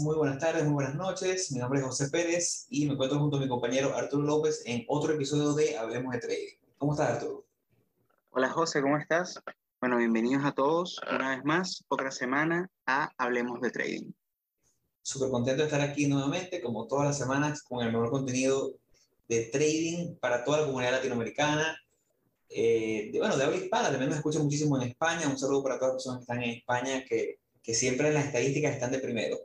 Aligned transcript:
Muy 0.00 0.16
buenas 0.16 0.38
tardes, 0.38 0.64
muy 0.64 0.72
buenas 0.72 0.94
noches. 0.94 1.52
Mi 1.52 1.58
nombre 1.58 1.78
es 1.78 1.84
José 1.84 2.08
Pérez 2.08 2.66
y 2.70 2.86
me 2.86 2.94
encuentro 2.94 3.18
junto 3.18 3.36
a 3.36 3.40
mi 3.40 3.46
compañero 3.46 3.94
Arturo 3.94 4.22
López 4.22 4.62
en 4.64 4.82
otro 4.88 5.12
episodio 5.12 5.52
de 5.52 5.76
Hablemos 5.76 6.14
de 6.14 6.20
Trading. 6.20 6.56
¿Cómo 6.78 6.94
estás, 6.94 7.10
Arturo? 7.10 7.44
Hola, 8.30 8.48
José, 8.48 8.80
¿cómo 8.80 8.96
estás? 8.96 9.38
Bueno, 9.78 9.98
bienvenidos 9.98 10.42
a 10.46 10.52
todos 10.52 10.98
una 11.12 11.36
vez 11.36 11.44
más, 11.44 11.84
otra 11.88 12.10
semana 12.10 12.70
a 12.86 13.10
Hablemos 13.18 13.60
de 13.60 13.70
Trading. 13.70 14.12
Súper 15.02 15.28
contento 15.28 15.60
de 15.60 15.68
estar 15.68 15.82
aquí 15.82 16.06
nuevamente, 16.06 16.62
como 16.62 16.86
todas 16.86 17.08
las 17.08 17.18
semanas, 17.18 17.62
con 17.62 17.84
el 17.84 17.92
mejor 17.92 18.10
contenido 18.10 18.72
de 19.28 19.50
trading 19.52 20.16
para 20.16 20.44
toda 20.44 20.60
la 20.60 20.66
comunidad 20.66 20.92
latinoamericana. 20.92 21.76
Eh, 22.48 23.10
de, 23.12 23.18
bueno, 23.18 23.36
de 23.36 23.44
habla 23.44 23.58
hispana, 23.58 23.90
también 23.90 24.08
nos 24.08 24.16
escucha 24.16 24.38
muchísimo 24.38 24.80
en 24.80 24.88
España. 24.88 25.28
Un 25.28 25.38
saludo 25.38 25.62
para 25.62 25.78
todas 25.78 25.92
las 25.92 26.02
personas 26.02 26.20
que 26.20 26.22
están 26.22 26.42
en 26.42 26.50
España, 26.56 27.04
que 27.06 27.40
que 27.62 27.74
siempre 27.74 28.08
en 28.08 28.14
las 28.14 28.26
estadísticas 28.26 28.74
están 28.74 28.90
de 28.90 28.98
primero. 28.98 29.38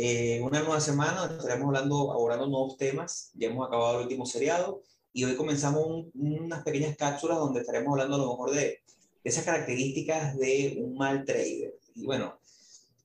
Eh, 0.00 0.40
una 0.42 0.60
nueva 0.60 0.80
semana 0.80 1.24
estaremos 1.24 1.66
hablando, 1.66 2.12
abordando 2.12 2.46
nuevos 2.46 2.76
temas. 2.76 3.32
Ya 3.34 3.48
hemos 3.48 3.66
acabado 3.66 3.96
el 3.96 4.02
último 4.04 4.26
seriado 4.26 4.80
y 5.12 5.24
hoy 5.24 5.34
comenzamos 5.34 6.06
unas 6.14 6.62
pequeñas 6.62 6.96
cápsulas 6.96 7.38
donde 7.38 7.62
estaremos 7.62 7.90
hablando 7.90 8.14
a 8.14 8.18
lo 8.20 8.28
mejor 8.28 8.52
de, 8.52 8.78
esas 9.24 9.44
características 9.44 10.38
de 10.38 10.78
un 10.80 10.96
mal 10.96 11.24
trader. 11.24 11.74
Y 11.96 12.06
bueno, 12.06 12.38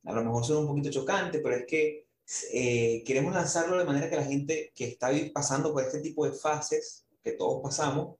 a 0.03 0.13
lo 0.13 0.23
mejor 0.23 0.45
suena 0.45 0.61
un 0.61 0.67
poquito 0.67 0.91
chocante, 0.91 1.39
pero 1.39 1.55
es 1.55 1.65
que 1.65 2.05
eh, 2.53 3.03
queremos 3.03 3.33
lanzarlo 3.33 3.79
de 3.79 3.85
manera 3.85 4.07
que 4.07 4.15
la 4.15 4.25
gente 4.25 4.71
que 4.75 4.85
está 4.85 5.09
pasando 5.33 5.73
por 5.73 5.81
este 5.81 5.99
tipo 5.99 6.25
de 6.29 6.33
fases 6.33 7.07
que 7.23 7.31
todos 7.31 7.59
pasamos, 7.63 8.17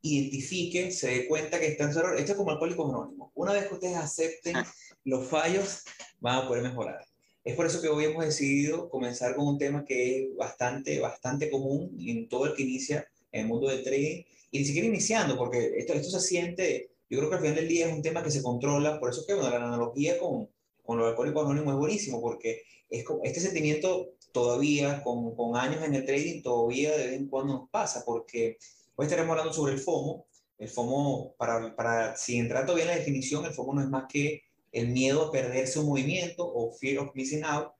identifique, 0.00 0.92
se 0.92 1.08
dé 1.08 1.26
cuenta 1.26 1.58
que 1.58 1.66
está 1.66 1.84
en 1.84 1.92
su 1.92 1.98
error. 1.98 2.16
Esto 2.16 2.32
es 2.32 2.38
como 2.38 2.52
alcohólicos 2.52 2.88
anónimos. 2.88 3.32
Una 3.34 3.52
vez 3.52 3.66
que 3.66 3.74
ustedes 3.74 3.96
acepten 3.96 4.54
los 5.02 5.26
fallos, 5.26 5.82
van 6.20 6.38
a 6.38 6.46
poder 6.46 6.62
mejorar. 6.62 7.11
Es 7.44 7.56
por 7.56 7.66
eso 7.66 7.80
que 7.80 7.88
hoy 7.88 8.04
hemos 8.04 8.24
decidido 8.24 8.88
comenzar 8.88 9.34
con 9.34 9.46
un 9.46 9.58
tema 9.58 9.84
que 9.84 10.18
es 10.18 10.36
bastante, 10.36 11.00
bastante 11.00 11.50
común 11.50 11.96
en 12.00 12.28
todo 12.28 12.46
el 12.46 12.54
que 12.54 12.62
inicia 12.62 13.06
en 13.32 13.42
el 13.42 13.46
mundo 13.48 13.68
del 13.68 13.82
trading, 13.82 14.22
y 14.50 14.58
ni 14.58 14.64
siquiera 14.64 14.86
iniciando, 14.86 15.36
porque 15.36 15.72
esto, 15.76 15.94
esto 15.94 16.20
se 16.20 16.28
siente, 16.28 16.90
yo 17.08 17.18
creo 17.18 17.30
que 17.30 17.36
al 17.36 17.42
final 17.42 17.56
del 17.56 17.68
día 17.68 17.88
es 17.88 17.92
un 17.92 18.02
tema 18.02 18.22
que 18.22 18.30
se 18.30 18.42
controla, 18.42 19.00
por 19.00 19.10
eso 19.10 19.24
que 19.26 19.34
bueno, 19.34 19.50
la 19.50 19.56
analogía 19.56 20.18
con, 20.18 20.48
con 20.84 20.98
los 20.98 21.08
alcohólicos 21.08 21.44
anónimos 21.44 21.74
es 21.74 21.78
buenísimo, 21.78 22.20
porque 22.20 22.62
es 22.90 23.04
este 23.24 23.40
sentimiento 23.40 24.12
todavía, 24.32 25.02
con, 25.02 25.34
con 25.34 25.56
años 25.56 25.82
en 25.82 25.94
el 25.94 26.04
trading, 26.04 26.42
todavía 26.42 26.96
de 26.96 27.06
vez 27.06 27.12
en 27.14 27.28
cuando 27.28 27.54
nos 27.54 27.70
pasa, 27.70 28.04
porque 28.04 28.58
Hoy 28.94 29.06
estaremos 29.06 29.30
hablando 29.30 29.52
sobre 29.54 29.72
el 29.72 29.78
FOMO. 29.78 30.26
El 30.58 30.68
FOMO, 30.68 31.34
para, 31.38 31.74
para 31.74 32.14
si 32.16 32.36
entrar 32.36 32.66
todavía 32.66 32.84
en 32.84 32.90
la 32.90 32.96
definición, 32.96 33.44
el 33.44 33.54
FOMO 33.54 33.74
no 33.74 33.80
es 33.80 33.88
más 33.88 34.04
que 34.08 34.42
el 34.72 34.88
miedo 34.88 35.26
a 35.26 35.30
perderse 35.30 35.78
un 35.78 35.86
movimiento 35.86 36.50
o 36.50 36.72
fear 36.72 36.98
of 36.98 37.14
missing 37.14 37.44
out. 37.44 37.72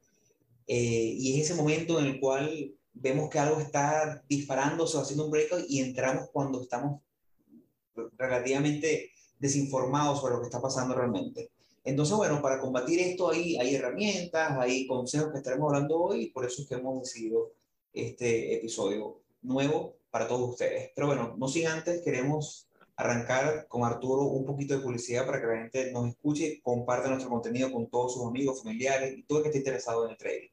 Eh, 0.66 1.14
y 1.18 1.40
es 1.40 1.50
ese 1.50 1.54
momento 1.54 1.98
en 1.98 2.06
el 2.06 2.20
cual 2.20 2.72
vemos 2.92 3.30
que 3.30 3.38
algo 3.38 3.60
está 3.60 4.22
disparándose 4.28 4.96
o 4.96 5.00
haciendo 5.00 5.24
un 5.24 5.30
breakout 5.30 5.64
y 5.68 5.80
entramos 5.80 6.28
cuando 6.32 6.62
estamos 6.62 7.00
relativamente 8.16 9.10
desinformados 9.38 10.20
sobre 10.20 10.34
lo 10.34 10.40
que 10.40 10.46
está 10.46 10.60
pasando 10.60 10.94
realmente. 10.94 11.50
Entonces, 11.84 12.16
bueno, 12.16 12.40
para 12.40 12.60
combatir 12.60 13.00
esto 13.00 13.30
hay, 13.30 13.56
hay 13.56 13.74
herramientas, 13.74 14.56
hay 14.58 14.86
consejos 14.86 15.32
que 15.32 15.38
estaremos 15.38 15.72
hablando 15.72 16.00
hoy 16.00 16.24
y 16.24 16.30
por 16.30 16.44
eso 16.44 16.62
es 16.62 16.68
que 16.68 16.76
hemos 16.76 17.00
decidido 17.02 17.52
este 17.92 18.54
episodio 18.54 19.20
nuevo 19.42 19.96
para 20.10 20.28
todos 20.28 20.50
ustedes. 20.50 20.92
Pero 20.94 21.08
bueno, 21.08 21.34
no 21.36 21.48
sin 21.48 21.66
antes, 21.66 22.02
queremos 22.02 22.68
arrancar 22.96 23.66
con 23.68 23.84
Arturo 23.84 24.22
un 24.22 24.44
poquito 24.44 24.76
de 24.76 24.82
publicidad 24.82 25.24
para 25.26 25.40
que 25.40 25.46
la 25.46 25.62
gente 25.62 25.92
nos 25.92 26.08
escuche, 26.08 26.60
comparte 26.62 27.08
nuestro 27.08 27.30
contenido 27.30 27.72
con 27.72 27.88
todos 27.88 28.12
sus 28.14 28.26
amigos, 28.26 28.62
familiares 28.62 29.16
y 29.16 29.22
todo 29.22 29.38
el 29.38 29.44
que 29.44 29.48
esté 29.48 29.58
interesado 29.58 30.04
en 30.04 30.10
el 30.12 30.18
trading. 30.18 30.48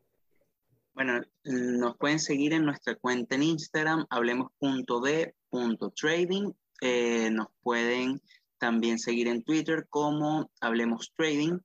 Bueno, 0.93 1.21
nos 1.43 1.97
pueden 1.97 2.19
seguir 2.19 2.53
en 2.53 2.63
nuestra 2.65 2.95
cuenta 2.95 3.35
en 3.35 3.43
Instagram, 3.43 4.05
hablemos.de.trading. 4.09 6.53
Eh, 6.81 7.29
nos 7.31 7.47
pueden 7.61 8.21
también 8.57 8.99
seguir 8.99 9.27
en 9.27 9.43
Twitter 9.43 9.85
como 9.89 10.49
Hablemos 10.61 11.11
Trading. 11.15 11.59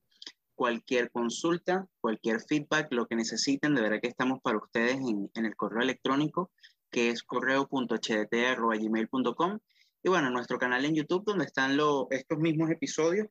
Cualquier 0.54 1.10
consulta, 1.10 1.88
cualquier 2.00 2.40
feedback, 2.40 2.92
lo 2.92 3.06
que 3.06 3.16
necesiten, 3.16 3.74
de 3.74 3.82
verdad 3.82 4.00
que 4.00 4.06
estamos 4.06 4.40
para 4.40 4.58
ustedes 4.58 4.98
en, 4.98 5.28
el 5.34 5.56
correo 5.56 5.82
electrónico 5.82 6.52
que 6.90 7.10
es 7.10 7.24
correo.hdt.gmail.com. 7.24 9.58
Y 10.04 10.10
bueno, 10.10 10.28
nuestro 10.28 10.58
canal 10.58 10.84
en 10.84 10.94
YouTube, 10.94 11.24
donde 11.24 11.46
están 11.46 11.78
los 11.78 12.06
estos 12.10 12.38
mismos 12.38 12.70
episodios, 12.70 13.26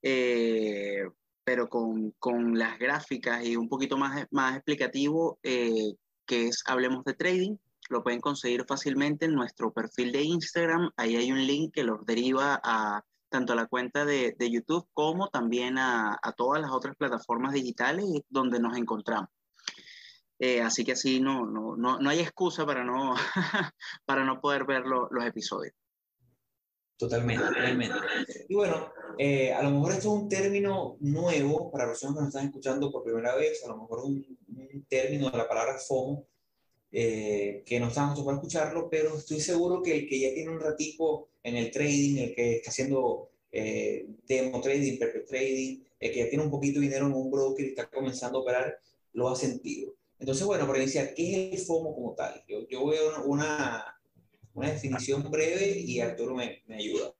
eh, 0.00 1.02
pero 1.44 1.68
con, 1.68 2.12
con, 2.12 2.58
las 2.58 2.78
gráficas 2.78 3.44
y 3.44 3.56
un 3.56 3.68
poquito 3.68 3.98
más, 3.98 4.26
más 4.30 4.56
explicativo, 4.56 5.38
eh, 5.42 5.92
que 6.24 6.48
es 6.48 6.62
Hablemos 6.66 7.04
de 7.04 7.12
Trading. 7.12 7.56
Lo 7.90 8.02
pueden 8.02 8.22
conseguir 8.22 8.64
fácilmente 8.66 9.26
en 9.26 9.34
nuestro 9.34 9.70
perfil 9.70 10.10
de 10.12 10.22
Instagram. 10.22 10.90
Ahí 10.96 11.14
hay 11.14 11.30
un 11.30 11.46
link 11.46 11.74
que 11.74 11.84
los 11.84 12.06
deriva 12.06 12.58
a 12.64 13.04
tanto 13.28 13.52
a 13.52 13.56
la 13.56 13.66
cuenta 13.66 14.06
de, 14.06 14.34
de 14.38 14.50
YouTube 14.50 14.88
como 14.94 15.28
también 15.28 15.76
a, 15.76 16.18
a, 16.22 16.32
todas 16.32 16.62
las 16.62 16.70
otras 16.70 16.96
plataformas 16.96 17.52
digitales 17.52 18.06
donde 18.30 18.60
nos 18.60 18.78
encontramos. 18.78 19.28
Eh, 20.38 20.62
así 20.62 20.86
que 20.86 20.92
así 20.92 21.20
no, 21.20 21.44
no, 21.44 21.76
no, 21.76 21.98
no, 21.98 22.08
hay 22.08 22.20
excusa 22.20 22.64
para 22.64 22.82
no, 22.82 23.14
para 24.06 24.24
no 24.24 24.40
poder 24.40 24.64
ver 24.64 24.84
los 24.86 25.24
episodios. 25.26 25.74
Totalmente, 26.98 27.44
totalmente. 27.44 27.94
Y 28.48 28.54
bueno, 28.54 28.92
eh, 29.16 29.52
a 29.52 29.62
lo 29.62 29.70
mejor 29.70 29.92
esto 29.92 30.08
es 30.08 30.22
un 30.22 30.28
término 30.28 30.96
nuevo 31.00 31.70
para 31.70 31.86
los 31.86 32.00
que 32.00 32.06
nos 32.08 32.26
están 32.26 32.46
escuchando 32.46 32.90
por 32.90 33.04
primera 33.04 33.36
vez, 33.36 33.64
a 33.64 33.68
lo 33.68 33.76
mejor 33.76 34.00
un, 34.00 34.38
un 34.48 34.84
término 34.88 35.30
de 35.30 35.38
la 35.38 35.48
palabra 35.48 35.78
FOMO, 35.78 36.26
eh, 36.90 37.62
que 37.64 37.78
no 37.78 37.88
están 37.88 38.06
acostumbrados 38.06 38.42
a 38.42 38.46
escucharlo, 38.46 38.88
pero 38.90 39.16
estoy 39.16 39.40
seguro 39.40 39.80
que 39.80 39.96
el 39.96 40.08
que 40.08 40.18
ya 40.18 40.34
tiene 40.34 40.50
un 40.50 40.58
ratico 40.58 41.28
en 41.44 41.56
el 41.56 41.70
trading, 41.70 42.18
el 42.18 42.34
que 42.34 42.56
está 42.56 42.70
haciendo 42.70 43.30
demo 43.50 44.60
trading, 44.60 44.98
perfect 44.98 45.28
trading, 45.28 45.80
el 46.00 46.12
que 46.12 46.18
ya 46.18 46.28
tiene 46.28 46.44
un 46.44 46.50
poquito 46.50 46.80
de 46.80 46.86
dinero 46.86 47.06
en 47.06 47.14
un 47.14 47.30
broker 47.30 47.64
y 47.64 47.70
está 47.70 47.88
comenzando 47.88 48.38
a 48.38 48.42
operar, 48.42 48.78
lo 49.12 49.28
ha 49.28 49.36
sentido. 49.36 49.94
Entonces, 50.18 50.44
bueno, 50.44 50.66
para 50.66 50.80
iniciar, 50.80 51.14
¿qué 51.14 51.52
es 51.52 51.60
el 51.60 51.66
FOMO 51.66 51.94
como 51.94 52.14
tal? 52.14 52.42
Yo, 52.48 52.66
yo 52.68 52.80
a 53.16 53.22
una, 53.22 53.97
una 54.58 54.72
definición 54.72 55.30
breve 55.30 55.78
y 55.78 56.00
Arturo 56.00 56.34
me, 56.34 56.62
me, 56.66 56.76
ayuda. 56.76 57.14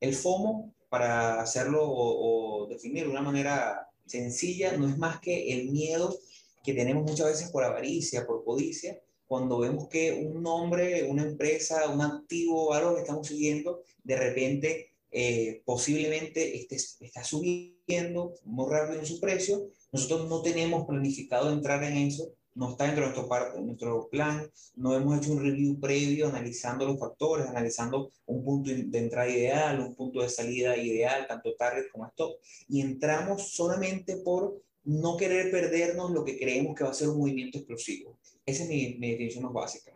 El 0.00 0.14
FOMO, 0.14 0.74
para 0.88 1.40
hacerlo 1.40 1.84
o, 1.84 2.64
o 2.64 2.66
definir 2.66 3.04
de 3.04 3.10
una 3.10 3.22
manera 3.22 3.88
sencilla, 4.06 4.76
no 4.76 4.88
es 4.88 4.98
más 4.98 5.20
que 5.20 5.52
el 5.52 5.70
miedo 5.70 6.16
que 6.62 6.74
tenemos 6.74 7.04
muchas 7.04 7.26
veces 7.28 7.50
por 7.50 7.64
avaricia, 7.64 8.26
por 8.26 8.44
codicia, 8.44 9.00
cuando 9.26 9.58
vemos 9.58 9.88
que 9.88 10.12
un 10.12 10.42
nombre, 10.42 11.04
una 11.04 11.22
empresa, 11.22 11.88
un 11.88 12.02
activo, 12.02 12.74
algo 12.74 12.94
que 12.94 13.00
estamos 13.00 13.26
siguiendo, 13.26 13.82
de 14.04 14.16
repente 14.16 14.92
eh, 15.10 15.62
posiblemente 15.64 16.56
esté, 16.56 16.76
está 17.00 17.24
subiendo 17.24 18.34
muy 18.44 18.70
rápido 18.70 19.00
en 19.00 19.06
su 19.06 19.20
precio 19.20 19.70
nosotros 19.92 20.28
no 20.28 20.40
tenemos 20.40 20.86
planificado 20.86 21.52
entrar 21.52 21.84
en 21.84 21.98
eso, 21.98 22.32
no 22.54 22.70
está 22.70 22.84
dentro 22.84 23.08
de 23.08 23.62
nuestro, 23.62 24.08
plan, 24.10 24.50
no 24.76 24.94
hemos 24.94 25.18
hecho 25.18 25.32
un 25.32 25.42
review 25.42 25.80
previo 25.80 26.28
analizando 26.28 26.86
los 26.86 26.98
factores, 26.98 27.46
analizando 27.46 28.10
un 28.26 28.44
punto 28.44 28.70
de 28.70 28.98
entrada 28.98 29.28
ideal, 29.28 29.80
un 29.80 29.94
punto 29.94 30.20
de 30.20 30.28
salida 30.28 30.76
ideal, 30.76 31.26
tanto 31.26 31.54
target 31.54 31.90
como 31.90 32.06
stop, 32.08 32.36
y 32.68 32.80
entramos 32.80 33.52
solamente 33.52 34.16
por 34.18 34.62
no 34.84 35.16
querer 35.16 35.50
perdernos 35.50 36.10
lo 36.10 36.24
que 36.24 36.38
creemos 36.38 36.74
que 36.74 36.84
va 36.84 36.90
a 36.90 36.94
ser 36.94 37.08
un 37.08 37.18
movimiento 37.18 37.58
explosivo. 37.58 38.18
Esa 38.44 38.64
es 38.64 38.68
mi, 38.68 38.96
mi 38.98 39.10
definición 39.12 39.44
más 39.44 39.52
básica. 39.52 39.92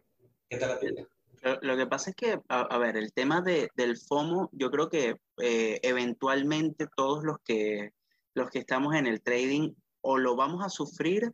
¿Qué 0.48 0.56
tal 0.56 0.70
la 0.70 0.78
tuya? 0.78 1.08
Lo, 1.62 1.76
que 1.76 1.86
pasa 1.86 2.10
es 2.10 2.16
que, 2.16 2.40
a, 2.48 2.78
ver, 2.78 2.96
el 2.96 3.12
tema 3.12 3.40
de, 3.40 3.70
del 3.76 3.96
FOMO, 3.96 4.50
yo 4.52 4.70
creo 4.70 4.88
que 4.88 5.16
eh, 5.38 5.78
eventualmente 5.82 6.88
todos 6.96 7.22
los 7.22 7.38
que, 7.40 7.92
los 8.34 8.50
que 8.50 8.60
estamos 8.60 8.94
en 8.96 9.06
el 9.06 9.22
trading 9.22 9.72
o 10.00 10.18
lo 10.18 10.34
vamos 10.34 10.64
a 10.64 10.68
sufrir 10.68 11.32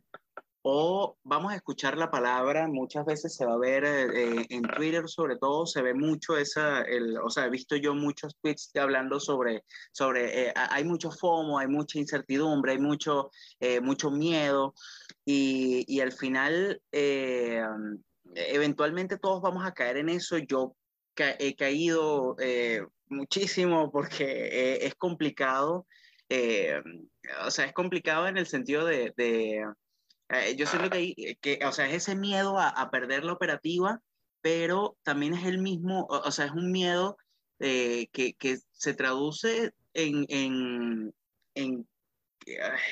o 0.65 1.17
vamos 1.23 1.51
a 1.51 1.57
escuchar 1.57 1.97
la 1.97 2.09
palabra, 2.09 2.67
muchas 2.69 3.05
veces 3.05 3.35
se 3.35 3.45
va 3.45 3.53
a 3.53 3.57
ver 3.57 3.83
eh, 3.83 4.45
en 4.49 4.63
Twitter 4.63 5.09
sobre 5.09 5.37
todo, 5.37 5.65
se 5.65 5.81
ve 5.81 5.93
mucho 5.93 6.37
esa, 6.37 6.81
el, 6.83 7.17
o 7.17 7.29
sea, 7.29 7.45
he 7.45 7.49
visto 7.49 7.75
yo 7.75 7.93
muchos 7.93 8.37
tweets 8.41 8.71
hablando 8.75 9.19
sobre, 9.19 9.65
sobre 9.91 10.47
eh, 10.47 10.53
hay 10.55 10.85
mucho 10.85 11.11
FOMO, 11.11 11.59
hay 11.59 11.67
mucha 11.67 11.99
incertidumbre, 11.99 12.71
hay 12.71 12.79
mucho, 12.79 13.29
eh, 13.59 13.81
mucho 13.81 14.09
miedo. 14.09 14.73
Y, 15.25 15.85
y, 15.87 16.01
al 16.01 16.11
final 16.11 16.81
eventualmente 18.35 19.17
todos 19.17 19.41
vamos 19.41 19.65
a 19.65 19.73
caer 19.73 19.97
en 19.97 20.09
eso, 20.09 20.37
yo 20.37 20.75
he 21.15 21.55
caído 21.55 22.35
muchísimo 23.07 23.89
porque 23.91 24.79
es 24.81 24.95
complicado 24.95 25.85
eh, 26.29 26.81
o 27.45 27.51
sea, 27.51 27.65
es 27.65 27.73
complicado 27.73 28.27
en 28.27 28.37
el 28.37 28.47
sentido 28.47 28.85
de, 28.85 29.13
de 29.15 29.63
eh, 30.33 30.55
yo 30.55 30.65
siento 30.65 30.89
que, 30.89 31.37
que, 31.41 31.59
o 31.65 31.71
sea, 31.71 31.87
es 31.87 31.95
ese 31.95 32.15
miedo 32.15 32.57
a, 32.59 32.69
a, 32.69 32.89
perder 32.89 33.23
la 33.23 33.33
operativa, 33.33 34.01
pero 34.41 34.97
también 35.03 35.33
es 35.33 35.45
el 35.45 35.59
mismo, 35.59 36.07
o, 36.09 36.27
o 36.27 36.31
sea, 36.31 36.45
es 36.45 36.51
un 36.51 36.71
miedo 36.71 37.17
eh, 37.59 38.07
que, 38.11 38.33
que, 38.33 38.57
se 38.71 38.93
traduce 38.93 39.71
en, 39.93 40.25
en, 40.29 41.13
en, 41.55 41.87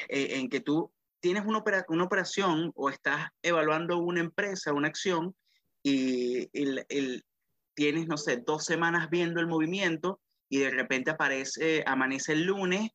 en, 0.09 0.49
que 0.49 0.59
tú 0.61 0.91
tienes 1.19 1.45
una, 1.45 1.63
una 1.89 2.03
operación 2.03 2.71
o 2.75 2.89
estás 2.89 3.29
evaluando 3.41 3.97
una 3.97 4.21
empresa, 4.21 4.73
una 4.73 4.87
acción, 4.87 5.35
y 5.83 6.49
el, 6.53 6.85
el, 6.89 7.25
tienes, 7.73 8.07
no 8.07 8.17
sé, 8.17 8.37
dos 8.37 8.63
semanas 8.63 9.09
viendo 9.09 9.39
el 9.41 9.47
movimiento 9.47 10.21
y 10.49 10.59
de 10.59 10.69
repente 10.69 11.11
aparece, 11.11 11.83
amanece 11.85 12.33
el 12.33 12.43
lunes 12.43 12.91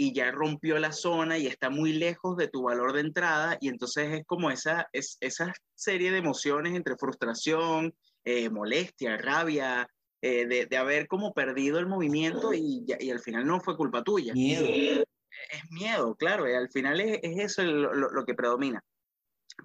y 0.00 0.14
ya 0.14 0.30
rompió 0.30 0.78
la 0.78 0.92
zona 0.92 1.36
y 1.36 1.46
está 1.46 1.68
muy 1.68 1.92
lejos 1.92 2.34
de 2.38 2.48
tu 2.48 2.62
valor 2.62 2.94
de 2.94 3.02
entrada 3.02 3.58
y 3.60 3.68
entonces 3.68 4.10
es 4.14 4.24
como 4.24 4.50
esa, 4.50 4.88
es, 4.94 5.18
esa 5.20 5.52
serie 5.74 6.10
de 6.10 6.16
emociones 6.16 6.74
entre 6.74 6.96
frustración, 6.96 7.94
eh, 8.24 8.48
molestia, 8.48 9.18
rabia, 9.18 9.86
eh, 10.22 10.46
de, 10.46 10.64
de, 10.64 10.76
haber 10.78 11.06
como 11.06 11.34
perdido 11.34 11.78
el 11.78 11.86
movimiento 11.86 12.54
y, 12.54 12.86
y, 12.98 13.10
al 13.10 13.20
final 13.20 13.46
no 13.46 13.60
fue 13.60 13.76
culpa 13.76 14.02
tuya. 14.02 14.32
Miedo. 14.32 14.64
Es 14.64 15.70
miedo, 15.70 16.14
claro, 16.14 16.50
y 16.50 16.54
al 16.54 16.70
final 16.70 16.98
es, 16.98 17.18
es 17.22 17.38
eso 17.38 17.62
lo, 17.62 17.92
lo, 17.92 18.08
lo, 18.08 18.24
que 18.24 18.34
predomina. 18.34 18.82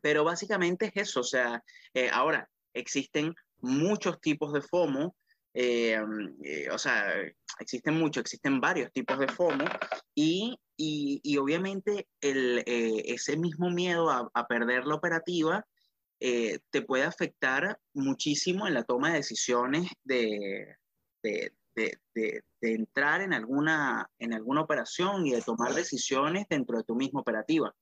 Pero 0.02 0.26
básicamente 0.26 0.88
es 0.88 1.10
eso, 1.10 1.22
o 1.22 1.24
sea, 1.24 1.64
eh, 1.94 2.10
ahora 2.12 2.50
existen 2.74 3.34
muchos 3.62 4.20
tipos 4.20 4.52
de 4.52 4.62
FOMO, 4.62 5.16
eh, 5.58 5.98
eh, 6.44 6.70
o 6.70 6.78
sea, 6.78 7.14
existen 7.60 7.94
muchos, 7.98 8.20
existen 8.20 8.60
varios 8.60 8.92
tipos 8.92 9.18
de 9.18 9.30
FOMO 9.30 9.64
y, 10.14 10.60
y, 10.76 11.22
y 11.24 11.38
obviamente 11.38 12.10
el, 12.20 12.60
eh, 12.66 13.04
ese 13.06 13.38
mismo 13.38 13.70
miedo 13.70 14.10
a, 14.10 14.30
a, 14.34 14.48
perder 14.48 14.86
la 14.86 14.96
operativa 14.96 15.66
te 16.20 16.82
puede 16.82 17.04
afectar 17.04 17.78
muchísimo 17.94 18.68
en 18.68 18.74
la 18.74 18.84
toma 18.84 19.10
de 19.10 19.18
decisiones 19.18 19.92
de, 20.04 20.76
de, 21.22 21.52
de, 21.76 22.00
de, 22.16 22.42
entrar 22.62 23.22
en 23.22 23.32
alguna, 23.32 24.10
en 24.18 24.34
alguna 24.34 24.62
operación 24.62 25.28
y 25.28 25.32
de 25.34 25.42
tomar 25.44 25.74
decisiones 25.76 26.48
dentro 26.50 26.78
de 26.78 26.84
tu 26.84 26.96
misma 26.96 27.20
operativa. 27.20 27.76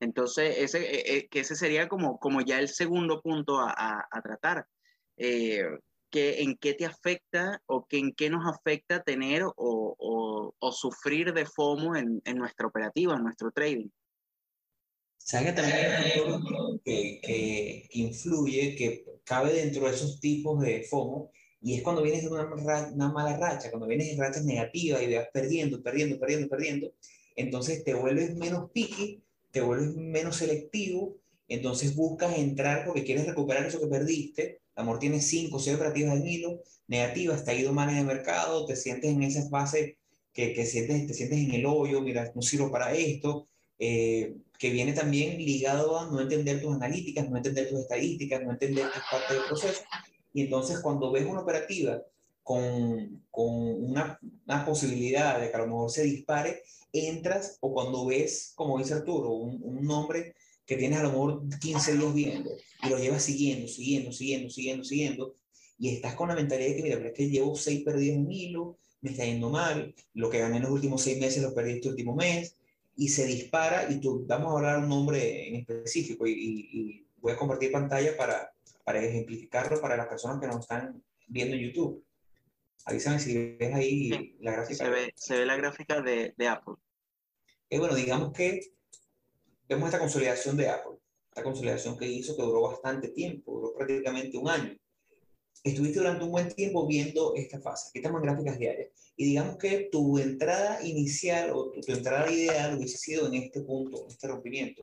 Entonces, 0.00 0.56
ese, 0.58 1.28
que 1.30 1.40
ese 1.40 1.54
sería 1.54 1.88
como, 1.88 2.18
como 2.18 2.40
ya 2.40 2.58
el 2.58 2.68
segundo 2.68 3.22
punto 3.22 3.60
a, 3.60 4.08
a 4.10 4.22
tratar. 4.22 4.66
Que, 6.14 6.42
¿En 6.42 6.56
qué 6.56 6.74
te 6.74 6.86
afecta 6.86 7.60
o 7.66 7.86
que, 7.88 7.98
en 7.98 8.12
qué 8.12 8.30
nos 8.30 8.46
afecta 8.46 9.02
tener 9.02 9.42
o, 9.42 9.52
o, 9.56 10.54
o 10.56 10.72
sufrir 10.72 11.32
de 11.32 11.44
FOMO 11.44 11.96
en, 11.96 12.22
en, 12.24 12.36
nuestra 12.36 12.68
operativa, 12.68 13.16
en 13.16 13.24
nuestro 13.24 13.50
trading? 13.50 13.88
¿Sabes 15.18 15.48
que 15.48 15.52
también 15.54 15.76
hay 15.90 16.20
un 16.20 16.40
factor 16.40 16.80
que, 16.84 17.20
que, 17.20 17.88
influye, 17.94 18.76
que 18.76 19.04
cabe 19.24 19.54
dentro 19.54 19.88
de 19.88 19.94
esos 19.96 20.20
tipos 20.20 20.60
de 20.60 20.84
FOMO? 20.84 21.32
Y 21.60 21.74
es 21.74 21.82
cuando 21.82 22.00
vienes 22.00 22.22
de 22.22 22.28
una, 22.28 22.44
una, 22.44 23.10
mala 23.10 23.36
racha, 23.36 23.70
cuando 23.70 23.88
vienes 23.88 24.10
en 24.10 24.20
rachas 24.20 24.44
negativas 24.44 25.02
y 25.02 25.12
vas 25.16 25.26
perdiendo, 25.32 25.82
perdiendo, 25.82 26.20
perdiendo, 26.20 26.48
perdiendo, 26.48 26.94
entonces 27.34 27.82
te 27.82 27.92
vuelves 27.92 28.36
menos 28.36 28.70
picky, 28.70 29.20
te 29.50 29.62
vuelves 29.62 29.96
menos 29.96 30.36
selectivo, 30.36 31.16
entonces 31.48 31.96
buscas 31.96 32.38
entrar 32.38 32.84
porque 32.84 33.02
quieres 33.02 33.26
recuperar 33.26 33.66
eso 33.66 33.80
que 33.80 33.88
perdiste. 33.88 34.60
Amor 34.76 34.98
tiene 34.98 35.20
5 35.20 35.56
o 35.56 35.60
6 35.60 35.76
operativas 35.76 36.16
en 36.16 36.26
hilo, 36.26 36.62
negativas, 36.88 37.44
te 37.44 37.52
ha 37.52 37.54
ido 37.54 37.72
mal 37.72 37.90
en 37.90 37.98
el 37.98 38.06
mercado, 38.06 38.66
te 38.66 38.76
sientes 38.76 39.10
en 39.10 39.22
esa 39.22 39.48
fase 39.48 39.98
que, 40.32 40.52
que 40.52 40.66
sientes, 40.66 41.06
te 41.06 41.14
sientes 41.14 41.38
en 41.38 41.52
el 41.52 41.66
hoyo, 41.66 42.00
mira, 42.00 42.32
no 42.34 42.42
sirvo 42.42 42.70
para 42.70 42.92
esto, 42.92 43.48
eh, 43.78 44.34
que 44.58 44.70
viene 44.70 44.92
también 44.92 45.38
ligado 45.38 45.98
a 45.98 46.06
no 46.10 46.20
entender 46.20 46.60
tus 46.60 46.74
analíticas, 46.74 47.28
no 47.28 47.36
entender 47.36 47.68
tus 47.68 47.80
estadísticas, 47.80 48.42
no 48.42 48.52
entender 48.52 48.90
tus 48.90 49.02
partes 49.10 49.36
del 49.36 49.46
proceso. 49.46 49.82
Y 50.32 50.42
entonces 50.42 50.80
cuando 50.80 51.12
ves 51.12 51.26
una 51.26 51.40
operativa 51.40 52.02
con, 52.42 53.24
con 53.30 53.52
una, 53.54 54.18
una, 54.46 54.64
posibilidad 54.64 55.40
de 55.40 55.50
que 55.50 55.56
a 55.56 55.60
lo 55.60 55.66
mejor 55.66 55.90
se 55.90 56.02
dispare, 56.02 56.62
entras 56.92 57.58
o 57.60 57.72
cuando 57.72 58.06
ves, 58.06 58.52
como 58.54 58.78
dice 58.78 58.94
Arturo, 58.94 59.30
un, 59.30 59.60
un 59.62 59.84
nombre 59.84 60.34
que 60.66 60.76
tienes 60.76 60.98
a 60.98 61.02
lo 61.02 61.10
mejor 61.10 61.42
15 61.60 61.96
días 61.96 62.14
viendo 62.14 62.50
y 62.82 62.88
lo 62.88 62.98
llevas 62.98 63.22
siguiendo, 63.22 63.68
siguiendo, 63.68 64.12
siguiendo, 64.12 64.50
siguiendo, 64.50 64.84
siguiendo, 64.84 65.36
y 65.78 65.90
estás 65.90 66.14
con 66.14 66.28
la 66.28 66.34
mentalidad 66.34 66.70
de 66.70 66.76
que, 66.76 66.82
mira, 66.82 66.96
pero 66.96 67.08
es 67.08 67.14
que 67.14 67.28
llevo 67.28 67.56
6 67.56 67.82
perdidos 67.84 68.16
en 68.16 68.30
hilo, 68.30 68.78
me 69.00 69.10
está 69.10 69.24
yendo 69.24 69.50
mal, 69.50 69.94
lo 70.14 70.30
que 70.30 70.38
gané 70.38 70.56
en 70.56 70.62
los 70.62 70.72
últimos 70.72 71.02
6 71.02 71.20
meses 71.20 71.42
lo 71.42 71.54
perdí 71.54 71.72
este 71.72 71.88
último 71.88 72.14
mes, 72.14 72.56
y 72.96 73.08
se 73.08 73.26
dispara, 73.26 73.90
y 73.90 74.00
tú, 74.00 74.24
vamos 74.26 74.52
a 74.52 74.56
hablar 74.56 74.78
un 74.78 74.88
nombre 74.88 75.48
en 75.48 75.56
específico, 75.56 76.26
y, 76.26 76.32
y, 76.32 76.80
y 76.80 77.06
voy 77.16 77.32
a 77.32 77.36
compartir 77.36 77.72
pantalla 77.72 78.16
para, 78.16 78.54
para 78.84 79.02
ejemplificarlo 79.02 79.80
para 79.80 79.96
las 79.96 80.06
personas 80.06 80.40
que 80.40 80.46
nos 80.46 80.60
están 80.60 81.02
viendo 81.26 81.56
en 81.56 81.62
YouTube. 81.62 82.04
Avísame 82.84 83.18
si 83.18 83.56
ves 83.56 83.74
ahí 83.74 84.10
sí, 84.10 84.36
la 84.40 84.52
gráfica. 84.52 84.84
Se 84.84 84.90
ve, 84.90 85.12
se 85.16 85.38
ve 85.38 85.46
la 85.46 85.56
gráfica 85.56 86.02
de, 86.02 86.34
de 86.36 86.48
Apple. 86.48 86.74
Eh, 87.70 87.78
bueno, 87.78 87.94
digamos 87.94 88.32
que 88.32 88.60
vemos 89.68 89.86
esta 89.86 89.98
consolidación 89.98 90.56
de 90.56 90.68
Apple, 90.68 90.98
esta 91.28 91.42
consolidación 91.42 91.96
que 91.96 92.06
hizo 92.06 92.36
que 92.36 92.42
duró 92.42 92.62
bastante 92.62 93.08
tiempo, 93.08 93.52
duró 93.52 93.74
prácticamente 93.74 94.36
un 94.36 94.48
año. 94.48 94.76
Estuviste 95.62 95.98
durante 95.98 96.24
un 96.24 96.30
buen 96.30 96.48
tiempo 96.52 96.86
viendo 96.86 97.34
esta 97.34 97.60
fase. 97.60 97.90
Estamos 97.94 98.20
en 98.20 98.26
gráficas 98.26 98.58
diarias. 98.58 98.90
Y 99.16 99.24
digamos 99.26 99.56
que 99.56 99.88
tu 99.90 100.18
entrada 100.18 100.84
inicial 100.86 101.50
o 101.54 101.70
tu, 101.70 101.80
tu 101.80 101.92
entrada 101.92 102.30
ideal 102.30 102.76
hubiese 102.76 102.98
sido 102.98 103.26
en 103.28 103.34
este 103.34 103.60
punto, 103.60 104.04
en 104.04 104.10
este 104.10 104.28
rompimiento. 104.28 104.82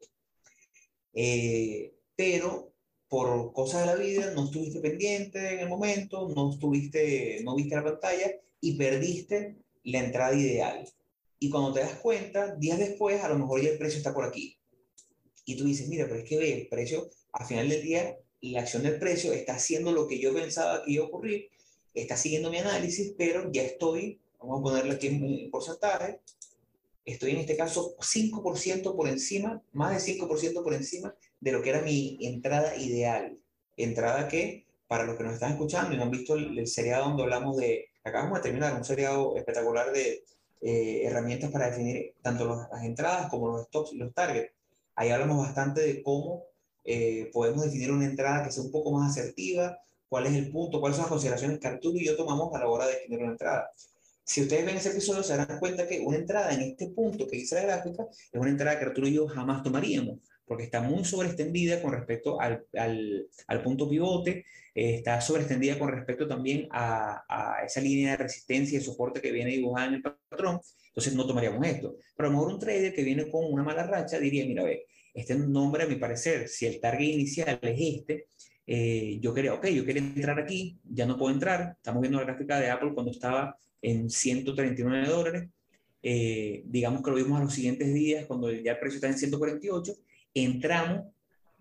Eh, 1.13 1.93
pero 2.15 2.73
por 3.07 3.51
cosas 3.51 3.81
de 3.81 3.87
la 3.87 3.95
vida 3.95 4.31
no 4.33 4.45
estuviste 4.45 4.79
pendiente 4.79 5.53
en 5.53 5.59
el 5.59 5.69
momento, 5.69 6.29
no 6.29 6.51
estuviste, 6.51 7.41
no 7.43 7.55
viste 7.55 7.75
la 7.75 7.83
pantalla 7.83 8.31
y 8.61 8.77
perdiste 8.77 9.57
la 9.83 9.99
entrada 9.99 10.33
ideal. 10.33 10.87
Y 11.37 11.49
cuando 11.49 11.73
te 11.73 11.81
das 11.81 11.95
cuenta, 11.95 12.55
días 12.55 12.79
después, 12.79 13.21
a 13.21 13.27
lo 13.27 13.37
mejor 13.37 13.61
ya 13.61 13.69
el 13.69 13.77
precio 13.77 13.97
está 13.97 14.13
por 14.13 14.23
aquí. 14.23 14.57
Y 15.45 15.57
tú 15.57 15.65
dices, 15.65 15.87
mira, 15.87 16.05
pero 16.07 16.19
es 16.19 16.29
que 16.29 16.37
ve, 16.37 16.53
el 16.53 16.67
precio, 16.67 17.09
al 17.33 17.45
final 17.45 17.69
del 17.69 17.81
día, 17.81 18.17
la 18.41 18.61
acción 18.61 18.83
del 18.83 18.99
precio 18.99 19.33
está 19.33 19.55
haciendo 19.55 19.91
lo 19.91 20.07
que 20.07 20.19
yo 20.19 20.33
pensaba 20.33 20.83
que 20.83 20.91
iba 20.91 21.03
a 21.03 21.07
ocurrir, 21.07 21.49
está 21.93 22.17
siguiendo 22.17 22.49
mi 22.49 22.57
análisis, 22.57 23.13
pero 23.17 23.51
ya 23.51 23.63
estoy, 23.63 24.19
vamos 24.39 24.59
a 24.59 24.63
ponerle 24.63 24.93
aquí 24.93 25.07
en 25.07 25.51
porcentaje, 25.51 26.19
estoy 27.05 27.31
en 27.31 27.37
este 27.37 27.57
caso 27.57 27.95
5% 27.97 28.95
por 28.95 29.07
encima, 29.07 29.61
más 29.73 30.05
de 30.05 30.13
5% 30.13 30.63
por 30.63 30.73
encima 30.73 31.15
de 31.39 31.51
lo 31.51 31.61
que 31.61 31.69
era 31.69 31.81
mi 31.81 32.17
entrada 32.21 32.75
ideal. 32.77 33.37
Entrada 33.77 34.27
que, 34.27 34.65
para 34.87 35.05
los 35.05 35.17
que 35.17 35.23
nos 35.23 35.33
están 35.33 35.53
escuchando 35.53 35.93
y 35.93 35.97
no 35.97 36.03
han 36.03 36.11
visto 36.11 36.35
el, 36.35 36.57
el 36.57 36.67
seriado 36.67 37.05
donde 37.05 37.23
hablamos 37.23 37.57
de, 37.57 37.89
acabamos 38.03 38.39
de 38.39 38.43
terminar 38.43 38.75
un 38.75 38.83
seriado 38.83 39.35
espectacular 39.37 39.91
de 39.91 40.23
eh, 40.61 41.01
herramientas 41.05 41.49
para 41.49 41.71
definir 41.71 42.13
tanto 42.21 42.67
las 42.71 42.83
entradas 42.83 43.29
como 43.29 43.47
los 43.47 43.65
stops 43.65 43.93
y 43.93 43.97
los 43.97 44.13
targets. 44.13 44.53
Ahí 44.95 45.09
hablamos 45.09 45.37
bastante 45.37 45.81
de 45.81 46.03
cómo 46.03 46.45
eh, 46.83 47.29
podemos 47.33 47.63
definir 47.63 47.91
una 47.91 48.05
entrada 48.05 48.43
que 48.43 48.51
sea 48.51 48.63
un 48.63 48.71
poco 48.71 48.91
más 48.91 49.11
asertiva, 49.11 49.79
cuál 50.09 50.25
es 50.25 50.33
el 50.33 50.51
punto, 50.51 50.79
cuáles 50.79 50.97
son 50.97 51.03
las 51.03 51.11
consideraciones 51.11 51.59
que 51.59 51.67
Arturo 51.67 51.97
y 51.97 52.05
yo 52.05 52.17
tomamos 52.17 52.53
a 52.53 52.59
la 52.59 52.67
hora 52.67 52.87
de 52.87 52.93
definir 52.93 53.19
una 53.19 53.31
entrada. 53.31 53.71
Si 54.23 54.41
ustedes 54.41 54.65
ven 54.65 54.77
ese 54.77 54.89
episodio, 54.89 55.23
se 55.23 55.35
darán 55.35 55.59
cuenta 55.59 55.87
que 55.87 55.99
una 55.99 56.17
entrada 56.17 56.53
en 56.53 56.61
este 56.61 56.87
punto 56.89 57.27
que 57.27 57.37
dice 57.37 57.55
la 57.55 57.61
gráfica 57.61 58.07
es 58.09 58.39
una 58.39 58.49
entrada 58.49 58.77
que 58.77 58.85
Arturo 58.85 59.07
y 59.07 59.13
yo 59.13 59.27
jamás 59.27 59.63
tomaríamos, 59.63 60.19
porque 60.51 60.65
está 60.65 60.81
muy 60.81 61.05
sobreextendida 61.05 61.81
con 61.81 61.93
respecto 61.93 62.41
al, 62.41 62.65
al, 62.73 63.25
al 63.47 63.63
punto 63.63 63.87
pivote, 63.87 64.43
eh, 64.75 64.95
está 64.95 65.21
sobreextendida 65.21 65.79
con 65.79 65.87
respecto 65.87 66.27
también 66.27 66.67
a, 66.71 67.23
a, 67.29 67.63
esa 67.63 67.79
línea 67.79 68.11
de 68.11 68.17
resistencia 68.17 68.77
y 68.77 68.81
soporte 68.81 69.21
que 69.21 69.31
viene 69.31 69.51
dibujada 69.51 69.87
en 69.87 69.93
el 69.93 70.01
patrón, 70.01 70.59
entonces 70.87 71.15
no 71.15 71.25
tomaríamos 71.25 71.65
esto. 71.65 71.95
Pero 72.17 72.27
a 72.27 72.31
lo 72.33 72.37
mejor 72.37 72.53
un 72.55 72.59
trader 72.59 72.93
que 72.93 73.01
viene 73.01 73.31
con 73.31 73.45
una 73.45 73.63
mala 73.63 73.83
racha 73.83 74.19
diría, 74.19 74.45
mira, 74.45 74.63
ve, 74.63 74.87
este 75.13 75.35
nombre 75.35 75.83
a 75.83 75.87
mi 75.87 75.95
parecer, 75.95 76.49
si 76.49 76.65
el 76.65 76.81
target 76.81 77.13
inicial 77.13 77.57
es 77.61 77.79
este, 77.79 78.25
eh, 78.67 79.19
yo 79.21 79.33
quería, 79.33 79.53
ok, 79.53 79.67
yo 79.67 79.85
quería 79.85 80.01
entrar 80.01 80.37
aquí, 80.37 80.77
ya 80.83 81.05
no 81.05 81.17
puedo 81.17 81.33
entrar, 81.33 81.77
estamos 81.77 82.01
viendo 82.01 82.19
la 82.19 82.25
gráfica 82.25 82.59
de 82.59 82.69
Apple 82.71 82.91
cuando 82.93 83.13
estaba 83.13 83.55
en 83.81 84.09
139 84.09 85.07
dólares, 85.07 85.49
eh, 86.03 86.63
digamos 86.65 87.01
que 87.03 87.11
lo 87.11 87.15
vimos 87.15 87.39
a 87.39 87.43
los 87.45 87.53
siguientes 87.53 87.93
días, 87.93 88.25
cuando 88.25 88.51
ya 88.51 88.73
el 88.73 88.79
precio 88.79 88.97
está 88.97 89.07
en 89.07 89.17
148, 89.17 89.95
entramos, 90.33 91.13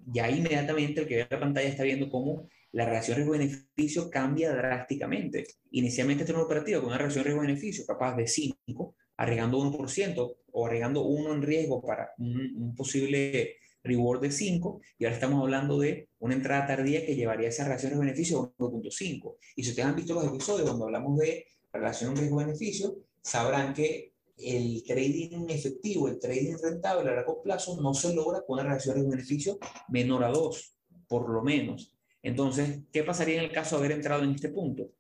ya 0.07 0.31
inmediatamente 0.31 1.01
el 1.01 1.07
que 1.07 1.17
ve 1.17 1.27
la 1.31 1.41
pantalla 1.41 1.69
está 1.69 1.83
viendo 1.83 2.09
cómo 2.11 2.49
la 2.73 2.87
relación 2.87 3.17
riesgo-beneficio 3.17 4.11
cambia 4.11 4.55
drásticamente. 4.55 5.47
Inicialmente 5.73 6.23
este 6.23 6.33
era 6.33 6.39
una 6.39 6.47
operativa 6.47 6.81
con 6.81 6.89
una 6.89 6.99
relación 6.99 7.25
riesgo-beneficio 7.25 7.85
capaz 7.87 8.17
de 8.17 8.27
5, 8.27 8.95
arriesgando 9.17 9.59
1% 9.59 10.37
o 10.53 10.67
arriesgando 10.67 11.03
1 11.03 11.35
en 11.35 11.43
riesgo 11.43 11.83
para 11.83 12.13
un, 12.19 12.55
un 12.57 12.75
posible 12.75 13.57
reward 13.83 14.21
de 14.21 14.31
5, 14.31 14.81
y 14.99 15.05
ahora 15.05 15.15
estamos 15.15 15.43
hablando 15.43 15.79
de 15.79 16.09
una 16.19 16.35
entrada 16.35 16.67
tardía 16.67 17.05
que 17.05 17.15
llevaría 17.15 17.49
esa 17.49 17.65
relación 17.65 17.91
riesgo-beneficio 17.91 18.55
a 18.59 18.63
1.5. 18.63 19.37
Y 19.57 19.65
si 19.65 19.71
ustedes 19.71 19.89
han 19.89 19.97
visto 19.97 20.15
los 20.15 20.27
episodios 20.27 20.69
cuando 20.69 20.85
hablamos 20.87 21.19
de 21.19 21.47
relación 21.73 22.17
riesgo-beneficio, 22.17 22.97
sabrán 23.23 23.75
que 23.75 24.10
el 24.43 24.83
trading 24.85 25.49
efectivo, 25.49 26.09
el 26.09 26.19
trading 26.19 26.57
rentable 26.63 27.11
a 27.11 27.15
largo 27.15 27.43
plazo 27.43 27.81
no 27.81 27.95
se 27.95 28.15
logra 28.15 28.43
con 28.47 28.55
una 28.55 28.65
relación 28.65 28.95
riesgo-beneficio 28.95 29.59
menor 29.89 30.25
a 30.25 30.29
2, 30.29 30.75
por 31.09 31.29
lo 31.29 31.43
menos. 31.43 31.95
Entonces, 32.23 32.81
¿qué 32.93 33.03
pasaría 33.03 33.39
en 33.39 33.45
el 33.45 33.53
caso 33.53 33.77
de 33.77 33.85
haber 33.85 33.97
entrado 33.97 34.25
en 34.25 34.31
este 34.31 34.51
punto? 34.51 34.91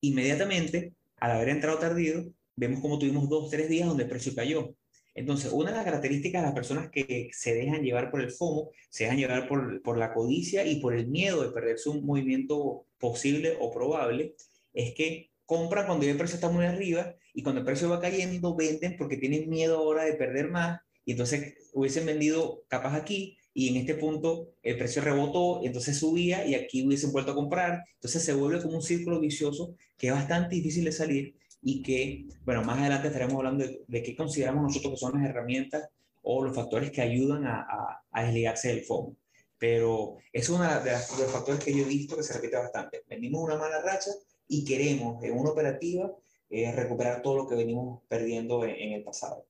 Inmediatamente, 0.00 0.94
al 1.18 1.32
haber 1.32 1.48
entrado 1.48 1.78
tardío, 1.78 2.26
vemos 2.56 2.80
como 2.80 2.98
tuvimos 2.98 3.28
dos, 3.28 3.50
tres 3.50 3.68
días 3.68 3.88
donde 3.88 4.04
el 4.04 4.08
precio 4.08 4.34
cayó. 4.34 4.74
Entonces, 5.14 5.52
una 5.52 5.70
de 5.70 5.76
las 5.76 5.84
características 5.84 6.42
de 6.42 6.46
las 6.46 6.54
personas 6.54 6.90
que 6.90 7.30
se 7.32 7.54
dejan 7.54 7.82
llevar 7.82 8.10
por 8.10 8.20
el 8.20 8.30
FOMO, 8.30 8.70
se 8.90 9.04
dejan 9.04 9.18
llevar 9.18 9.48
por, 9.48 9.80
por 9.82 9.96
la 9.96 10.12
codicia 10.12 10.66
y 10.66 10.80
por 10.80 10.94
el 10.94 11.06
miedo 11.06 11.42
de 11.42 11.50
perderse 11.50 11.88
un 11.88 12.04
movimiento 12.04 12.86
posible 12.98 13.56
o 13.60 13.70
probable, 13.70 14.34
es 14.72 14.92
que 14.94 15.30
compran 15.46 15.86
cuando 15.86 16.04
el 16.06 16.16
precio 16.16 16.34
está 16.34 16.48
muy 16.48 16.64
arriba 16.64 17.14
y 17.34 17.42
cuando 17.42 17.60
el 17.60 17.66
precio 17.66 17.90
va 17.90 18.00
cayendo, 18.00 18.54
venden 18.54 18.96
porque 18.96 19.16
tienen 19.16 19.50
miedo 19.50 19.78
ahora 19.78 20.04
de 20.04 20.14
perder 20.14 20.50
más 20.50 20.80
y 21.04 21.12
entonces 21.12 21.54
hubiesen 21.72 22.06
vendido 22.06 22.62
capaz 22.68 22.94
aquí 22.94 23.36
y 23.52 23.68
en 23.68 23.76
este 23.76 23.94
punto 23.94 24.54
el 24.62 24.78
precio 24.78 25.02
rebotó, 25.02 25.60
entonces 25.64 25.98
subía 25.98 26.46
y 26.46 26.54
aquí 26.54 26.86
hubiesen 26.86 27.12
vuelto 27.12 27.32
a 27.32 27.34
comprar. 27.34 27.84
Entonces 27.94 28.24
se 28.24 28.34
vuelve 28.34 28.62
como 28.62 28.76
un 28.76 28.82
círculo 28.82 29.20
vicioso 29.20 29.76
que 29.96 30.08
es 30.08 30.12
bastante 30.12 30.56
difícil 30.56 30.84
de 30.84 30.92
salir 30.92 31.36
y 31.60 31.82
que, 31.82 32.26
bueno, 32.44 32.62
más 32.62 32.78
adelante 32.78 33.08
estaremos 33.08 33.36
hablando 33.36 33.64
de, 33.86 34.02
qué 34.02 34.14
consideramos 34.16 34.62
nosotros 34.62 34.94
que 34.94 34.98
son 34.98 35.20
las 35.20 35.30
herramientas 35.30 35.88
o 36.22 36.42
los 36.42 36.54
factores 36.54 36.90
que 36.90 37.02
ayudan 37.02 37.46
a, 37.46 37.66
a, 38.10 38.24
desligarse 38.24 38.68
del 38.68 38.84
FOMO. 38.84 39.16
Pero 39.58 40.16
es 40.32 40.48
uno 40.48 40.64
de, 40.64 40.90
los 40.92 41.30
factores 41.32 41.62
que 41.64 41.72
yo 41.72 41.84
he 41.84 41.88
visto 41.88 42.16
que 42.16 42.22
se 42.22 42.34
repite 42.34 42.56
bastante. 42.56 43.02
Venimos 43.08 43.42
una 43.42 43.56
mala 43.56 43.80
racha 43.82 44.10
y 44.48 44.64
queremos 44.64 45.22
en 45.22 45.32
una 45.38 45.50
operativa 45.50 46.12
recuperar 46.50 47.22
todo 47.22 47.36
lo 47.36 47.48
que 47.48 47.56
venimos 47.56 48.02
perdiendo 48.08 48.64
en, 48.64 48.92
el 48.92 49.02
pasado. 49.02 49.46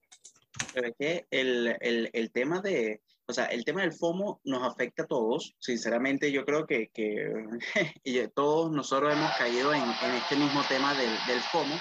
Pero 0.72 0.88
es 0.88 0.94
que 0.98 1.26
el, 1.30 1.76
el, 1.80 2.10
el, 2.12 2.30
tema 2.30 2.60
de, 2.60 3.02
o 3.26 3.32
sea, 3.32 3.46
el 3.46 3.64
tema 3.64 3.82
del 3.82 3.92
FOMO 3.92 4.40
nos 4.44 4.62
afecta 4.62 5.02
a 5.02 5.06
todos. 5.06 5.54
Sinceramente, 5.58 6.32
yo 6.32 6.44
creo 6.44 6.66
que, 6.66 6.88
que 6.88 7.32
todos 8.34 8.70
nosotros 8.70 9.12
hemos 9.12 9.30
caído 9.36 9.74
en, 9.74 9.82
en 9.82 10.14
este 10.16 10.36
mismo 10.36 10.62
tema 10.68 10.94
del, 10.94 11.10
del 11.26 11.40
FOMO 11.40 11.74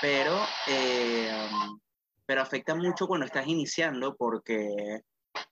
pero, 0.00 0.38
eh, 0.68 1.30
pero 2.26 2.42
afecta 2.42 2.74
mucho 2.74 3.06
cuando 3.06 3.26
estás 3.26 3.46
iniciando 3.46 4.14
porque 4.16 5.02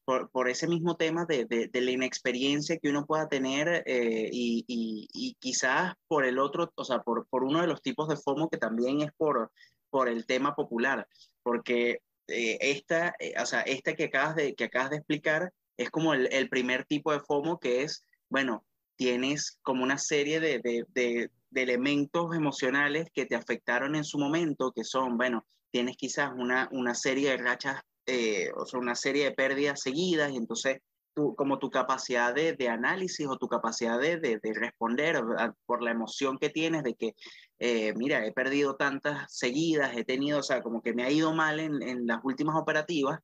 por, 0.04 0.48
ese 0.48 0.66
mismo 0.66 0.96
tema 0.96 1.24
de, 1.24 1.44
de, 1.44 1.80
la 1.80 1.90
inexperiencia 1.90 2.78
que 2.78 2.90
uno 2.90 3.06
pueda 3.06 3.28
tener 3.28 3.82
eh, 3.86 4.28
y, 4.32 4.64
y, 4.66 5.34
quizás 5.40 5.94
por 6.08 6.24
el 6.24 6.38
otro, 6.38 6.70
o 6.74 6.84
sea, 6.84 7.02
por, 7.02 7.26
por, 7.28 7.44
uno 7.44 7.60
de 7.60 7.66
los 7.66 7.82
tipos 7.82 8.08
de 8.08 8.16
FOMO 8.16 8.48
que 8.48 8.58
también 8.58 9.00
es 9.00 9.12
por, 9.16 9.50
por 9.90 10.08
el 10.08 10.26
tema 10.26 10.54
popular, 10.54 11.06
porque 11.42 12.00
eh, 12.28 12.58
esta, 12.60 13.14
o 13.40 13.46
sea, 13.46 13.60
esta 13.62 13.94
que 13.94 14.04
acabas 14.04 14.36
de, 14.36 14.54
que 14.54 14.64
acabas 14.64 14.90
de 14.90 14.96
explicar 14.96 15.52
es 15.76 15.90
como 15.90 16.14
el, 16.14 16.28
el 16.32 16.48
primer 16.48 16.84
tipo 16.84 17.12
de 17.12 17.20
FOMO 17.20 17.58
que 17.58 17.82
es, 17.82 18.02
bueno, 18.28 18.64
tienes 18.96 19.58
como 19.62 19.82
una 19.82 19.98
serie 19.98 20.40
de, 20.40 20.60
de, 20.60 21.30
de 21.54 21.62
elementos 21.62 22.34
emocionales 22.34 23.08
que 23.14 23.26
te 23.26 23.36
afectaron 23.36 23.94
en 23.94 24.04
su 24.04 24.18
momento, 24.18 24.72
que 24.72 24.84
son, 24.84 25.16
bueno, 25.16 25.46
tienes 25.70 25.96
quizás 25.96 26.32
una, 26.36 26.68
una 26.72 26.94
serie 26.94 27.30
de 27.30 27.36
rachas, 27.36 27.80
eh, 28.06 28.50
o 28.56 28.66
sea, 28.66 28.80
una 28.80 28.94
serie 28.94 29.24
de 29.24 29.32
pérdidas 29.32 29.80
seguidas, 29.80 30.32
y 30.32 30.36
entonces 30.36 30.78
tú, 31.14 31.34
como 31.36 31.58
tu 31.58 31.70
capacidad 31.70 32.34
de, 32.34 32.68
análisis 32.68 33.26
o 33.28 33.36
tu 33.36 33.48
capacidad 33.48 34.00
de, 34.00 34.18
de, 34.18 34.40
responder 34.54 35.22
por 35.66 35.82
la 35.82 35.92
emoción 35.92 36.38
que 36.38 36.50
tienes 36.50 36.82
de 36.82 36.94
que, 36.94 37.14
eh, 37.58 37.94
mira, 37.94 38.26
he 38.26 38.32
perdido 38.32 38.76
tantas 38.76 39.32
seguidas, 39.36 39.96
he 39.96 40.04
tenido, 40.04 40.40
o 40.40 40.42
sea, 40.42 40.62
como 40.62 40.82
que 40.82 40.92
me 40.92 41.04
ha 41.04 41.10
ido 41.10 41.32
mal 41.32 41.60
en, 41.60 41.82
en 41.82 42.06
las 42.06 42.18
últimas 42.24 42.56
operativas, 42.56 43.20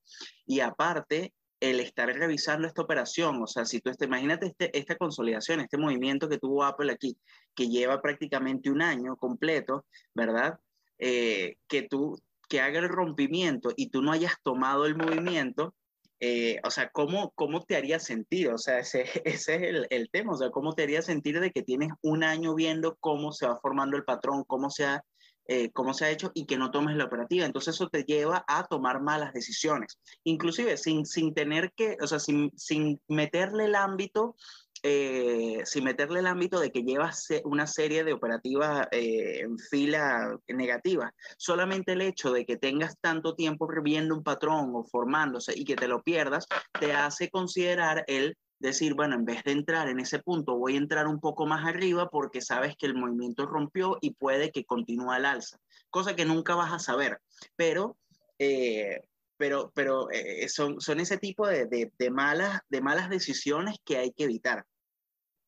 y 0.47 0.61
aparte, 0.61 1.33
el 1.61 1.79
estar 1.79 2.09
revisando 2.09 2.67
esta 2.67 2.83
operación, 2.83 3.43
o 3.43 3.47
sea, 3.47 3.67
si 3.67 3.81
tú 3.81 3.93
te 3.93 4.07
imagínate 4.07 4.47
este, 4.47 4.77
esta 4.77 4.97
consolidación, 4.97 5.61
este 5.61 5.77
movimiento 5.77 6.29
que 6.29 6.39
tuvo 6.39 6.65
Apple 6.65 6.91
aquí, 6.91 7.19
que 7.55 7.69
lleva 7.69 8.01
prácticamente 8.01 8.71
un 8.71 8.81
año 8.81 9.17
completo, 9.17 9.85
¿verdad? 10.15 10.59
Eh, 10.99 11.57
que 11.69 11.83
tú, 11.83 12.19
que 12.51 12.61
haga 12.61 12.81
el 12.81 12.89
rompimiento 12.89 13.71
y 13.77 13.89
tú 13.89 14.03
no 14.03 14.13
hayas 14.13 14.35
tomado 14.43 14.85
el 14.85 14.97
movimiento, 14.97 15.75
eh, 16.19 16.61
o 16.65 16.71
sea, 16.71 16.91
¿cómo, 16.91 17.31
¿cómo 17.35 17.63
te 17.63 17.77
haría 17.77 17.99
sentir? 18.01 18.49
O 18.49 18.59
sea, 18.59 18.81
ese, 18.81 19.05
ese 19.25 19.55
es 19.55 19.63
el, 19.63 19.87
el, 19.89 20.11
tema, 20.11 20.33
o 20.33 20.37
sea, 20.37 20.51
¿cómo 20.51 20.75
te 20.75 20.83
haría 20.83 21.01
sentir 21.01 21.41
de 21.41 21.53
que 21.53 21.63
tienes 21.63 21.91
un 22.03 22.25
año 22.25 22.55
viendo 22.55 22.97
cómo 23.01 23.33
se 23.33 23.47
va 23.47 23.59
formando 23.63 23.97
el 23.97 24.05
patrón, 24.05 24.45
cómo 24.45 24.69
se 24.69 24.85
ha 24.85 25.05
eh, 25.53 25.73
cómo 25.73 25.95
se 25.95 26.05
ha 26.05 26.11
hecho 26.11 26.31
y 26.33 26.47
que 26.47 26.57
no 26.57 26.71
tomes 26.71 26.95
la 26.97 27.07
operativa. 27.07 27.45
Entonces 27.45 27.75
eso 27.75 27.89
te 27.89 28.05
lleva 28.05 28.45
a 28.47 28.69
tomar 28.69 29.03
malas 29.03 29.33
decisiones, 29.33 29.99
inclusive 30.23 30.77
sin, 30.77 31.05
sin 31.05 31.35
tener 31.35 31.73
que, 31.75 31.97
o 32.01 32.07
sea, 32.07 32.21
sin, 32.21 32.53
sin 32.57 33.01
meterle 33.09 33.65
el 33.65 33.75
ámbito 33.75 34.37
eh, 34.83 35.63
sin 35.65 35.85
meterle 35.85 36.21
el 36.21 36.27
ámbito 36.27 36.61
de 36.61 36.71
que 36.71 36.83
llevas 36.83 37.29
una 37.45 37.67
serie 37.67 38.05
de 38.05 38.13
operativas 38.13 38.87
eh, 38.91 39.41
en 39.41 39.59
fila 39.59 40.39
negativa. 40.49 41.13
Solamente 41.37 41.93
el 41.93 42.03
hecho 42.03 42.33
de 42.33 42.45
que 42.47 42.57
tengas 42.57 42.97
tanto 43.01 43.35
tiempo 43.35 43.69
viendo 43.83 44.15
un 44.15 44.23
patrón 44.23 44.73
o 44.75 44.85
formándose 44.85 45.53
y 45.57 45.65
que 45.65 45.77
te 45.77 45.89
lo 45.89 46.03
pierdas, 46.03 46.47
te 46.79 46.93
hace 46.93 47.31
considerar 47.31 48.05
el 48.07 48.37
decir, 48.61 48.95
bueno, 48.95 49.17
en 49.17 49.25
vez 49.25 49.43
de 49.43 49.53
entrar 49.53 49.89
en 49.89 49.99
ese 49.99 50.21
punto, 50.21 50.57
voy 50.57 50.75
a 50.75 50.79
entrar 50.79 51.09
un 51.09 51.19
poco 51.19 51.47
más 51.47 51.67
arriba 51.67 52.09
porque 52.11 52.43
sabes 52.43 52.77
que 52.77 52.87
el 52.87 52.95
movimiento 52.95 53.47
rompió 53.47 53.99
y 54.01 54.13
puede 54.13 54.53
que 54.53 54.65
continúe 54.65 55.11
al 55.11 55.25
alza, 55.25 55.59
cosa 55.89 56.15
que 56.15 56.27
nunca 56.27 56.55
vas 56.55 56.73
a 56.73 56.79
saber, 56.79 57.21
pero, 57.57 57.97
eh, 58.39 59.01
pero, 59.39 59.73
pero 59.75 60.11
eh, 60.11 60.47
son, 60.49 60.81
son 60.81 61.01
ese 61.01 61.17
tipo 61.17 61.47
de, 61.47 61.67
de, 61.67 62.11
malas, 62.11 62.61
de 62.69 62.83
malas 62.83 63.09
decisiones 63.09 63.77
que 63.85 63.97
hay 63.97 64.13
que 64.13 64.25
evitar. 64.25 64.67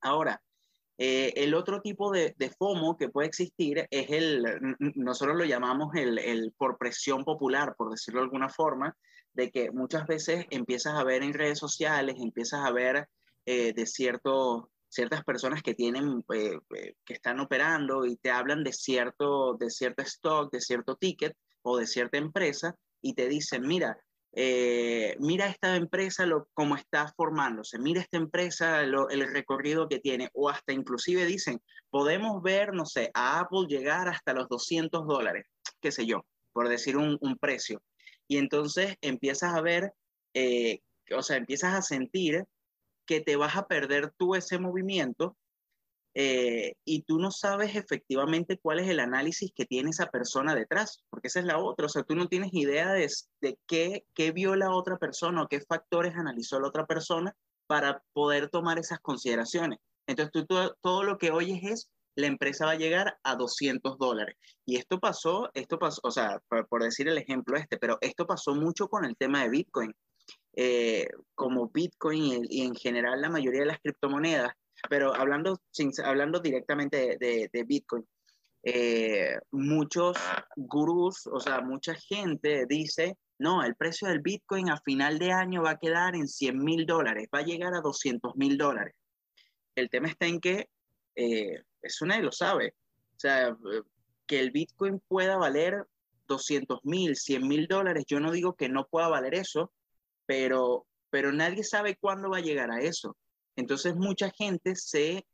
Ahora, 0.03 0.43
eh, 0.99 1.33
el 1.37 1.55
otro 1.55 1.81
tipo 1.81 2.11
de, 2.11 2.35
FOMO 2.59 2.97
que 2.97 3.09
puede 3.09 3.29
existir 3.29 3.87
es 3.91 4.11
el, 4.11 4.45
nosotros 4.95 5.37
lo 5.37 5.45
llamamos 5.45 5.95
el, 5.95 6.53
por 6.57 6.79
presión 6.79 7.25
popular, 7.25 7.75
por 7.77 7.91
decirlo 7.91 8.21
de 8.21 8.25
alguna 8.25 8.49
forma, 8.49 8.97
de 9.33 9.51
que 9.51 9.71
muchas 9.71 10.07
veces 10.07 10.45
empiezas 10.51 10.95
a 10.95 11.05
ver 11.05 11.23
en 11.23 11.33
redes 11.33 11.59
sociales, 11.59 12.17
empiezas 12.19 12.61
a 12.65 12.71
ver 12.71 13.09
eh, 13.47 13.73
de 13.73 13.87
cierto, 13.87 14.71
ciertas 14.89 15.25
personas 15.25 15.63
que 15.63 15.75
tienen, 15.75 16.25
eh, 16.35 16.59
que 17.05 17.15
están 17.15 17.41
operando 17.41 18.05
y 18.05 18.17
te 18.17 18.31
hablan 18.31 18.63
de 18.63 18.73
cierto, 18.73 19.55
de 19.55 19.71
cierto 19.71 20.03
stock, 20.03 20.53
de 20.53 20.61
cierto 20.61 20.97
ticket 20.97 21.35
o 21.63 21.79
de 21.79 21.87
cierta 21.87 22.19
empresa 22.19 22.77
y 23.01 23.15
te 23.15 23.29
dicen, 23.29 23.67
mira, 23.67 23.99
mira 24.35 25.47
esta 25.47 25.77
empresa 25.77 26.25
lo, 26.27 26.49
cómo 26.55 26.77
está 26.77 27.13
formándose, 27.17 27.79
mira 27.79 28.01
esta 28.01 28.17
empresa 28.17 28.81
el 28.81 29.33
recorrido 29.33 29.89
que 29.89 29.99
tiene, 29.99 30.31
o 30.33 30.49
hasta 30.49 30.73
inclusive 30.73 31.27
dicen, 31.27 31.61
podemos 31.91 32.43
ver, 32.43 32.73
no 32.73 32.87
sé, 32.87 33.11
a 33.15 33.41
Apple 33.41 33.67
llegar 33.69 34.09
hasta 34.09 34.33
los 34.33 34.49
200 34.49 35.07
dólares, 35.07 35.47
qué 35.81 35.93
sé 35.93 36.07
yo, 36.07 36.25
por 36.53 36.69
decir 36.69 36.97
un, 36.97 37.19
un 37.21 37.37
precio. 37.37 37.83
Y 38.27 38.39
entonces 38.39 38.97
empiezas 39.03 39.55
a 39.55 39.61
ver, 39.61 39.93
eh, 40.35 40.81
o 41.15 41.23
sea, 41.23 41.37
empiezas 41.37 41.75
a 41.75 41.83
sentir 41.83 42.45
que 43.07 43.21
te 43.21 43.37
vas 43.37 43.57
a 43.57 43.67
perder 43.67 44.13
tú 44.17 44.35
ese 44.35 44.59
movimiento 44.59 45.37
eh, 46.15 46.75
y 46.85 47.03
tú 47.03 47.19
no 47.19 47.31
sabes 47.31 47.75
efectivamente 47.75 48.59
cuál 48.59 48.81
es 48.81 48.89
el 48.89 49.01
análisis 49.01 49.51
que 49.55 49.65
tiene 49.65 49.91
esa 49.91 50.07
persona 50.07 50.55
detrás, 50.55 51.03
porque 51.11 51.29
esa 51.29 51.41
es 51.41 51.47
la 51.47 51.59
otra, 51.59 51.87
o 51.87 51.89
sea, 51.89 52.03
tú 52.03 52.15
no 52.15 52.29
tienes 52.29 52.53
idea 52.53 52.93
de, 52.93 53.09
de 53.41 53.59
qué, 53.67 54.05
qué 54.15 54.33
vio 54.33 54.55
la 54.57 54.75
otra 54.75 54.99
persona 54.99 55.43
o 55.43 55.49
qué 55.49 55.61
factores 55.61 56.15
analizó 56.15 56.61
la 56.61 56.69
otra 56.69 56.87
persona 56.87 57.35
para 57.67 58.03
poder 58.13 58.51
tomar 58.51 58.79
esas 58.79 59.01
consideraciones. 59.01 59.79
Entonces 60.07 60.33
tú 60.33 60.47
todo, 60.47 60.77
todo 60.83 61.05
lo 61.05 61.17
que 61.17 61.31
oyes 61.31 61.63
es 61.63 61.91
la 62.15 62.27
empresa 62.27 62.67
va 62.67 62.73
a 62.73 62.77
llegar 62.77 63.19
a 63.23 63.37
200 63.37 63.99
dólares. 63.99 64.37
Y 64.67 64.77
esto 64.77 65.01
pasó, 65.01 65.51
esto 65.55 65.79
pasó, 65.79 66.01
o 66.05 66.11
sea, 66.11 66.43
por, 66.69 66.83
decir 66.83 67.09
el 67.09 67.19
ejemplo 67.19 67.57
este, 67.57 67.79
pero 67.79 67.99
esto 68.01 68.27
pasó 68.27 68.55
mucho 68.55 68.89
con 68.89 69.05
el 69.05 69.17
tema 69.17 69.43
de 69.43 69.51
Bitcoin. 69.51 69.95
Eh, 70.55 71.09
como 71.35 71.69
Bitcoin 71.69 72.47
y, 72.49 72.63
en 72.63 72.75
general 72.75 73.21
la 73.21 73.31
mayoría 73.31 73.61
de 73.61 73.67
las 73.67 73.81
criptomonedas, 73.81 74.53
pero 74.89 75.15
hablando, 75.15 75.61
hablando 76.05 76.41
directamente 76.41 77.17
de, 77.19 77.49
de, 77.53 77.65
Bitcoin, 77.65 78.07
eh, 78.65 79.39
muchos 79.51 80.17
gurús, 80.57 81.27
o 81.27 81.41
sea, 81.41 81.61
mucha 81.61 81.95
gente 81.95 82.67
dice, 82.67 83.17
no, 83.39 83.63
el 83.65 83.75
precio 83.75 84.09
del 84.09 84.21
Bitcoin 84.21 84.71
a 84.71 84.81
final 84.81 85.19
de 85.19 85.33
año 85.33 85.63
va 85.63 85.71
a 85.71 85.79
quedar 85.79 86.15
en 86.15 86.29
100 86.29 86.59
mil 86.59 86.87
dólares, 86.87 87.29
va 87.35 87.41
a 87.41 87.45
llegar 87.45 87.75
a 87.75 87.81
200 87.81 88.37
mil 88.37 88.57
dólares. 88.57 88.95
El 89.75 89.89
tema 89.91 90.09
está 90.09 90.27
en 90.27 90.41
que 90.41 90.69
eh, 91.17 91.63
eso 91.81 92.07
nadie 92.07 92.23
lo 92.23 92.33
sabe. 92.33 92.75
O 93.17 93.21
sea, 93.21 93.49
eh, 93.49 93.83
que 94.27 94.41
el 94.41 94.51
Bitcoin 94.51 95.01
pueda 95.09 95.37
valer 95.37 95.87
200 96.29 96.81
mil, 96.85 97.17
100 97.17 97.47
mil 97.47 97.67
dólares, 97.67 98.05
yo 98.07 98.21
no 98.21 98.31
digo 98.31 98.55
que 98.55 98.69
no 98.69 98.87
pueda 98.87 99.09
valer 99.09 99.35
eso, 99.35 99.73
pero, 100.27 100.87
pero 101.11 101.33
nadie 101.33 101.65
sabe 101.65 101.97
cuándo 101.97 102.31
va 102.31 102.39
a 102.39 102.43
llegar 102.43 102.71
a 102.71 102.81
eso. 102.81 103.17
Entonces 103.57 103.95
mucha 103.97 104.31
gente 104.31 104.77
se 104.77 105.27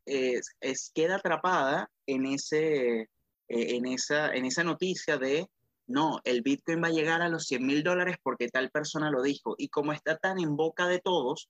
queda 0.95 1.17
atrapada 1.17 1.91
en, 2.07 2.27
ese, 2.27 3.01
eh, 3.03 3.09
en, 3.49 3.87
esa, 3.87 4.35
en 4.35 4.45
esa 4.45 4.65
noticia 4.65 5.19
de, 5.19 5.49
no, 5.87 6.21
el 6.25 6.43
Bitcoin 6.43 6.83
va 6.83 6.89
a 6.89 6.93
llegar 6.93 7.23
a 7.23 7.29
los 7.29 7.45
100 7.45 7.67
mil 7.67 7.83
dólares 7.83 8.17
porque 8.23 8.49
tal 8.49 8.71
persona 8.71 9.11
lo 9.11 9.23
dijo. 9.23 9.55
Y 9.57 9.69
como 9.69 9.93
está 9.93 10.17
tan 10.17 10.39
en 10.39 10.57
boca 10.57 10.87
de 10.87 10.99
todos, 10.99 11.49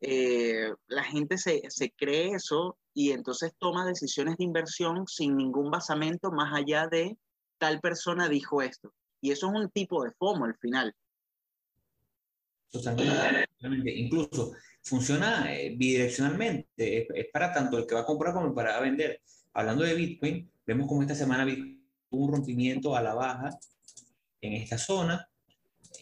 eh, 0.00 0.72
la 0.88 1.04
gente 1.04 1.38
se, 1.38 1.62
se, 1.68 1.92
cree 1.92 2.30
eso 2.30 2.76
y 2.92 3.12
entonces 3.12 3.52
toma 3.58 3.86
decisiones 3.86 4.36
de 4.36 4.44
inversión 4.44 5.06
sin 5.06 5.36
ningún 5.36 5.70
basamento 5.70 6.32
más 6.32 6.52
allá 6.52 6.88
de 6.88 7.16
tal 7.58 7.80
persona 7.80 8.28
dijo 8.28 8.62
esto. 8.62 8.92
Y 9.20 9.30
eso 9.30 9.46
es 9.46 9.52
un 9.54 9.70
tipo 9.70 10.02
de 10.02 10.10
FOMO 10.10 10.46
al 10.46 10.56
final. 10.56 10.92
Totalmente. 12.72 13.46
Incluso 13.94 14.52
funciona 14.82 15.54
eh, 15.54 15.74
bidireccionalmente. 15.76 17.08
Es, 17.18 17.26
para 17.32 17.52
tanto 17.52 17.78
el 17.78 17.86
que 17.86 17.94
va 17.94 18.02
a 18.02 18.06
comprar 18.06 18.34
como 18.34 18.54
para 18.54 18.80
vender. 18.80 19.20
Hablando 19.54 19.84
de 19.84 19.94
Bitcoin, 19.94 20.50
vemos 20.66 20.86
como 20.86 21.02
esta 21.02 21.14
semana 21.14 21.46
hubo 22.10 22.24
un 22.24 22.32
rompimiento 22.32 22.96
a 22.96 23.02
la 23.02 23.14
baja 23.14 23.58
en 24.40 24.54
esta 24.54 24.78
zona. 24.78 25.28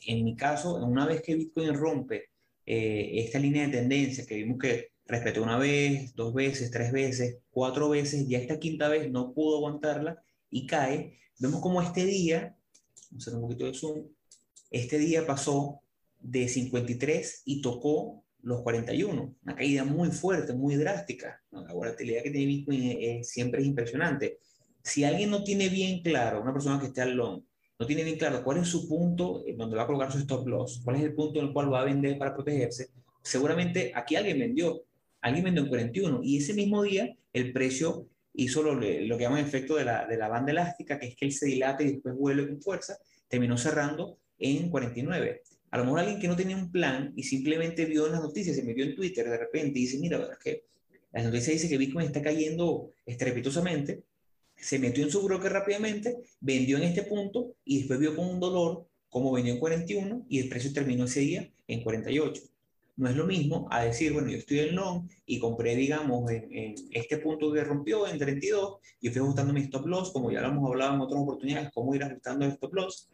En 0.06 0.24
mi 0.24 0.36
caso, 0.36 0.76
una 0.76 1.06
vez 1.06 1.22
que 1.22 1.34
Bitcoin 1.34 1.74
rompe 1.74 2.30
eh, 2.66 3.10
esta 3.14 3.38
línea 3.38 3.66
de 3.66 3.78
tendencia 3.78 4.26
que 4.26 4.36
vimos 4.36 4.58
que 4.58 4.90
respetó 5.06 5.42
una 5.42 5.58
vez, 5.58 6.14
dos 6.14 6.32
veces, 6.32 6.70
tres 6.70 6.92
veces, 6.92 7.38
cuatro 7.50 7.88
veces, 7.88 8.28
ya 8.28 8.38
esta 8.38 8.58
quinta 8.58 8.88
vez 8.88 9.10
no 9.10 9.32
pudo 9.34 9.56
aguantarla 9.56 10.22
y 10.50 10.66
cae. 10.66 11.18
Vemos 11.38 11.60
como 11.60 11.82
este 11.82 12.04
día, 12.04 12.56
vamos 13.10 13.26
a 13.26 13.30
hacer 13.30 13.34
un 13.34 13.48
poquito 13.48 13.64
de 13.66 13.74
zoom, 13.74 14.06
este 14.70 14.98
día 14.98 15.26
pasó 15.26 15.82
de 16.20 16.48
53 16.48 17.42
y 17.44 17.60
tocó 17.60 18.22
los 18.42 18.62
41, 18.62 19.34
una 19.42 19.54
caída 19.54 19.84
muy 19.84 20.10
fuerte, 20.10 20.52
muy 20.52 20.76
drástica. 20.76 21.42
La 21.50 21.72
volatilidad 21.72 22.22
que 22.22 22.30
tiene 22.30 22.46
Bitcoin 22.46 23.24
siempre 23.24 23.60
es 23.60 23.66
impresionante. 23.66 24.38
Si 24.82 25.04
alguien 25.04 25.30
no 25.30 25.44
tiene 25.44 25.68
bien 25.68 26.02
claro, 26.02 26.40
una 26.40 26.52
persona 26.52 26.80
que 26.80 26.86
esté 26.86 27.02
al 27.02 27.14
long, 27.14 27.42
no 27.78 27.86
tiene 27.86 28.04
bien 28.04 28.18
claro 28.18 28.42
cuál 28.44 28.58
es 28.58 28.68
su 28.68 28.88
punto 28.88 29.42
donde 29.56 29.76
va 29.76 29.84
a 29.84 29.86
colocar 29.86 30.12
su 30.12 30.18
stop 30.18 30.46
loss, 30.46 30.82
cuál 30.84 30.96
es 30.96 31.02
el 31.02 31.14
punto 31.14 31.40
en 31.40 31.46
el 31.46 31.52
cual 31.52 31.72
va 31.72 31.80
a 31.80 31.84
vender 31.84 32.18
para 32.18 32.34
protegerse, 32.34 32.90
seguramente 33.22 33.92
aquí 33.94 34.16
alguien 34.16 34.38
vendió, 34.38 34.82
alguien 35.20 35.44
vendió 35.44 35.62
en 35.62 35.68
41 35.68 36.20
y 36.22 36.38
ese 36.38 36.54
mismo 36.54 36.82
día 36.82 37.14
el 37.32 37.52
precio 37.52 38.06
hizo 38.34 38.62
lo, 38.62 38.74
lo 38.74 38.80
que 38.82 39.22
llaman 39.22 39.44
efecto 39.44 39.76
de 39.76 39.84
la, 39.84 40.06
de 40.06 40.16
la 40.16 40.28
banda 40.28 40.52
elástica, 40.52 40.98
que 40.98 41.08
es 41.08 41.16
que 41.16 41.24
él 41.26 41.32
se 41.32 41.46
dilate 41.46 41.84
y 41.84 41.92
después 41.92 42.14
vuelve 42.14 42.48
con 42.48 42.60
fuerza, 42.62 42.98
terminó 43.28 43.56
cerrando 43.56 44.18
en 44.38 44.70
49. 44.70 45.42
A 45.70 45.78
lo 45.78 45.84
mejor 45.84 46.00
alguien 46.00 46.20
que 46.20 46.28
no 46.28 46.36
tenía 46.36 46.56
un 46.56 46.72
plan 46.72 47.12
y 47.16 47.22
simplemente 47.22 47.84
vio 47.84 48.06
en 48.06 48.12
las 48.12 48.22
noticias, 48.22 48.56
se 48.56 48.64
metió 48.64 48.84
en 48.84 48.96
Twitter 48.96 49.28
de 49.28 49.38
repente 49.38 49.78
y 49.78 49.82
dice, 49.82 49.98
mira, 49.98 50.28
es 50.32 50.38
que 50.38 50.64
las 51.12 51.24
noticias 51.24 51.54
dice 51.54 51.68
que 51.68 51.78
Bitcoin 51.78 52.06
está 52.06 52.22
cayendo 52.22 52.92
estrepitosamente, 53.06 54.02
se 54.56 54.78
metió 54.78 55.04
en 55.04 55.10
su 55.10 55.22
broker 55.22 55.52
rápidamente, 55.52 56.18
vendió 56.40 56.76
en 56.76 56.84
este 56.84 57.02
punto 57.02 57.54
y 57.64 57.78
después 57.78 57.98
vio 57.98 58.14
con 58.14 58.28
un 58.28 58.40
dolor 58.40 58.86
como 59.08 59.32
vendió 59.32 59.54
en 59.54 59.60
41 59.60 60.26
y 60.28 60.38
el 60.38 60.48
precio 60.48 60.72
terminó 60.72 61.04
ese 61.04 61.20
día 61.20 61.50
en 61.66 61.82
48. 61.82 62.42
No 62.96 63.08
es 63.08 63.16
lo 63.16 63.26
mismo 63.26 63.66
a 63.70 63.84
decir, 63.84 64.12
bueno, 64.12 64.28
yo 64.28 64.36
estoy 64.36 64.60
en 64.60 64.76
long 64.76 65.08
y 65.24 65.38
compré, 65.38 65.74
digamos, 65.74 66.30
en, 66.30 66.74
este 66.92 67.16
punto 67.16 67.52
que 67.52 67.64
rompió 67.64 68.06
en 68.06 68.18
32 68.18 68.78
y 69.00 69.08
fui 69.08 69.22
ajustando 69.22 69.52
mi 69.52 69.62
stop 69.62 69.86
loss, 69.86 70.10
como 70.12 70.30
ya 70.30 70.42
lo 70.42 70.48
hemos 70.48 70.68
hablado 70.68 70.94
en 70.94 71.00
otras 71.00 71.22
oportunidades, 71.22 71.70
cómo 71.72 71.94
ir 71.94 72.04
ajustando 72.04 72.44
el 72.44 72.52
stop 72.52 72.74
loss 72.74 73.08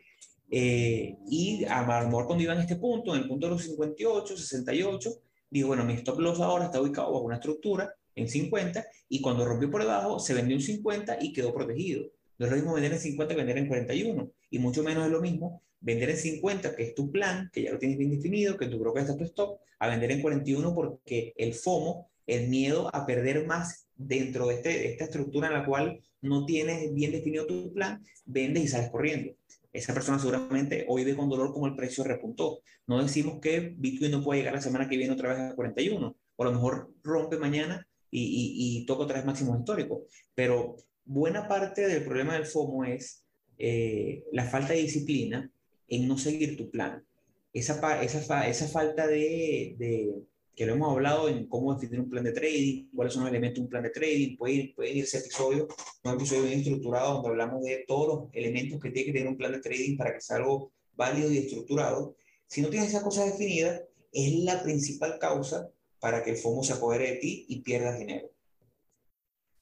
eh, 0.50 1.16
y 1.28 1.64
a 1.64 1.82
mejor 1.82 2.26
cuando 2.26 2.44
iba 2.44 2.54
en 2.54 2.60
este 2.60 2.76
punto, 2.76 3.14
en 3.14 3.22
el 3.22 3.28
punto 3.28 3.46
de 3.46 3.52
los 3.52 3.62
58, 3.64 4.36
68, 4.36 5.10
digo, 5.50 5.68
bueno, 5.68 5.84
mi 5.84 5.94
stop 5.94 6.20
loss 6.20 6.40
ahora 6.40 6.66
está 6.66 6.80
ubicado 6.80 7.12
bajo 7.12 7.24
una 7.24 7.36
estructura 7.36 7.92
en 8.14 8.28
50 8.28 8.84
y 9.08 9.20
cuando 9.20 9.44
rompió 9.44 9.70
por 9.70 9.82
debajo 9.82 10.18
se 10.18 10.34
vendió 10.34 10.56
en 10.56 10.62
50 10.62 11.18
y 11.20 11.32
quedó 11.32 11.52
protegido. 11.52 12.06
No 12.38 12.46
es 12.46 12.52
lo 12.52 12.56
mismo 12.56 12.74
vender 12.74 12.92
en 12.92 13.00
50 13.00 13.34
que 13.34 13.38
vender 13.38 13.58
en 13.58 13.68
41 13.68 14.30
y 14.50 14.58
mucho 14.58 14.82
menos 14.82 15.06
es 15.06 15.12
lo 15.12 15.20
mismo 15.20 15.62
vender 15.80 16.10
en 16.10 16.16
50, 16.16 16.74
que 16.74 16.82
es 16.84 16.94
tu 16.94 17.10
plan, 17.10 17.50
que 17.52 17.62
ya 17.62 17.72
lo 17.72 17.78
tienes 17.78 17.98
bien 17.98 18.10
definido, 18.10 18.56
que 18.56 18.66
tu 18.66 18.78
broker 18.78 19.02
está 19.02 19.16
tu 19.16 19.24
stop, 19.24 19.60
a 19.78 19.88
vender 19.88 20.10
en 20.12 20.22
41 20.22 20.74
porque 20.74 21.32
el 21.36 21.54
FOMO, 21.54 22.08
el 22.26 22.48
miedo 22.48 22.90
a 22.94 23.06
perder 23.06 23.46
más 23.46 23.86
dentro 23.94 24.48
de, 24.48 24.54
este, 24.54 24.68
de 24.70 24.92
esta 24.92 25.04
estructura 25.04 25.48
en 25.48 25.54
la 25.54 25.64
cual 25.64 26.00
no 26.20 26.44
tienes 26.44 26.92
bien 26.92 27.12
definido 27.12 27.46
tu 27.46 27.72
plan, 27.72 28.02
vendes 28.24 28.64
y 28.64 28.68
sales 28.68 28.90
corriendo 28.90 29.32
esa 29.76 29.94
persona 29.94 30.18
seguramente 30.18 30.84
hoy 30.88 31.04
ve 31.04 31.16
con 31.16 31.28
dolor 31.28 31.52
como 31.52 31.66
el 31.66 31.76
precio 31.76 32.04
repuntó. 32.04 32.60
No 32.86 33.02
decimos 33.02 33.40
que 33.40 33.74
Bitcoin 33.76 34.10
no 34.10 34.22
puede 34.22 34.40
llegar 34.40 34.54
la 34.54 34.60
semana 34.60 34.88
que 34.88 34.96
viene 34.96 35.12
otra 35.12 35.30
vez 35.30 35.38
a 35.38 35.54
41, 35.54 36.16
o 36.36 36.42
a 36.42 36.46
lo 36.46 36.52
mejor 36.52 36.90
rompe 37.02 37.36
mañana 37.36 37.86
y, 38.10 38.84
toca 38.86 39.04
otra 39.04 39.16
vez 39.16 39.26
máximo 39.26 39.56
histórico. 39.56 40.04
Pero 40.34 40.76
buena 41.04 41.46
parte 41.48 41.86
del 41.86 42.04
problema 42.04 42.34
del 42.34 42.46
FOMO 42.46 42.84
es 42.84 43.24
eh, 43.58 44.24
la 44.32 44.44
falta 44.44 44.72
de 44.72 44.80
disciplina 44.80 45.50
en 45.88 46.08
no 46.08 46.18
seguir 46.18 46.56
tu 46.56 46.70
plan. 46.70 47.04
Esa, 47.52 48.02
esa, 48.02 48.48
esa 48.48 48.68
falta 48.68 49.06
de 49.06 50.26
que 50.56 50.64
lo 50.64 50.72
hemos 50.72 50.90
hablado 50.90 51.28
en 51.28 51.46
cómo 51.48 51.74
definir 51.74 52.00
un 52.00 52.08
plan 52.08 52.24
de 52.24 52.32
trading, 52.32 52.88
cuáles 52.94 53.12
son 53.12 53.24
los 53.24 53.30
elementos 53.30 53.56
de 53.56 53.60
un 53.60 53.68
plan 53.68 53.82
de 53.82 53.90
trading, 53.90 54.38
puede, 54.38 54.72
puede 54.74 54.90
irse 54.90 55.18
episodio, 55.18 55.68
un 56.02 56.14
episodio 56.14 56.44
bien 56.44 56.60
estructurado 56.60 57.12
donde 57.12 57.28
hablamos 57.28 57.62
de 57.62 57.84
todos 57.86 58.08
los 58.08 58.34
elementos 58.34 58.80
que 58.80 58.90
tiene 58.90 59.06
que 59.06 59.12
tener 59.12 59.28
un 59.28 59.36
plan 59.36 59.52
de 59.52 59.60
trading 59.60 59.98
para 59.98 60.14
que 60.14 60.20
sea 60.22 60.38
algo 60.38 60.72
válido 60.94 61.30
y 61.30 61.38
estructurado. 61.38 62.16
Si 62.46 62.62
no 62.62 62.70
tienes 62.70 62.88
esas 62.88 63.02
cosas 63.02 63.26
definidas, 63.26 63.82
es 64.10 64.32
la 64.44 64.62
principal 64.62 65.18
causa 65.18 65.70
para 66.00 66.24
que 66.24 66.30
el 66.30 66.38
FOMO 66.38 66.64
se 66.64 66.72
apodere 66.72 67.10
de 67.10 67.16
ti 67.16 67.44
y 67.50 67.60
pierdas 67.60 67.98
dinero. 67.98 68.30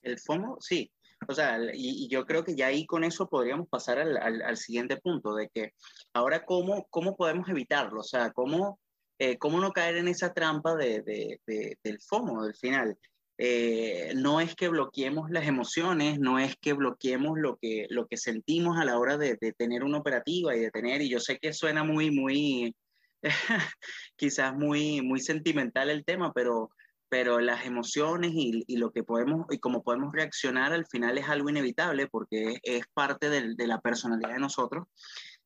El 0.00 0.20
FOMO, 0.20 0.58
sí. 0.60 0.92
O 1.26 1.34
sea, 1.34 1.58
y, 1.72 2.06
yo 2.06 2.24
creo 2.24 2.44
que 2.44 2.54
ya 2.54 2.68
ahí 2.68 2.86
con 2.86 3.02
eso 3.02 3.28
podríamos 3.28 3.66
pasar 3.68 3.98
al, 3.98 4.16
al, 4.16 4.42
al, 4.42 4.56
siguiente 4.56 4.96
punto, 4.98 5.34
de 5.34 5.48
que 5.48 5.72
ahora 6.12 6.44
cómo, 6.44 6.86
cómo 6.88 7.16
podemos 7.16 7.48
evitarlo, 7.48 8.00
o 8.00 8.04
sea, 8.04 8.30
cómo 8.30 8.78
eh, 9.18 9.38
cómo 9.38 9.60
no 9.60 9.72
caer 9.72 9.96
en 9.96 10.08
esa 10.08 10.32
trampa 10.32 10.74
de, 10.74 11.02
de, 11.02 11.78
del 11.82 12.00
FOMO, 12.00 12.44
del 12.44 12.54
final. 12.54 12.98
Eh, 13.36 14.12
no 14.14 14.40
es 14.40 14.54
que 14.54 14.68
bloqueemos 14.68 15.30
las 15.30 15.46
emociones, 15.46 16.20
no 16.20 16.38
es 16.38 16.56
que 16.56 16.72
bloqueemos 16.72 17.38
lo 17.38 17.56
que, 17.56 17.86
lo 17.90 18.06
que 18.06 18.16
sentimos 18.16 18.78
a 18.78 18.84
la 18.84 18.98
hora 18.98 19.16
de, 19.18 19.36
tener 19.56 19.82
una 19.82 19.98
operativa 19.98 20.54
y 20.54 20.60
de 20.60 20.70
tener, 20.70 21.02
y 21.02 21.08
yo 21.08 21.18
sé 21.18 21.38
que 21.38 21.52
suena 21.52 21.82
muy, 21.82 22.10
muy, 22.10 22.76
quizás 24.16 24.54
muy, 24.54 25.02
muy 25.02 25.20
sentimental 25.20 25.90
el 25.90 26.04
tema, 26.04 26.32
pero, 26.32 26.70
pero 27.08 27.40
las 27.40 27.66
emociones 27.66 28.32
y, 28.34 28.64
y, 28.68 28.76
lo 28.76 28.92
que 28.92 29.02
podemos, 29.02 29.46
y 29.50 29.58
cómo 29.58 29.82
podemos 29.82 30.12
reaccionar 30.12 30.72
al 30.72 30.86
final 30.86 31.18
es 31.18 31.28
algo 31.28 31.50
inevitable 31.50 32.06
porque 32.06 32.52
es, 32.52 32.60
es 32.62 32.86
parte 32.94 33.30
de, 33.30 33.54
de 33.56 33.66
la 33.66 33.80
personalidad 33.80 34.34
de 34.34 34.40
nosotros, 34.40 34.86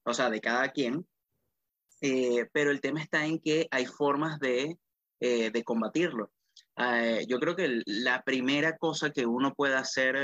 o 0.04 0.12
sea, 0.14 0.30
de 0.30 0.40
cada 0.40 0.70
quien. 0.72 1.06
Eh, 2.00 2.46
pero 2.52 2.70
el 2.70 2.80
tema 2.80 3.02
está 3.02 3.26
en 3.26 3.38
que 3.40 3.66
hay 3.70 3.86
formas 3.86 4.38
de, 4.38 4.78
eh, 5.20 5.50
de 5.50 5.64
combatirlo. 5.64 6.30
Eh, 6.76 7.24
yo 7.28 7.40
creo 7.40 7.56
que 7.56 7.82
la 7.86 8.22
primera 8.22 8.76
cosa 8.76 9.10
que 9.10 9.26
uno 9.26 9.54
puede 9.54 9.74
hacer 9.74 10.16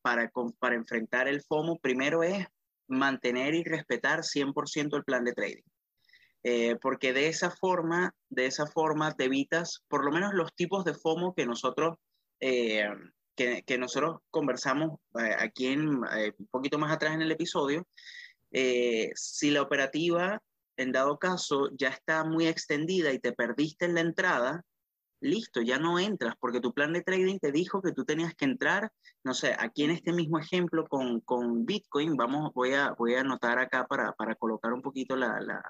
para, 0.00 0.30
para 0.58 0.76
enfrentar 0.76 1.28
el 1.28 1.42
FOMO, 1.42 1.78
primero 1.78 2.22
es 2.22 2.46
mantener 2.86 3.54
y 3.54 3.64
respetar 3.64 4.20
100% 4.20 4.96
el 4.96 5.04
plan 5.04 5.24
de 5.24 5.32
trading. 5.32 6.78
porque 6.80 7.12
de 7.12 7.28
esa 7.28 7.50
forma, 7.50 8.14
de 8.28 8.46
esa 8.46 8.66
forma 8.66 9.14
te 9.14 9.24
evitas 9.24 9.82
por 9.88 10.04
lo 10.04 10.12
menos 10.12 10.34
los 10.34 10.54
tipos 10.54 10.84
de 10.84 10.94
FOMO 10.94 11.34
que 11.34 11.46
nosotros, 11.46 11.96
que, 12.38 13.62
que, 13.66 13.78
nosotros 13.78 14.20
conversamos 14.30 15.00
aquí 15.38 15.68
en, 15.68 15.88
un 15.88 16.48
poquito 16.50 16.78
más 16.78 16.92
atrás 16.92 17.14
en 17.14 17.22
el 17.22 17.32
episodio. 17.32 17.88
si 18.52 19.50
la 19.50 19.62
operativa 19.62 20.40
en 20.76 20.92
dado 20.92 21.18
caso 21.18 21.70
ya 21.76 21.88
está 21.88 22.24
muy 22.24 22.46
extendida 22.46 23.12
y 23.12 23.18
te 23.18 23.32
perdiste 23.32 23.86
en 23.86 23.94
la 23.94 24.00
entrada, 24.00 24.64
listo, 25.20 25.62
ya 25.62 25.78
no 25.78 25.98
entras, 25.98 26.34
porque 26.40 26.60
tu 26.60 26.72
plan 26.72 26.92
de 26.92 27.02
trading 27.02 27.38
te 27.38 27.52
dijo 27.52 27.80
que 27.80 27.92
tú 27.92 28.04
tenías 28.04 28.34
que 28.34 28.44
entrar, 28.44 28.90
no 29.24 29.34
sé, 29.34 29.54
aquí 29.58 29.84
en 29.84 29.92
este 29.92 30.12
mismo 30.12 30.38
ejemplo 30.38 30.86
con, 30.88 31.20
con 31.20 31.64
Bitcoin, 31.64 32.16
vamos, 32.16 32.52
voy 32.54 32.74
a, 32.74 32.92
voy 32.98 33.14
a 33.14 33.20
anotar 33.20 33.58
acá 33.58 33.86
para, 33.86 34.12
para 34.12 34.34
colocar 34.34 34.72
un 34.72 34.82
poquito 34.82 35.16
la, 35.16 35.40
la, 35.40 35.62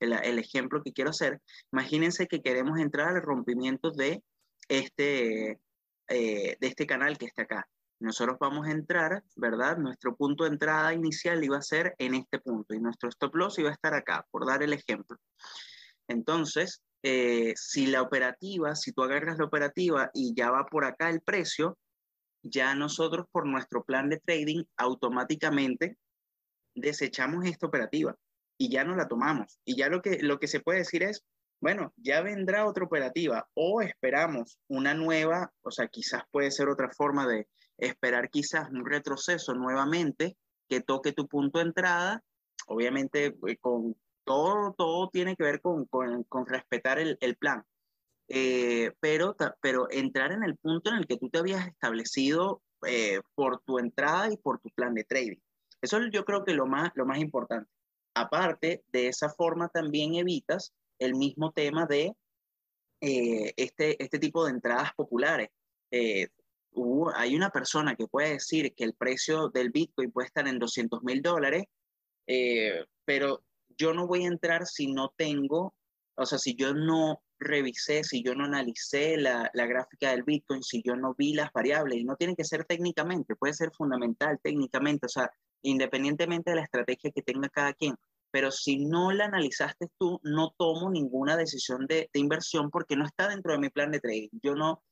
el, 0.00 0.38
ejemplo 0.38 0.82
que 0.82 0.92
quiero 0.92 1.10
hacer. 1.10 1.40
Imagínense 1.72 2.26
que 2.26 2.42
queremos 2.42 2.78
entrar 2.78 3.08
al 3.08 3.22
rompimiento 3.22 3.90
de 3.90 4.22
este, 4.68 5.60
eh, 6.08 6.56
de 6.60 6.66
este 6.66 6.86
canal 6.86 7.18
que 7.18 7.26
está 7.26 7.42
acá 7.42 7.68
nosotros 8.02 8.36
vamos 8.40 8.66
a 8.66 8.72
entrar, 8.72 9.22
¿verdad? 9.36 9.78
Nuestro 9.78 10.16
punto 10.16 10.44
de 10.44 10.50
entrada 10.50 10.92
inicial 10.92 11.42
iba 11.42 11.56
a 11.56 11.62
ser 11.62 11.94
en 11.98 12.14
este 12.14 12.38
punto 12.38 12.74
y 12.74 12.80
nuestro 12.80 13.08
stop 13.08 13.34
loss 13.34 13.58
iba 13.58 13.70
a 13.70 13.72
estar 13.72 13.94
acá, 13.94 14.26
por 14.30 14.46
dar 14.46 14.62
el 14.62 14.72
ejemplo. 14.72 15.18
Entonces, 16.08 16.82
eh, 17.02 17.54
si 17.56 17.86
la 17.86 18.02
operativa, 18.02 18.74
si 18.74 18.92
tú 18.92 19.02
agarras 19.02 19.38
la 19.38 19.44
operativa 19.44 20.10
y 20.14 20.34
ya 20.34 20.50
va 20.50 20.66
por 20.66 20.84
acá 20.84 21.10
el 21.10 21.20
precio, 21.20 21.78
ya 22.42 22.74
nosotros 22.74 23.26
por 23.30 23.46
nuestro 23.46 23.84
plan 23.84 24.08
de 24.08 24.18
trading 24.18 24.64
automáticamente 24.76 25.96
desechamos 26.74 27.44
esta 27.46 27.66
operativa 27.66 28.16
y 28.58 28.70
ya 28.70 28.84
no 28.84 28.96
la 28.96 29.08
tomamos. 29.08 29.58
Y 29.64 29.76
ya 29.76 29.88
lo 29.88 30.02
que, 30.02 30.18
lo 30.22 30.38
que 30.38 30.48
se 30.48 30.60
puede 30.60 30.80
decir 30.80 31.02
es, 31.02 31.24
bueno, 31.60 31.92
ya 31.96 32.22
vendrá 32.22 32.66
otra 32.66 32.84
operativa 32.84 33.48
o 33.54 33.82
esperamos 33.82 34.58
una 34.68 34.94
nueva, 34.94 35.52
o 35.62 35.70
sea, 35.70 35.86
quizás 35.86 36.22
puede 36.30 36.50
ser 36.50 36.68
otra 36.68 36.90
forma 36.90 37.26
de, 37.26 37.46
esperar 37.82 38.30
quizás 38.30 38.70
un 38.70 38.86
retroceso 38.86 39.54
nuevamente 39.54 40.36
que 40.68 40.80
toque 40.80 41.12
tu 41.12 41.26
punto 41.26 41.58
de 41.58 41.66
entrada, 41.66 42.22
obviamente 42.66 43.36
eh, 43.46 43.56
con 43.60 43.96
todo, 44.24 44.72
todo 44.78 45.08
tiene 45.10 45.36
que 45.36 45.42
ver 45.42 45.60
con, 45.60 45.86
con, 45.86 46.46
respetar 46.46 46.98
el, 46.98 47.18
el 47.20 47.36
plan. 47.36 47.64
Eh, 48.28 48.92
pero, 49.00 49.36
pero 49.60 49.90
entrar 49.90 50.32
en 50.32 50.44
el 50.44 50.56
punto 50.56 50.90
en 50.90 50.96
el 50.96 51.06
que 51.06 51.18
tú 51.18 51.28
te 51.28 51.38
habías 51.38 51.66
establecido 51.66 52.62
eh, 52.86 53.20
por 53.34 53.60
tu 53.62 53.78
entrada 53.78 54.32
y 54.32 54.36
por 54.36 54.60
tu 54.60 54.70
plan 54.70 54.94
de 54.94 55.04
trading. 55.04 55.40
Eso 55.80 55.98
yo 56.10 56.24
creo 56.24 56.44
que 56.44 56.54
lo 56.54 56.66
más, 56.66 56.92
lo 56.94 57.04
más 57.04 57.18
importante. 57.18 57.68
Aparte, 58.14 58.84
de 58.92 59.08
esa 59.08 59.28
forma 59.28 59.68
también 59.68 60.14
evitas 60.14 60.72
el 61.00 61.16
mismo 61.16 61.50
tema 61.50 61.86
de 61.86 62.14
este, 63.00 64.00
este 64.00 64.20
tipo 64.20 64.44
de 64.44 64.52
entradas 64.52 64.92
populares. 64.94 65.48
Hay 67.14 67.36
una 67.36 67.50
persona 67.50 67.94
que 67.94 68.06
puede 68.06 68.34
decir 68.34 68.74
que 68.74 68.84
el 68.84 68.94
precio 68.94 69.48
del 69.48 69.70
Bitcoin 69.70 70.10
puede 70.10 70.26
estar 70.26 70.46
en 70.48 70.58
200 70.58 71.02
mil 71.02 71.22
dólares, 71.22 71.64
eh, 72.26 72.84
pero 73.04 73.42
yo 73.76 73.92
no 73.92 74.06
voy 74.06 74.24
a 74.24 74.28
entrar 74.28 74.66
si 74.66 74.92
no 74.92 75.12
tengo, 75.16 75.74
o 76.14 76.26
sea, 76.26 76.38
si 76.38 76.54
yo 76.54 76.74
no 76.74 77.22
revisé, 77.38 78.04
si 78.04 78.22
yo 78.22 78.34
no 78.34 78.44
analicé 78.44 79.16
la, 79.16 79.50
la, 79.54 79.66
gráfica 79.66 80.10
del 80.10 80.22
Bitcoin, 80.22 80.62
si 80.62 80.82
yo 80.84 80.94
no 80.94 81.14
vi 81.16 81.34
las 81.34 81.52
variables, 81.52 81.98
y 81.98 82.04
no 82.04 82.16
tiene 82.16 82.36
que 82.36 82.44
ser 82.44 82.64
técnicamente, 82.64 83.36
puede 83.36 83.54
ser 83.54 83.72
fundamental 83.72 84.38
técnicamente, 84.42 85.06
o 85.06 85.08
sea, 85.08 85.30
independientemente 85.62 86.50
de 86.50 86.56
la 86.56 86.62
estrategia 86.62 87.10
que 87.10 87.22
tenga 87.22 87.48
cada 87.48 87.72
quien. 87.72 87.96
Pero 88.30 88.50
si 88.50 88.78
no 88.78 89.12
la 89.12 89.26
analizaste 89.26 89.88
tú, 89.98 90.18
no 90.22 90.54
tomo 90.56 90.90
ninguna 90.90 91.36
decisión 91.36 91.86
de, 91.86 92.08
de 92.12 92.20
inversión 92.20 92.70
porque 92.70 92.96
no 92.96 93.04
está 93.04 93.28
dentro 93.28 93.52
de 93.52 93.58
mi 93.58 93.68
plan 93.68 93.90
de 93.90 94.00
trading. 94.00 94.30
Yo 94.42 94.54
no, 94.54 94.82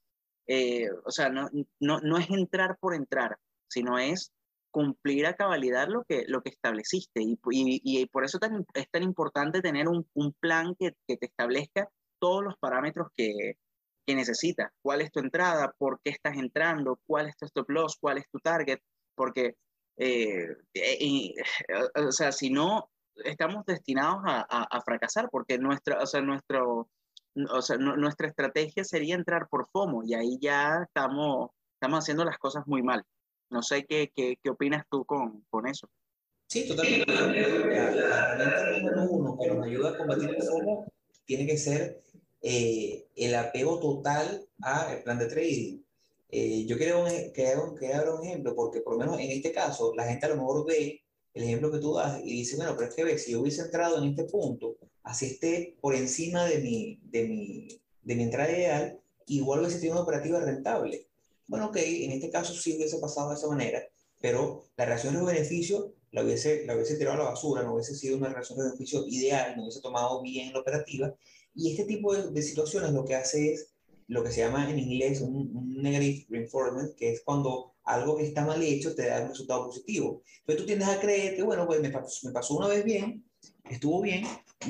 eh, 0.53 0.91
o 1.05 1.11
sea, 1.13 1.29
no, 1.29 1.49
no, 1.79 2.01
no, 2.01 2.19
es 2.19 2.29
entrar 2.29 2.77
por 2.81 2.95
entrar, 2.95 3.39
sino 3.69 3.99
es 4.01 4.33
cumplir 4.73 5.27
a 5.27 5.37
cabalidad 5.37 5.87
lo 5.89 6.03
que, 6.05 6.25
lo 6.27 6.43
que 6.43 6.51
estableciste. 6.51 7.23
Y, 7.23 7.39
y, 7.53 8.07
por 8.07 8.25
eso 8.25 8.39
tan, 8.41 8.67
es 8.75 8.91
tan 8.91 9.05
importante 9.05 9.61
tener 9.63 9.87
un, 9.89 10.09
un 10.15 10.33
plan 10.41 10.75
que, 10.77 10.95
que, 11.07 11.17
te 11.17 11.27
establezca 11.27 11.89
todos 12.19 12.43
los 12.43 12.55
parámetros 12.59 13.09
que, 13.17 13.59
que 14.05 14.15
necesitas. 14.17 14.73
¿Cuál 14.83 15.03
es 15.03 15.13
tu 15.13 15.21
entrada? 15.21 15.73
¿Por 15.79 16.01
qué 16.03 16.11
estás 16.11 16.37
entrando? 16.37 16.99
¿Cuál 17.07 17.29
es 17.29 17.37
tu 17.37 17.47
stop 17.47 17.71
loss? 17.71 17.97
¿Cuál 18.01 18.19
es 18.19 18.25
tu 18.33 18.39
target? 18.41 18.81
Porque 19.15 19.55
eh, 19.97 20.49
eh, 20.75 21.35
o 21.95 22.11
sea, 22.11 22.33
si 22.33 22.51
no, 22.51 22.91
estamos 23.25 23.65
destinados 23.67 24.23
a, 24.25 24.47
a, 24.49 24.81
fracasar 24.81 25.29
porque 25.31 25.59
nuestra, 25.59 26.03
o 26.03 26.07
sea, 26.07 26.23
nuestro, 26.23 26.89
o 27.51 27.63
sea, 27.63 27.77
nuestra 27.77 28.29
estrategia 28.29 28.85
sería 28.85 29.15
entrar 29.15 29.49
por 29.49 29.69
FOMO 29.71 30.03
y 30.05 30.15
ahí 30.15 30.39
ya 30.41 30.85
estamos, 30.87 31.51
estamos 31.75 32.01
haciendo 32.01 32.25
las 32.25 32.39
cosas 32.39 32.67
muy 32.67 32.83
mal. 32.83 33.05
No 33.51 33.63
sé 33.63 33.85
qué, 33.85 34.13
qué, 34.15 34.37
qué 34.43 34.51
opinas 34.51 34.85
tú 34.91 35.05
con, 35.05 35.45
con 35.51 35.67
eso. 35.67 35.89
Sí, 36.47 36.67
totalmente. 36.67 37.07
La, 37.07 38.33
herramienta 38.33 38.97
número 38.97 39.11
uno 39.11 39.39
que 39.41 39.49
nos 39.49 39.67
ayuda 39.67 39.91
a 39.91 39.99
combatir 39.99 40.31
el 40.31 40.43
FOMO 40.43 40.87
tiene 41.25 41.47
que 41.47 41.57
ser 41.57 42.03
eh, 42.43 43.07
el 43.15 43.35
apego 43.35 43.79
total 43.79 44.47
al 44.63 45.03
plan 45.03 45.19
de 45.19 45.27
trading. 45.27 45.81
Eh, 46.29 46.65
yo 46.67 46.77
quiero 46.77 47.05
que, 47.05 47.33
que 47.33 47.93
haga 47.93 48.15
un 48.15 48.25
ejemplo, 48.25 48.55
porque 48.55 48.81
por 48.81 48.95
lo 48.95 49.01
menos 49.01 49.19
en 49.19 49.31
este 49.31 49.53
caso, 49.53 49.93
la 49.95 50.05
gente 50.05 50.27
a 50.27 50.31
lo 50.31 50.37
mejor 50.37 50.67
ve 50.67 51.03
el 51.35 51.45
ejemplo 51.45 51.71
que 51.71 51.79
tú 51.79 51.95
das 51.95 52.21
y 52.25 52.31
dice, 52.31 52.57
bueno, 52.57 52.75
pero 52.77 52.89
es 52.89 52.95
que 52.95 53.05
ve, 53.05 53.19
si 53.19 53.33
yo 53.33 53.41
hubiese 53.41 53.63
entrado 53.63 53.99
en 53.99 54.11
este 54.11 54.25
punto, 54.25 54.77
así 55.03 55.27
esté 55.27 55.77
por 55.81 55.95
encima 55.95 56.45
de 56.45 56.59
mi, 56.59 57.01
de 57.05 57.27
mi, 57.27 57.69
de 58.03 58.15
mi 58.15 58.23
entrada 58.23 58.51
ideal, 58.51 59.01
igual 59.27 59.61
hubiese 59.61 59.77
tenido 59.79 59.95
una 59.95 60.03
operativa 60.03 60.41
rentable. 60.41 61.07
Bueno, 61.47 61.67
ok, 61.67 61.77
en 61.77 62.13
este 62.13 62.31
caso 62.31 62.55
sí 62.55 62.77
hubiese 62.77 62.99
pasado 62.99 63.31
de 63.31 63.37
esa 63.37 63.49
manera, 63.49 63.83
pero 64.21 64.65
la 64.77 64.85
relación 64.85 65.15
de 65.15 65.23
beneficio 65.25 65.95
la 66.13 66.25
hubiese, 66.25 66.67
la 66.67 66.75
hubiese 66.75 66.97
tirado 66.97 67.17
a 67.17 67.25
la 67.25 67.31
basura, 67.31 67.63
no 67.63 67.75
hubiese 67.75 67.95
sido 67.95 68.17
una 68.17 68.29
relación 68.29 68.59
de 68.59 68.65
beneficio 68.65 69.07
ideal, 69.07 69.55
no 69.57 69.63
hubiese 69.63 69.81
tomado 69.81 70.23
bien 70.23 70.53
la 70.53 70.61
operativa. 70.61 71.15
Y 71.55 71.73
este 71.73 71.85
tipo 71.85 72.15
de, 72.15 72.43
situaciones 72.43 72.93
lo 72.93 73.05
que 73.05 73.15
hace 73.15 73.53
es 73.53 73.71
lo 74.09 74.25
que 74.25 74.33
se 74.33 74.41
llama 74.41 74.69
en 74.69 74.79
inglés 74.79 75.21
un, 75.21 75.81
negative 75.81 76.27
reinforcement, 76.29 76.95
que 76.97 77.13
es 77.13 77.23
cuando 77.25 77.75
algo 77.85 78.17
que 78.17 78.25
está 78.25 78.45
mal 78.45 78.63
hecho 78.63 78.95
te 78.95 79.07
da 79.07 79.23
un 79.23 79.29
resultado 79.29 79.67
positivo. 79.67 80.23
Entonces 80.41 80.63
tú 80.63 80.67
tienes 80.67 80.89
a 80.89 81.01
creer 81.01 81.37
que, 81.37 81.43
bueno, 81.43 81.67
pues 81.67 81.81
me 81.81 81.89
me 81.89 82.33
pasó 82.33 82.57
una 82.57 82.69
vez 82.69 82.85
bien, 82.85 83.25
estuvo 83.71 84.03
bien, 84.03 84.25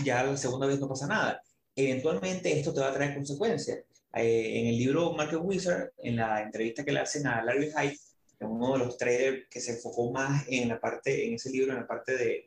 ya 0.04 0.22
la 0.22 0.37
segunda 0.37 0.66
vez 0.66 0.78
no 0.78 0.88
pasa 0.88 1.06
nada. 1.06 1.42
Eventualmente 1.74 2.59
esto 2.59 2.72
te 2.72 2.80
va 2.80 2.88
a 2.88 2.94
traer 2.94 3.14
consecuencias. 3.14 3.78
Eh, 4.14 4.61
en 4.61 4.66
el 4.66 4.78
libro 4.78 5.12
Market 5.12 5.40
Wizard, 5.42 5.92
en 5.98 6.16
la 6.16 6.42
entrevista 6.42 6.85
que 6.85 6.92
le 6.92 7.00
hacen 7.00 7.26
a 7.26 7.42
Larry 7.42 7.70
Hyde, 7.70 7.98
uno 8.40 8.72
de 8.72 8.78
los 8.78 8.96
traders 8.96 9.46
que 9.50 9.61
se 9.61 9.72
enfocó 9.72 10.11
más 10.11 10.44
en 10.48 10.68
la 10.68 10.80
parte, 10.80 11.26
en 11.26 11.35
ese 11.35 11.50
libro, 11.50 11.72
en 11.72 11.80
la 11.80 11.87
parte 11.87 12.16
de, 12.16 12.46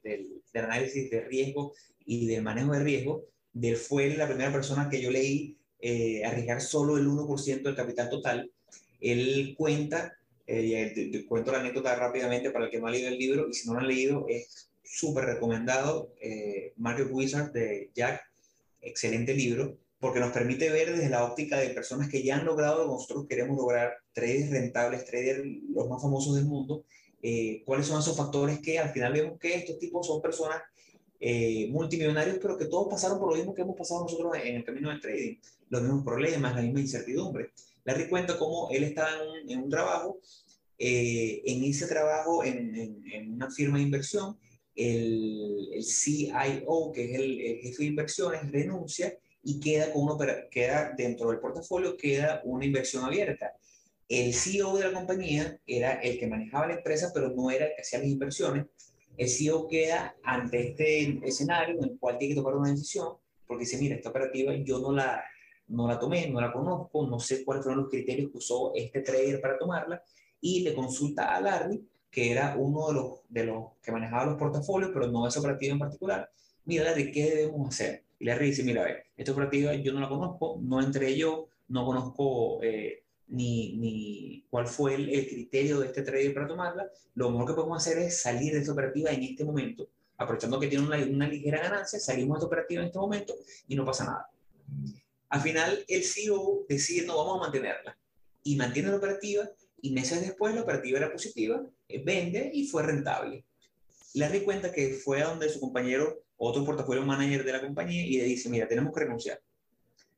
del 0.53 0.65
análisis 0.65 1.09
de 1.09 1.21
riesgo 1.21 1.73
y 2.05 2.27
del 2.27 2.41
manejo 2.41 2.73
de 2.73 2.83
riesgo, 2.83 3.25
de 3.53 3.75
fue 3.75 4.15
la 4.15 4.27
primera 4.27 4.51
persona 4.51 4.89
que 4.89 5.01
yo 5.01 5.12
leí 5.12 5.55
eh, 5.79 6.23
arriesgar 6.25 6.62
solo 6.62 6.97
el 6.97 7.07
1% 7.07 7.62
del 7.62 7.75
capital 7.75 8.09
total. 8.09 8.51
Él 8.99 9.53
cuenta, 9.57 10.17
eh, 10.47 11.25
cuento 11.27 11.51
la 11.51 11.59
anécdota 11.59 11.95
rápidamente 11.95 12.49
para 12.51 12.65
el 12.65 12.71
que 12.71 12.79
no 12.79 12.88
ha 12.88 12.91
leído 12.91 13.09
el 13.09 13.17
libro, 13.17 13.47
y 13.49 13.53
si 13.53 13.67
no 13.67 13.75
lo 13.75 13.81
han 13.81 13.88
leído, 13.88 14.25
es 14.27 14.69
súper 14.93 15.25
recomendado. 15.25 16.13
Eh, 16.21 16.73
Market 16.77 17.08
Wizard 17.10 17.51
de 17.51 17.89
Jack, 17.95 18.21
excelente 18.79 19.34
libro, 19.34 19.79
porque 19.99 20.19
nos 20.19 20.32
permite 20.32 20.69
ver 20.69 20.91
desde 20.91 21.10
la 21.10 21.23
óptica 21.23 21.58
de 21.58 21.69
personas 21.69 22.10
que 22.10 22.21
ya 22.21 22.38
han 22.38 22.45
logrado 22.45 22.86
nosotros 22.86 23.25
queremos 23.27 23.58
lograr, 23.58 23.93
traders 24.13 24.51
rentables, 24.51 25.06
traders 25.06 25.43
los 25.73 25.89
más 25.89 26.01
famosos 26.01 26.36
del 26.36 26.45
mundo, 26.45 26.86
eh, 27.23 27.63
cuáles 27.65 27.88
son 27.88 27.99
esos 27.99 28.15
factores 28.15 28.60
que 28.60 28.77
al 28.77 28.89
final 28.89 29.13
vemos 29.13 29.39
que 29.39 29.56
estos 29.56 29.79
tipos 29.79 30.06
son 30.06 30.21
personas 30.21 30.62
eh, 31.19 31.69
multimillonarios, 31.71 32.38
pero 32.39 32.58
que 32.58 32.65
todos 32.65 32.88
pasaron 32.89 33.17
por 33.17 33.32
lo 33.32 33.38
mismo 33.38 33.56
que 33.56 33.62
hemos 33.63 33.77
pasado 33.77 34.01
nosotros 34.01 34.34
en 34.43 34.58
el 34.58 34.63
camino 34.63 34.89
del 34.89 35.01
trading, 35.01 35.38
los 35.69 35.82
mismos 35.82 36.03
problemas, 36.03 36.56
la 36.56 36.62
misma 36.62 36.82
incertidumbre. 36.82 37.51
Larry 37.86 38.10
cuenta 38.10 38.38
cómo 38.38 38.69
él 38.71 38.84
estaba 38.84 39.10
en 39.47 39.60
un, 39.60 39.69
trabajo, 39.69 40.19
eh, 40.77 41.41
en 41.45 41.63
ese 41.63 41.88
trabajo, 41.88 42.43
en, 42.43 43.03
en, 43.12 43.34
una 43.34 43.49
firma 43.49 43.77
de 43.77 43.84
inversión, 43.86 44.38
el, 44.75 45.69
el 45.73 45.83
CIO, 45.83 46.91
que 46.93 47.05
es 47.05 47.19
el, 47.19 47.59
jefe 47.62 47.83
de 47.83 47.86
inversiones, 47.86 48.51
renuncia 48.51 49.17
y 49.43 49.59
queda, 49.59 49.91
con 49.91 50.03
uno, 50.03 50.17
queda 50.49 50.93
dentro 50.97 51.29
del 51.29 51.39
portafolio, 51.39 51.97
queda 51.97 52.41
una 52.43 52.65
inversión 52.65 53.03
abierta. 53.03 53.53
El 54.07 54.33
CEO 54.33 54.77
de 54.77 54.86
la 54.86 54.93
compañía 54.93 55.59
era 55.65 55.93
el 55.93 56.19
que 56.19 56.27
manejaba 56.27 56.67
la 56.67 56.75
empresa, 56.75 57.12
pero 57.13 57.29
no 57.29 57.49
era 57.49 57.65
el 57.65 57.71
que 57.75 57.81
hacía 57.81 57.99
las 57.99 58.07
inversiones 58.07 58.65
el 59.17 59.29
CEO 59.29 59.67
queda 59.67 60.15
ante 60.23 60.69
este 60.69 61.19
escenario 61.27 61.77
en 61.77 61.83
el 61.83 61.99
cual 61.99 62.17
tiene 62.17 62.33
que 62.33 62.41
tomar 62.41 62.55
una 62.55 62.71
decisión, 62.71 63.09
porque 63.45 63.65
dice, 63.65 63.77
mira, 63.77 63.95
esta 63.95 64.09
operativa 64.09 64.53
yo 64.55 64.79
no 64.79 64.91
la, 64.91 65.23
no 65.67 65.88
la 65.88 65.99
tomé, 65.99 66.27
no 66.29 66.41
la 66.41 66.51
conozco, 66.51 67.05
no 67.05 67.19
sé 67.19 67.45
cuáles 67.45 67.63
fueron 67.63 67.83
los 67.83 67.91
criterios 67.91 68.31
que 68.31 68.38
usó 68.38 68.71
este 68.75 69.01
trader 69.01 69.39
para 69.39 69.57
tomarla, 69.57 70.03
y 70.41 70.62
le 70.62 70.73
consulta 70.73 71.36
a 71.36 71.41
Larry, 71.41 71.88
que 72.13 72.32
era 72.32 72.56
uno 72.56 72.88
de 72.89 72.93
los, 72.93 73.19
de 73.28 73.43
los 73.43 73.71
que 73.82 73.91
manejaba 73.91 74.28
los 74.28 74.38
portafolios, 74.38 74.91
pero 74.93 75.08
no 75.08 75.28
esa 75.28 75.39
operativa 75.39 75.73
en 75.73 75.80
particular, 75.80 76.30
mira, 76.65 76.84
Larry, 76.84 77.12
¿qué 77.12 77.36
debemos 77.36 77.69
hacer? 77.69 78.04
Y 78.19 78.26
Larry 78.26 78.52
dice, 78.52 78.63
mira, 78.63 78.84
a 78.84 78.86
ver, 78.86 79.06
esta 79.17 79.32
operativa 79.32 79.73
yo 79.73 79.93
no 79.93 79.99
la 79.99 80.08
conozco, 80.08 80.60
no 80.62 80.80
entré 80.80 81.17
yo, 81.17 81.49
no 81.69 81.84
conozco 81.84 82.62
eh, 82.62 83.02
ni, 83.30 83.78
ni 83.78 84.45
cuál 84.47 84.67
fue 84.67 84.93
el, 84.93 85.28
criterio 85.28 85.80
de 85.80 85.88
este 85.88 86.04
trader 86.04 86.36
para 86.36 86.47
tomarla, 86.47 86.88
lo 87.15 87.32
mejor 87.32 87.47
que 87.47 87.54
podemos 87.56 87.78
hacer 87.78 87.97
es 87.97 88.21
salir 88.21 88.54
de 88.54 88.60
esta 88.60 88.73
operativa 88.73 89.10
en 89.10 89.23
este 89.23 89.43
momento, 89.43 89.89
aprovechando 90.17 90.60
que 90.60 90.67
tiene 90.67 90.86
una, 90.86 90.97
una 90.97 91.28
ligera 91.28 91.63
ganancia, 91.63 91.99
salimos 91.99 92.36
de 92.36 92.38
esta 92.38 92.47
operativa 92.47 92.82
en 92.82 92.88
este 92.88 92.99
momento 92.99 93.34
y 93.67 93.76
no 93.76 93.84
pasa 93.84 94.06
nada. 94.06 94.30
Al 95.30 95.41
final, 95.41 95.84
el 95.88 96.04
CEO 96.04 96.63
decide, 96.69 97.08
no, 97.08 97.17
vamos 97.17 97.38
a 97.38 97.41
mantenerla. 97.45 97.97
Y 98.43 98.56
mantiene 98.56 98.89
la 98.89 98.97
operativa 98.97 99.49
y 99.83 99.91
meses 99.91 100.21
después 100.21 100.55
la 100.55 100.61
operativa 100.61 100.97
era 100.97 101.11
positiva, 101.11 101.61
eh, 101.89 102.01
vende 102.05 102.49
y 102.53 102.65
fue 102.67 102.83
rentable. 102.83 103.43
Le 104.13 104.29
di 104.29 104.39
cuenta 104.39 104.71
que 104.71 104.93
fue 104.93 105.21
a 105.21 105.27
donde 105.27 105.49
su 105.49 105.59
compañero, 105.59 106.23
otro 106.37 106.63
portafolio 106.63 107.03
manager 107.03 107.43
de 107.43 107.51
la 107.51 107.59
compañía, 107.59 108.05
y 108.05 108.17
le 108.17 108.23
dice, 108.23 108.47
mira, 108.49 108.65
tenemos 108.65 108.93
que 108.93 109.01
renunciar. 109.01 109.41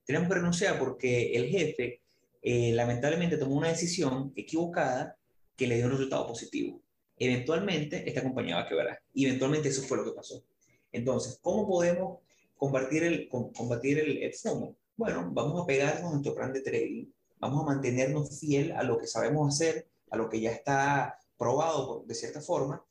Tenemos 0.05 0.27
que 0.27 0.35
renunciar 0.35 0.77
porque 0.77 1.33
el 1.33 1.47
jefe 1.47 2.01
eh, 2.43 2.73
lamentablemente 2.73 3.37
tomó 3.37 3.55
una 3.55 3.69
decisión 3.69 4.31
equivocada 4.35 5.17
que 5.57 5.65
le 5.65 5.77
dio 5.77 5.85
un 5.85 5.93
resultado 5.93 6.27
positivo. 6.27 6.79
Eventualmente, 7.17 8.07
esta 8.07 8.21
compañía 8.21 8.57
va 8.57 8.61
a 8.61 8.69
quebrar. 8.69 8.99
Y 9.15 9.25
eventualmente 9.25 9.69
eso 9.69 9.81
fue 9.81 9.97
lo 9.97 10.05
que 10.05 10.11
pasó. 10.11 10.43
Entonces, 10.91 11.39
¿cómo 11.41 11.67
podemos 11.67 12.19
combatir 12.55 13.03
el, 13.03 13.27
combatir 13.29 13.97
el, 13.97 14.17
el 14.19 14.31
FOMO? 14.31 14.75
Bueno, 14.95 15.27
vamos 15.33 15.63
a 15.63 15.65
pegarnos 15.65 16.03
a 16.03 16.11
nuestro 16.11 16.35
plan 16.35 16.53
de 16.53 16.61
trading, 16.61 17.07
vamos 17.45 17.63
a 17.63 17.73
mantenernos 17.73 18.39
fiel 18.39 18.71
a 18.71 18.83
lo 18.83 18.97
que 18.97 19.07
sabemos 19.07 19.53
hacer, 19.53 19.87
a 20.09 20.17
lo 20.17 20.29
que 20.29 20.39
ya 20.39 20.51
está 20.51 21.19
probado 21.37 22.03
de 22.07 22.15
cierta 22.15 22.41
forma, 22.41 22.83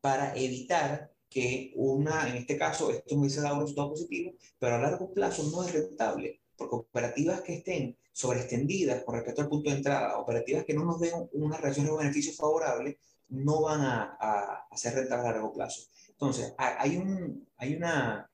para 0.00 0.34
evitar 0.36 1.10
que 1.28 1.72
una, 1.76 2.28
en 2.28 2.36
este 2.36 2.58
caso, 2.58 2.90
esto 2.90 3.14
me 3.14 3.22
hubiese 3.22 3.40
dado 3.40 3.54
un 3.54 3.60
resultado 3.62 3.90
positivo, 3.90 4.34
pero 4.58 4.74
a 4.74 4.78
largo 4.78 5.12
plazo 5.14 5.44
no 5.44 5.64
es 5.64 5.72
rentable, 5.72 6.40
porque 6.56 6.76
operativas 6.76 7.40
que 7.40 7.54
estén 7.54 7.96
sobreextendidas 8.12 9.02
con 9.04 9.14
respecto 9.14 9.40
al 9.40 9.48
punto 9.48 9.70
de 9.70 9.76
entrada, 9.76 10.18
operativas 10.18 10.64
que 10.64 10.74
no 10.74 10.84
nos 10.84 11.00
den 11.00 11.14
una 11.32 11.56
relación 11.56 11.86
de 11.86 11.96
beneficio 11.96 12.34
favorable, 12.34 12.98
no 13.30 13.62
van 13.62 13.80
a, 13.80 14.66
a, 14.70 14.76
ser 14.76 14.94
rentables 14.94 15.26
a 15.26 15.32
largo 15.32 15.54
plazo. 15.54 15.82
Entonces, 16.10 16.52
hay, 16.58 16.98
un, 16.98 17.48
hay 17.56 17.74
una, 17.76 18.30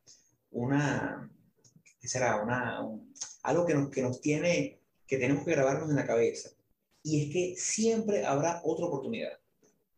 una, 0.51 1.31
¿qué 2.01 2.09
será? 2.09 2.43
Una, 2.43 2.85
algo 3.45 3.65
que 3.65 3.75
nos, 3.75 3.91
que 3.91 4.03
nos 4.03 4.21
tiene, 4.21 4.78
que 5.09 5.19
tenemos 5.19 5.45
que 5.45 5.51
grabarnos 5.51 5.91
en 5.91 5.97
la 5.97 6.07
cabeza. 6.07 6.51
Y 7.03 7.25
es 7.25 7.33
que 7.33 7.55
siempre 7.57 8.25
habrá 8.25 8.61
otra 8.63 8.87
oportunidad. 8.87 9.33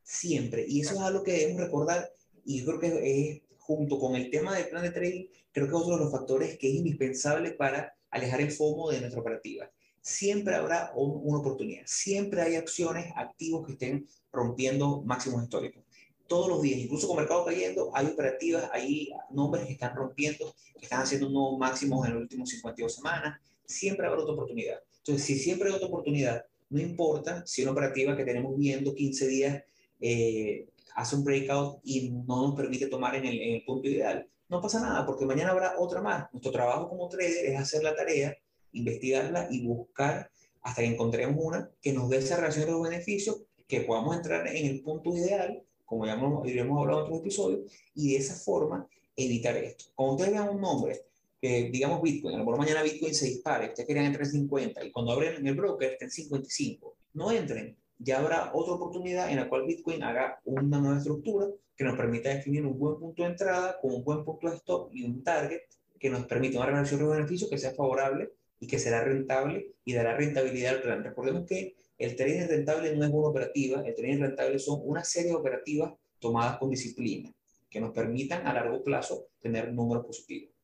Siempre. 0.03 0.65
Y 0.67 0.81
eso 0.81 0.95
es 0.95 1.01
algo 1.01 1.23
que 1.23 1.33
debemos 1.33 1.61
recordar 1.61 2.11
y 2.45 2.61
yo 2.61 2.67
creo 2.67 2.81
que 2.81 3.31
es 3.31 3.43
junto 3.59 3.99
con 3.99 4.17
el 4.17 4.31
tema 4.31 4.57
del 4.57 4.69
plan 4.69 4.83
de 4.83 4.91
trading, 4.91 5.27
creo 5.53 5.67
que 5.67 5.73
es 5.77 5.81
otro 5.81 5.97
de 5.97 6.05
los 6.05 6.13
factores 6.13 6.59
que 6.59 6.69
es 6.69 6.75
indispensable 6.75 7.53
para 7.53 7.95
alejar 8.11 8.41
el 8.41 8.51
FOMO 8.51 8.91
de 8.91 9.01
nuestra 9.01 9.21
operativa. 9.21 9.71
Siempre 10.01 10.55
habrá 10.55 10.93
una 10.95 11.39
oportunidad, 11.39 11.83
siempre 11.87 12.41
hay 12.43 12.57
acciones, 12.57 13.13
activos 13.15 13.67
que 13.67 13.73
estén 13.73 14.09
rompiendo 14.33 15.03
máximos 15.03 15.43
históricos. 15.43 15.85
Todos 16.27 16.49
los 16.49 16.63
días, 16.63 16.81
incluso 16.81 17.07
con 17.07 17.19
mercado 17.19 17.45
cayendo, 17.45 17.91
hay 17.95 18.07
operativas, 18.07 18.71
hay 18.73 19.11
nombres 19.31 19.67
que 19.67 19.73
están 19.73 19.95
rompiendo, 19.95 20.55
que 20.79 20.87
están 20.87 21.03
haciendo 21.03 21.29
nuevos 21.29 21.59
máximos 21.59 22.07
en 22.07 22.15
las 22.15 22.23
últimas 22.23 22.49
52 22.49 22.95
semanas. 22.95 23.41
Siempre 23.65 24.07
habrá 24.07 24.23
otra 24.23 24.35
oportunidad. 24.35 24.81
Si 25.19 25.39
siempre 25.39 25.69
hay 25.69 25.75
otra 25.75 25.89
oportunidad, 25.89 26.45
no 26.71 26.81
importa 26.81 27.45
si 27.47 27.63
una 27.63 27.73
operativa 27.73 28.17
que 28.17 28.25
tenemos 28.25 28.57
viendo 28.57 28.95
15 28.95 29.27
días 29.27 29.65
eh, 30.01 30.67
hace 30.95 31.17
un 31.17 31.25
breakout 31.25 31.81
y 31.85 32.11
no 32.11 32.49
nos 32.49 32.55
permite 32.55 32.87
tomar 32.87 33.15
en 33.17 33.27
el, 33.27 33.41
en 33.41 33.55
el 33.57 33.65
punto 33.65 33.89
ideal. 33.89 34.29
No 34.49 34.61
pasa 34.61 34.81
nada, 34.81 35.07
porque 35.07 35.27
mañana 35.27 35.51
habrá 35.51 35.79
otra 35.79 36.01
más. 36.01 36.29
Nuestro 36.33 36.51
trabajo 36.53 36.89
como 36.89 37.09
trader 37.09 37.47
es 37.47 37.59
hacer 37.59 37.83
la 37.83 37.95
tarea, 37.95 38.37
investigarla 38.73 39.49
y 39.51 39.65
buscar 39.65 40.31
hasta 40.63 40.83
que 40.83 40.89
encontremos 40.89 41.43
una 41.43 41.71
que 41.81 41.93
nos 41.93 42.09
dé 42.09 42.19
esa 42.19 42.37
relación 42.37 42.67
de 42.67 42.73
los 42.73 42.83
beneficios, 42.83 43.43
que 43.67 43.83
podamos 43.83 44.17
entrar 44.17 44.47
en 44.49 44.67
el 44.67 44.83
punto 44.83 45.15
ideal, 45.15 45.63
como 45.85 46.07
ya 46.07 46.15
hemos, 46.15 46.45
hablado 46.45 47.01
en 47.01 47.05
otros 47.05 47.21
episodios, 47.21 47.73
y 47.95 48.13
de 48.13 48.19
esa 48.19 48.35
forma 48.35 48.87
evitar 49.17 49.57
esto. 49.57 49.87
Cuando 49.95 50.15
ustedes 50.15 50.33
vean 50.33 50.49
un 50.49 50.61
nombre, 50.61 51.01
que 51.41 51.71
digamos 51.71 52.03
Bitcoin, 52.03 52.35
a 52.35 52.39
lo 52.39 52.45
mejor 52.45 52.59
mañana 52.59 52.83
Bitcoin 52.83 53.15
se 53.15 53.27
dispare, 53.27 53.69
ustedes 53.69 53.87
querían 53.87 54.07
entrar 54.07 54.25
en 54.27 54.33
50, 54.33 54.85
y 54.85 54.91
cuando 54.91 55.13
abren 55.13 55.47
el 55.47 55.55
broker 55.55 55.93
está 55.93 56.05
en 56.05 56.11
55, 56.11 56.97
no 57.15 57.33
entren, 57.33 57.77
ya 57.99 58.19
habrá 58.19 58.51
otra 58.55 58.75
oportunidad 58.75 59.31
en 59.31 59.37
la 59.37 59.49
cual 59.49 59.67
Bitcoin 59.67 60.03
haga 60.03 60.41
una 60.45 60.79
nueva 60.79 60.99
estructura 60.99 61.47
que 61.77 61.85
nos 61.85 61.97
permita 61.97 62.29
definir 62.29 62.65
un 62.67 62.79
buen 62.79 62.99
punto 62.99 63.23
de 63.23 63.31
entrada 63.31 63.79
con 63.81 63.95
un 63.95 64.05
buen 64.05 64.25
punto 64.25 64.51
de 64.51 64.57
stop 64.57 64.91
y 64.93 65.05
un 65.05 65.23
target 65.23 65.61
que 65.99 66.11
nos 66.11 66.27
permita 66.27 66.59
una 66.59 66.67
relación 66.67 67.01
de 67.01 67.07
beneficio 67.07 67.49
que 67.49 67.59
sea 67.59 67.73
favorable 67.73 68.31
y 68.59 68.67
que 68.67 68.79
será 68.79 69.03
rentable 69.05 69.75
y 69.85 69.95
dará 69.95 70.17
rentabilidad 70.17 70.77
al 70.77 70.83
plan. 70.83 71.05
Recordemos 71.05 71.47
que 71.47 71.77
el 71.99 72.17
trading 72.17 72.49
rentable 72.49 72.97
no 72.97 73.05
es 73.05 73.11
una 73.11 73.29
operativa, 73.29 73.83
el 73.87 73.95
trading 73.95 74.21
rentable 74.21 74.59
son 74.59 74.81
una 74.85 75.05
serie 75.05 75.31
de 75.31 75.37
operativas 75.37 75.93
tomadas 76.19 76.59
con 76.59 76.71
disciplina 76.71 77.33
que 77.69 77.81
nos 77.81 77.93
permitan 77.93 78.47
a 78.47 78.55
largo 78.55 78.83
plazo 78.83 79.29
tener 79.41 79.73
números 79.73 80.05
positivos. 80.05 80.55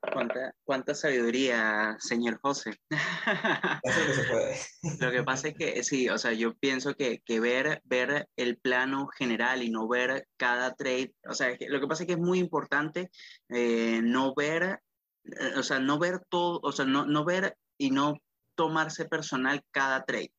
Cuánta, 0.00 0.54
cuánta 0.64 0.94
sabiduría, 0.94 1.96
señor 1.98 2.38
José. 2.40 2.70
Eso 3.82 4.06
que 4.06 4.14
se 4.14 4.24
puede. 4.24 4.56
Lo 5.00 5.10
que 5.10 5.22
pasa 5.22 5.48
es 5.48 5.54
que 5.54 5.82
sí, 5.84 6.08
o 6.08 6.18
sea, 6.18 6.32
yo 6.32 6.54
pienso 6.54 6.94
que, 6.94 7.20
que 7.24 7.40
ver, 7.40 7.82
ver 7.84 8.28
el 8.36 8.58
plano 8.58 9.08
general 9.08 9.62
y 9.62 9.70
no 9.70 9.88
ver 9.88 10.26
cada 10.36 10.74
trade, 10.74 11.14
o 11.28 11.34
sea, 11.34 11.56
lo 11.68 11.80
que 11.80 11.86
pasa 11.86 12.02
es 12.02 12.06
que 12.06 12.14
es 12.14 12.18
muy 12.18 12.38
importante 12.38 13.10
eh, 13.48 14.00
no 14.02 14.34
ver, 14.34 14.80
eh, 15.24 15.52
o 15.56 15.62
sea, 15.62 15.78
no 15.78 15.98
ver 15.98 16.20
todo, 16.28 16.60
o 16.62 16.72
sea, 16.72 16.84
no, 16.84 17.06
no 17.06 17.24
ver 17.24 17.56
y 17.76 17.90
no 17.90 18.14
tomarse 18.54 19.04
personal 19.04 19.62
cada 19.70 20.04
trade, 20.04 20.32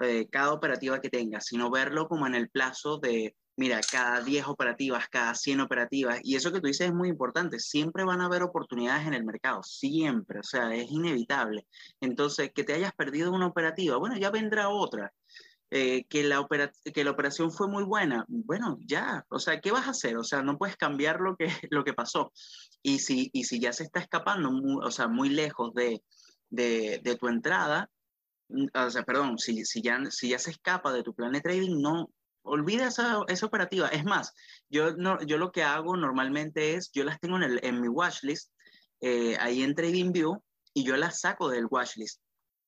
eh, 0.00 0.28
cada 0.30 0.52
operativa 0.52 1.00
que 1.00 1.10
tenga, 1.10 1.40
sino 1.40 1.70
verlo 1.70 2.08
como 2.08 2.26
en 2.26 2.34
el 2.34 2.50
plazo 2.50 2.98
de 2.98 3.36
mira, 3.56 3.80
cada 3.90 4.20
10 4.22 4.46
operativas, 4.48 5.08
cada 5.08 5.34
100 5.34 5.60
operativas, 5.60 6.20
y 6.22 6.36
eso 6.36 6.52
que 6.52 6.60
tú 6.60 6.66
dices 6.68 6.88
es 6.88 6.94
muy 6.94 7.08
importante, 7.08 7.58
siempre 7.58 8.04
van 8.04 8.20
a 8.20 8.26
haber 8.26 8.42
oportunidades 8.42 9.06
en 9.06 9.14
el 9.14 9.24
mercado, 9.24 9.62
siempre, 9.62 10.40
o 10.40 10.42
sea, 10.42 10.74
es 10.74 10.90
inevitable. 10.90 11.66
Entonces, 12.00 12.52
que 12.54 12.64
te 12.64 12.74
hayas 12.74 12.92
perdido 12.94 13.32
una 13.32 13.46
operativa, 13.46 13.96
bueno, 13.96 14.16
ya 14.16 14.30
vendrá 14.30 14.68
otra. 14.68 15.12
Eh, 15.74 16.04
que, 16.04 16.22
la 16.22 16.46
que 16.92 17.02
la 17.02 17.12
operación 17.12 17.50
fue 17.50 17.66
muy 17.66 17.82
buena, 17.82 18.26
bueno, 18.28 18.78
ya, 18.84 19.24
o 19.30 19.38
sea, 19.38 19.58
¿qué 19.58 19.70
vas 19.72 19.86
a 19.86 19.92
hacer? 19.92 20.18
O 20.18 20.24
sea, 20.24 20.42
no 20.42 20.58
puedes 20.58 20.76
cambiar 20.76 21.20
lo 21.20 21.34
que, 21.34 21.46
lo 21.70 21.82
que 21.82 21.94
pasó. 21.94 22.30
Y 22.82 22.98
si, 22.98 23.30
y 23.32 23.44
si 23.44 23.58
ya 23.58 23.72
se 23.72 23.84
está 23.84 24.00
escapando, 24.00 24.50
o 24.84 24.90
sea, 24.90 25.08
muy 25.08 25.30
lejos 25.30 25.72
de, 25.72 26.02
de, 26.50 27.00
de 27.02 27.16
tu 27.16 27.28
entrada, 27.28 27.90
mm, 28.48 28.66
o 28.74 28.90
sea, 28.90 29.02
perdón, 29.04 29.38
si, 29.38 29.64
si, 29.64 29.80
ya, 29.80 29.98
si 30.10 30.28
ya 30.30 30.38
se 30.38 30.50
escapa 30.50 30.92
de 30.92 31.02
tu 31.02 31.14
plan 31.14 31.32
de 31.32 31.40
trading, 31.40 31.80
no, 31.80 32.10
olvida 32.42 32.88
esa, 32.88 33.22
esa, 33.28 33.46
operativa. 33.46 33.88
Es 33.88 34.04
más, 34.04 34.32
yo, 34.68 34.94
no, 34.96 35.20
yo 35.22 35.38
lo 35.38 35.52
que 35.52 35.62
hago 35.62 35.96
normalmente 35.96 36.74
es, 36.74 36.90
yo 36.92 37.04
las 37.04 37.20
tengo 37.20 37.36
en, 37.36 37.44
el, 37.44 37.60
en 37.62 37.80
mi 37.80 37.88
watchlist, 37.88 38.52
eh, 39.00 39.36
ahí 39.40 39.62
en 39.62 39.74
TradingView, 39.74 40.42
y 40.74 40.84
yo 40.84 40.96
las 40.96 41.20
saco 41.20 41.48
del 41.48 41.66
watchlist. 41.70 42.20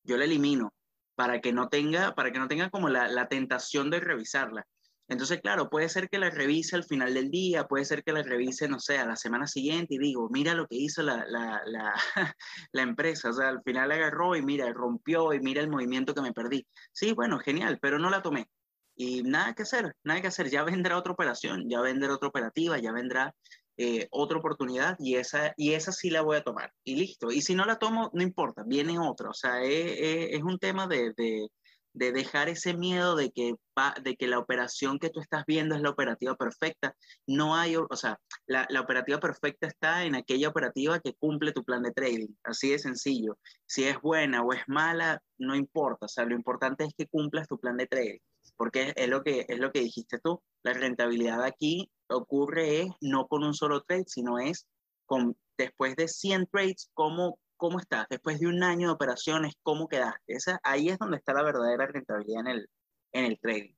Yo 0.02 0.16
la 0.16 0.24
elimino 0.24 0.72
para 1.14 1.40
que 1.40 1.52
no 1.52 1.68
tenga, 1.68 2.14
para 2.14 2.32
que 2.32 2.38
no 2.38 2.48
tenga 2.48 2.70
como 2.70 2.88
la, 2.88 3.08
la 3.08 3.28
tentación 3.28 3.90
de 3.90 4.00
revisarla. 4.00 4.66
Entonces, 5.06 5.40
claro, 5.42 5.68
puede 5.68 5.88
ser 5.90 6.08
que 6.08 6.18
la 6.18 6.30
revise 6.30 6.76
al 6.76 6.84
final 6.84 7.12
del 7.12 7.30
día, 7.30 7.66
puede 7.66 7.84
ser 7.84 8.02
que 8.02 8.12
la 8.12 8.22
revise, 8.22 8.68
no 8.68 8.80
sé, 8.80 8.98
a 8.98 9.06
la 9.06 9.16
semana 9.16 9.46
siguiente 9.46 9.94
y 9.94 9.98
digo, 9.98 10.28
mira 10.30 10.54
lo 10.54 10.66
que 10.66 10.76
hizo 10.76 11.02
la, 11.02 11.26
la, 11.28 11.60
la, 11.66 11.94
la, 12.72 12.82
empresa, 12.82 13.28
o 13.28 13.32
sea, 13.34 13.48
al 13.50 13.62
final 13.62 13.92
agarró 13.92 14.34
y 14.34 14.42
mira, 14.42 14.72
rompió 14.72 15.34
y 15.34 15.40
mira 15.40 15.60
el 15.60 15.68
movimiento 15.68 16.14
que 16.14 16.22
me 16.22 16.32
perdí. 16.32 16.66
Sí, 16.92 17.12
bueno, 17.12 17.38
genial, 17.38 17.78
pero 17.82 17.98
no 17.98 18.08
la 18.08 18.22
tomé. 18.22 18.48
Y 18.96 19.22
nada 19.22 19.54
que 19.54 19.62
hacer, 19.62 19.96
nada 20.04 20.20
que 20.20 20.28
hacer, 20.28 20.50
ya 20.50 20.62
vendrá 20.62 20.96
otra 20.96 21.12
operación, 21.12 21.68
ya 21.68 21.80
vendrá 21.80 22.14
otra 22.14 22.28
operativa, 22.28 22.78
ya 22.78 22.92
vendrá 22.92 23.34
eh, 23.76 24.06
otra 24.12 24.38
oportunidad 24.38 24.96
y 25.00 25.16
esa, 25.16 25.52
y 25.56 25.72
esa 25.72 25.90
sí 25.90 26.08
la 26.10 26.22
voy 26.22 26.36
a 26.36 26.44
tomar. 26.44 26.72
Y 26.84 26.96
listo. 26.96 27.32
Y 27.32 27.42
si 27.42 27.54
no 27.56 27.64
la 27.64 27.78
tomo, 27.78 28.10
no 28.14 28.22
importa, 28.22 28.62
viene 28.64 28.98
otra. 28.98 29.30
O 29.30 29.34
sea, 29.34 29.62
es, 29.62 30.30
es 30.30 30.42
un 30.42 30.58
tema 30.60 30.86
de, 30.86 31.12
de, 31.16 31.48
de, 31.92 32.12
dejar 32.12 32.48
ese 32.48 32.74
miedo 32.74 33.16
de 33.16 33.32
que, 33.32 33.54
de 34.02 34.16
que 34.16 34.28
la 34.28 34.38
operación 34.38 35.00
que 35.00 35.10
tú 35.10 35.20
estás 35.20 35.44
viendo 35.46 35.74
es 35.74 35.82
la 35.82 35.90
operativa 35.90 36.36
perfecta. 36.36 36.94
No 37.26 37.56
hay, 37.56 37.74
o 37.76 37.96
sea, 37.96 38.20
la, 38.46 38.64
la 38.70 38.80
operativa 38.80 39.18
perfecta 39.18 39.66
está 39.66 40.04
en 40.04 40.14
aquella 40.14 40.48
operativa 40.48 41.00
que 41.00 41.14
cumple 41.14 41.52
tu 41.52 41.64
plan 41.64 41.82
de 41.82 41.92
trading. 41.92 42.28
Así 42.44 42.70
de 42.70 42.78
sencillo. 42.78 43.38
Si 43.66 43.84
es 43.84 44.00
buena 44.00 44.42
o 44.42 44.52
es 44.52 44.62
mala, 44.68 45.20
no 45.38 45.56
importa. 45.56 46.06
O 46.06 46.08
sea, 46.08 46.24
lo 46.26 46.36
importante 46.36 46.84
es 46.84 46.94
que 46.96 47.08
cumplas 47.08 47.48
tu 47.48 47.58
plan 47.58 47.76
de 47.76 47.88
trading 47.88 48.20
porque 48.56 48.92
es 48.96 49.08
lo 49.08 49.22
que, 49.22 49.46
es 49.48 49.58
lo 49.58 49.72
que 49.72 49.80
dijiste 49.80 50.18
tú, 50.22 50.42
la 50.62 50.72
rentabilidad 50.72 51.42
aquí 51.42 51.90
ocurre 52.08 52.88
no 53.00 53.26
con 53.26 53.44
un 53.44 53.54
solo 53.54 53.82
trade, 53.82 54.04
sino 54.06 54.38
es 54.38 54.66
con, 55.06 55.36
después 55.58 55.96
de 55.96 56.08
100 56.08 56.46
trades, 56.46 56.90
¿cómo, 56.94 57.38
cómo 57.56 57.78
estás? 57.78 58.06
Después 58.08 58.40
de 58.40 58.46
un 58.46 58.62
año 58.62 58.88
de 58.88 58.94
operaciones, 58.94 59.54
¿cómo 59.62 59.88
quedaste? 59.88 60.34
Esa, 60.34 60.60
ahí 60.62 60.88
es 60.88 60.98
donde 60.98 61.18
está 61.18 61.32
la 61.32 61.42
verdadera 61.42 61.86
rentabilidad 61.86 62.40
en 62.40 62.48
el, 62.48 62.70
en 63.12 63.24
el 63.24 63.38
trading. 63.40 63.74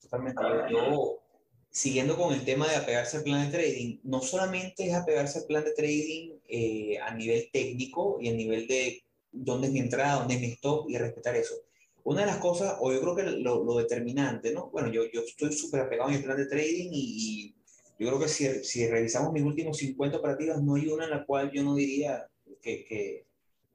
Totalmente. 0.00 0.42
Yo, 0.70 1.22
siguiendo 1.70 2.16
con 2.16 2.34
el 2.34 2.44
tema 2.44 2.68
de 2.68 2.76
apegarse 2.76 3.18
al 3.18 3.22
plan 3.22 3.46
de 3.50 3.56
trading, 3.56 4.00
no 4.04 4.20
solamente 4.20 4.88
es 4.88 4.94
apegarse 4.94 5.40
al 5.40 5.46
plan 5.46 5.64
de 5.64 5.74
trading 5.74 6.38
eh, 6.48 6.98
a 6.98 7.14
nivel 7.14 7.48
técnico 7.52 8.18
y 8.20 8.28
a 8.28 8.32
nivel 8.32 8.66
de 8.66 9.04
dónde 9.30 9.68
es 9.68 9.72
mi 9.72 9.80
entrada, 9.80 10.16
dónde 10.16 10.34
es 10.34 10.40
mi 10.40 10.46
stop 10.48 10.90
y 10.90 10.98
respetar 10.98 11.36
eso, 11.36 11.54
una 12.04 12.22
de 12.22 12.26
las 12.26 12.38
cosas, 12.38 12.76
o 12.80 12.92
yo 12.92 13.00
creo 13.00 13.14
que 13.14 13.22
lo, 13.22 13.64
lo 13.64 13.76
determinante, 13.76 14.52
¿no? 14.52 14.70
Bueno, 14.70 14.90
yo, 14.90 15.04
yo 15.12 15.20
estoy 15.20 15.52
súper 15.52 15.82
apegado 15.82 16.08
a 16.08 16.12
mi 16.12 16.18
plan 16.18 16.36
de 16.36 16.46
trading 16.46 16.90
y, 16.92 17.54
yo 17.98 18.08
creo 18.08 18.18
que 18.18 18.28
si, 18.28 18.64
si, 18.64 18.88
revisamos 18.88 19.32
mis 19.32 19.44
últimos 19.44 19.76
50 19.76 20.16
operativas, 20.16 20.60
no 20.60 20.74
hay 20.74 20.88
una 20.88 21.04
en 21.04 21.10
la 21.10 21.24
cual 21.24 21.52
yo 21.52 21.62
no 21.62 21.76
diría 21.76 22.26
que, 22.60 22.84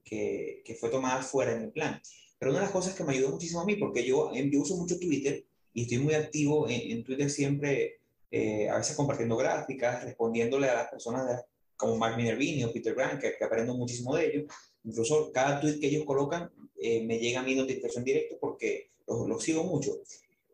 que, 0.03 0.61
que, 0.65 0.75
fue 0.75 0.89
tomada 0.89 1.21
fuera 1.21 1.53
de 1.53 1.61
mi 1.61 1.71
plan. 1.71 2.01
Pero 2.37 2.51
una 2.51 2.59
de 2.59 2.65
las 2.65 2.73
cosas 2.73 2.93
que 2.93 3.05
me 3.05 3.13
ayudó 3.13 3.29
muchísimo 3.29 3.61
a 3.61 3.65
mí, 3.65 3.77
porque 3.77 4.05
yo, 4.05 4.33
yo 4.33 4.59
uso 4.59 4.75
mucho 4.75 4.99
Twitter 4.99 5.45
y 5.73 5.83
estoy 5.83 5.99
muy 5.99 6.13
activo 6.13 6.67
en, 6.67 6.91
en 6.91 7.03
Twitter 7.05 7.29
siempre, 7.29 8.01
eh, 8.29 8.67
a 8.69 8.77
veces 8.77 8.97
compartiendo 8.97 9.37
gráficas, 9.37 10.03
respondiéndole 10.03 10.67
a 10.67 10.73
las 10.73 10.89
personas 10.89 11.45
como 11.77 11.95
Mark 11.95 12.17
Minervini 12.17 12.65
o 12.65 12.73
Peter 12.73 12.93
Grant, 12.93 13.21
que, 13.21 13.35
que 13.37 13.45
aprendo 13.45 13.75
muchísimo 13.75 14.15
de 14.15 14.27
ellos. 14.27 14.53
Incluso 14.83 15.31
cada 15.31 15.61
tweet 15.61 15.79
que 15.79 15.87
ellos 15.87 16.03
colocan 16.03 16.51
eh, 16.79 17.03
me 17.03 17.19
llega 17.19 17.39
a 17.39 17.43
mi 17.43 17.55
notificación 17.55 18.03
directa 18.03 18.35
porque 18.39 18.91
los 19.07 19.27
lo 19.27 19.39
sigo 19.39 19.63
mucho. 19.63 19.99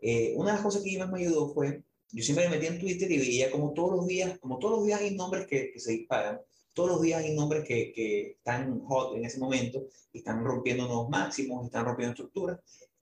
Eh, 0.01 0.33
una 0.35 0.51
de 0.51 0.53
las 0.55 0.63
cosas 0.63 0.83
que 0.83 0.97
más 0.97 1.11
me 1.11 1.19
ayudó 1.19 1.53
fue, 1.53 1.81
yo 2.11 2.23
siempre 2.23 2.47
me 2.47 2.55
metí 2.55 2.67
en 2.67 2.79
Twitter 2.79 3.11
y 3.11 3.17
veía 3.17 3.51
como 3.51 3.73
todos 3.73 3.95
los 3.95 4.07
días, 4.07 4.37
como 4.39 4.59
todos 4.59 4.77
los 4.77 4.85
días 4.85 5.01
hay 5.01 5.15
nombres 5.15 5.47
que, 5.47 5.71
que 5.71 5.79
se 5.79 5.93
disparan, 5.93 6.39
todos 6.73 6.89
los 6.89 7.01
días 7.01 7.23
hay 7.23 7.35
nombres 7.35 7.63
que, 7.65 7.91
que, 7.93 8.31
están 8.31 8.81
hot 8.85 9.15
en 9.15 9.25
ese 9.25 9.39
momento, 9.39 9.87
están 10.11 10.43
rompiendo 10.43 10.87
nuevos 10.87 11.09
máximos, 11.09 11.65
están 11.65 11.85
rompiendo 11.85 12.13
estructuras. 12.13 12.59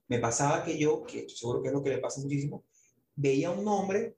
Me 0.08 0.18
pasaba 0.18 0.64
que 0.64 0.78
yo, 0.78 1.02
que 1.04 1.28
seguro 1.28 1.62
que 1.62 1.68
es 1.68 1.74
lo 1.74 1.82
que 1.82 1.90
le 1.90 1.98
pasa 1.98 2.20
muchísimo, 2.20 2.64
veía 3.14 3.50
un 3.50 3.64
nombre 3.64 4.16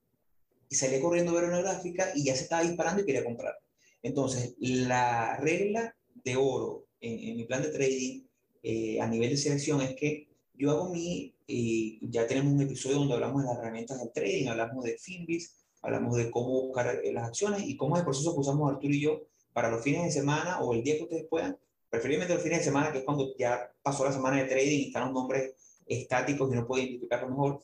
y 0.69 0.75
salía 0.75 1.01
corriendo 1.01 1.33
a 1.33 1.41
ver 1.41 1.45
una 1.45 1.61
gráfica 1.61 2.13
y 2.15 2.25
ya 2.25 2.35
se 2.35 2.45
estaba 2.45 2.63
disparando 2.63 3.03
y 3.03 3.07
quería 3.07 3.25
comprar. 3.25 3.55
Entonces, 4.03 4.55
la 4.59 5.37
regla 5.39 5.97
de 6.25 6.37
oro 6.37 6.87
en 7.01 7.37
mi 7.37 7.45
plan 7.45 7.63
de 7.63 7.69
trading 7.69 8.25
eh, 8.67 8.99
a 8.99 9.07
nivel 9.07 9.29
de 9.29 9.37
selección 9.37 9.83
es 9.83 9.95
que 9.95 10.27
yo 10.55 10.71
hago 10.71 10.89
mi, 10.89 11.35
y 11.47 12.01
ya 12.11 12.27
tenemos 12.27 12.55
un 12.55 12.63
episodio 12.63 12.97
donde 12.97 13.13
hablamos 13.13 13.43
de 13.43 13.49
las 13.49 13.59
herramientas 13.59 13.99
del 13.99 14.11
trading, 14.11 14.49
hablamos 14.49 14.85
de 14.85 14.97
Finbis, 14.97 15.55
hablamos 15.83 16.17
de 16.17 16.31
cómo 16.31 16.63
buscar 16.63 17.01
eh, 17.05 17.13
las 17.13 17.29
acciones 17.29 17.63
y 17.63 17.77
cómo 17.77 17.95
es 17.95 18.01
el 18.01 18.07
proceso 18.07 18.33
que 18.33 18.41
usamos 18.41 18.73
Arturo 18.73 18.95
y 18.95 19.01
yo 19.03 19.21
para 19.53 19.71
los 19.71 19.83
fines 19.83 20.05
de 20.05 20.11
semana 20.11 20.61
o 20.61 20.73
el 20.73 20.83
día 20.83 20.97
que 20.97 21.03
ustedes 21.03 21.27
puedan, 21.29 21.59
preferiblemente 21.91 22.33
los 22.33 22.43
fines 22.43 22.61
de 22.61 22.65
semana, 22.65 22.91
que 22.91 22.99
es 22.99 23.05
cuando 23.05 23.37
ya 23.37 23.71
pasó 23.83 24.03
la 24.03 24.13
semana 24.13 24.39
de 24.39 24.49
trading 24.49 24.79
y 24.79 24.87
están 24.87 25.05
los 25.05 25.13
nombres 25.13 25.53
estáticos 25.87 26.51
y 26.51 26.57
no 26.57 26.67
pueden 26.67 26.87
identificarlo 26.87 27.29
mejor. 27.29 27.63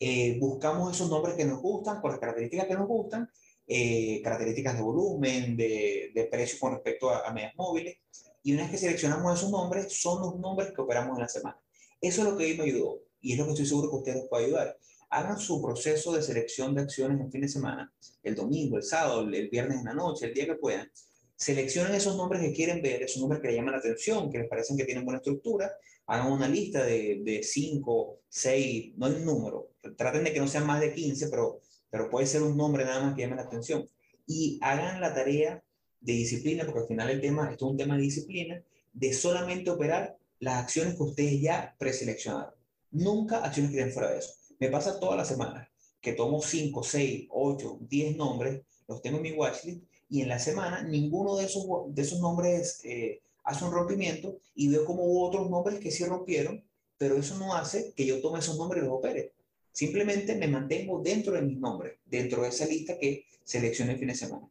Eh, 0.00 0.38
buscamos 0.40 0.96
esos 0.96 1.10
nombres 1.10 1.34
que 1.34 1.44
nos 1.44 1.60
gustan, 1.60 2.00
con 2.00 2.12
las 2.12 2.18
características 2.18 2.66
que 2.66 2.74
nos 2.74 2.88
gustan, 2.88 3.28
eh, 3.66 4.22
características 4.24 4.76
de 4.76 4.82
volumen, 4.82 5.54
de, 5.54 6.12
de 6.14 6.24
precio 6.24 6.58
con 6.58 6.72
respecto 6.72 7.10
a, 7.10 7.28
a 7.28 7.32
medias 7.34 7.54
móviles. 7.56 7.98
Y 8.42 8.54
una 8.54 8.62
vez 8.62 8.72
que 8.72 8.78
seleccionamos 8.78 9.38
esos 9.38 9.50
nombres, 9.50 10.00
son 10.00 10.22
los 10.22 10.38
nombres 10.38 10.72
que 10.74 10.80
operamos 10.80 11.16
en 11.16 11.22
la 11.22 11.28
semana. 11.28 11.58
Eso 12.00 12.22
es 12.22 12.28
lo 12.28 12.36
que 12.36 12.46
mí 12.48 12.54
me 12.54 12.64
ayudó 12.64 13.02
y 13.20 13.32
es 13.32 13.38
lo 13.38 13.44
que 13.44 13.50
estoy 13.50 13.66
seguro 13.66 13.90
que 13.90 13.96
ustedes 13.96 14.18
les 14.18 14.28
puede 14.28 14.46
ayudar. 14.46 14.78
Hagan 15.10 15.38
su 15.38 15.60
proceso 15.60 16.12
de 16.12 16.22
selección 16.22 16.74
de 16.74 16.82
acciones 16.82 17.20
en 17.20 17.30
fin 17.30 17.42
de 17.42 17.48
semana, 17.48 17.92
el 18.22 18.34
domingo, 18.34 18.76
el 18.76 18.82
sábado, 18.82 19.22
el 19.22 19.48
viernes 19.50 19.78
en 19.78 19.84
la 19.84 19.94
noche, 19.94 20.26
el 20.26 20.34
día 20.34 20.46
que 20.46 20.54
puedan. 20.54 20.90
Seleccionen 21.36 21.94
esos 21.94 22.16
nombres 22.16 22.42
que 22.42 22.52
quieren 22.52 22.80
ver, 22.80 23.02
esos 23.02 23.20
nombres 23.20 23.40
que 23.40 23.48
les 23.48 23.56
llaman 23.56 23.72
la 23.72 23.78
atención, 23.78 24.30
que 24.30 24.38
les 24.38 24.48
parecen 24.48 24.76
que 24.76 24.84
tienen 24.84 25.04
buena 25.04 25.18
estructura. 25.18 25.72
Hagan 26.06 26.32
una 26.32 26.48
lista 26.48 26.84
de, 26.84 27.20
de 27.22 27.42
cinco, 27.42 28.20
seis, 28.28 28.92
no 28.96 29.08
un 29.08 29.24
número. 29.24 29.70
Traten 29.96 30.24
de 30.24 30.32
que 30.32 30.40
no 30.40 30.48
sean 30.48 30.66
más 30.66 30.80
de 30.80 30.92
15, 30.92 31.28
pero, 31.28 31.60
pero 31.90 32.10
puede 32.10 32.26
ser 32.26 32.42
un 32.42 32.56
nombre 32.56 32.84
nada 32.84 33.02
más 33.02 33.14
que 33.14 33.22
llame 33.22 33.36
la 33.36 33.42
atención. 33.42 33.88
Y 34.26 34.58
hagan 34.62 35.00
la 35.00 35.14
tarea 35.14 35.62
de 36.00 36.12
disciplina, 36.12 36.64
porque 36.64 36.80
al 36.80 36.86
final 36.86 37.10
el 37.10 37.20
tema, 37.20 37.50
esto 37.50 37.66
es 37.66 37.70
un 37.72 37.76
tema 37.76 37.96
de 37.96 38.02
disciplina, 38.02 38.62
de 38.92 39.12
solamente 39.12 39.70
operar 39.70 40.16
las 40.38 40.62
acciones 40.62 40.94
que 40.96 41.02
ustedes 41.02 41.40
ya 41.40 41.74
preseleccionaron. 41.78 42.54
Nunca 42.90 43.44
acciones 43.44 43.70
que 43.70 43.78
estén 43.78 43.92
fuera 43.92 44.10
de 44.10 44.18
eso. 44.18 44.32
Me 44.58 44.70
pasa 44.70 44.98
toda 44.98 45.16
la 45.16 45.24
semana 45.24 45.70
que 46.00 46.14
tomo 46.14 46.40
5, 46.40 46.82
6, 46.82 47.28
8, 47.30 47.78
10 47.82 48.16
nombres, 48.16 48.62
los 48.88 49.02
tengo 49.02 49.18
en 49.18 49.22
mi 49.22 49.32
watchlist 49.32 49.82
y 50.08 50.22
en 50.22 50.28
la 50.28 50.38
semana 50.38 50.82
ninguno 50.82 51.36
de 51.36 51.44
esos, 51.44 51.64
de 51.94 52.02
esos 52.02 52.20
nombres 52.20 52.80
eh, 52.84 53.20
hace 53.44 53.64
un 53.64 53.72
rompimiento 53.72 54.38
y 54.54 54.68
veo 54.68 54.84
como 54.84 55.04
hubo 55.04 55.28
otros 55.28 55.50
nombres 55.50 55.78
que 55.78 55.90
sí 55.90 56.04
rompieron, 56.04 56.64
pero 56.98 57.16
eso 57.16 57.38
no 57.38 57.54
hace 57.54 57.92
que 57.94 58.06
yo 58.06 58.20
tome 58.20 58.40
esos 58.40 58.56
nombres 58.58 58.82
y 58.82 58.86
los 58.86 58.96
opere. 58.96 59.32
Simplemente 59.72 60.34
me 60.34 60.48
mantengo 60.48 61.00
dentro 61.00 61.34
de 61.34 61.42
mis 61.42 61.58
nombres, 61.58 61.98
dentro 62.04 62.42
de 62.42 62.48
esa 62.48 62.66
lista 62.66 62.98
que 62.98 63.24
seleccioné 63.44 63.92
el 63.92 63.98
fin 63.98 64.08
de 64.08 64.14
semana. 64.14 64.48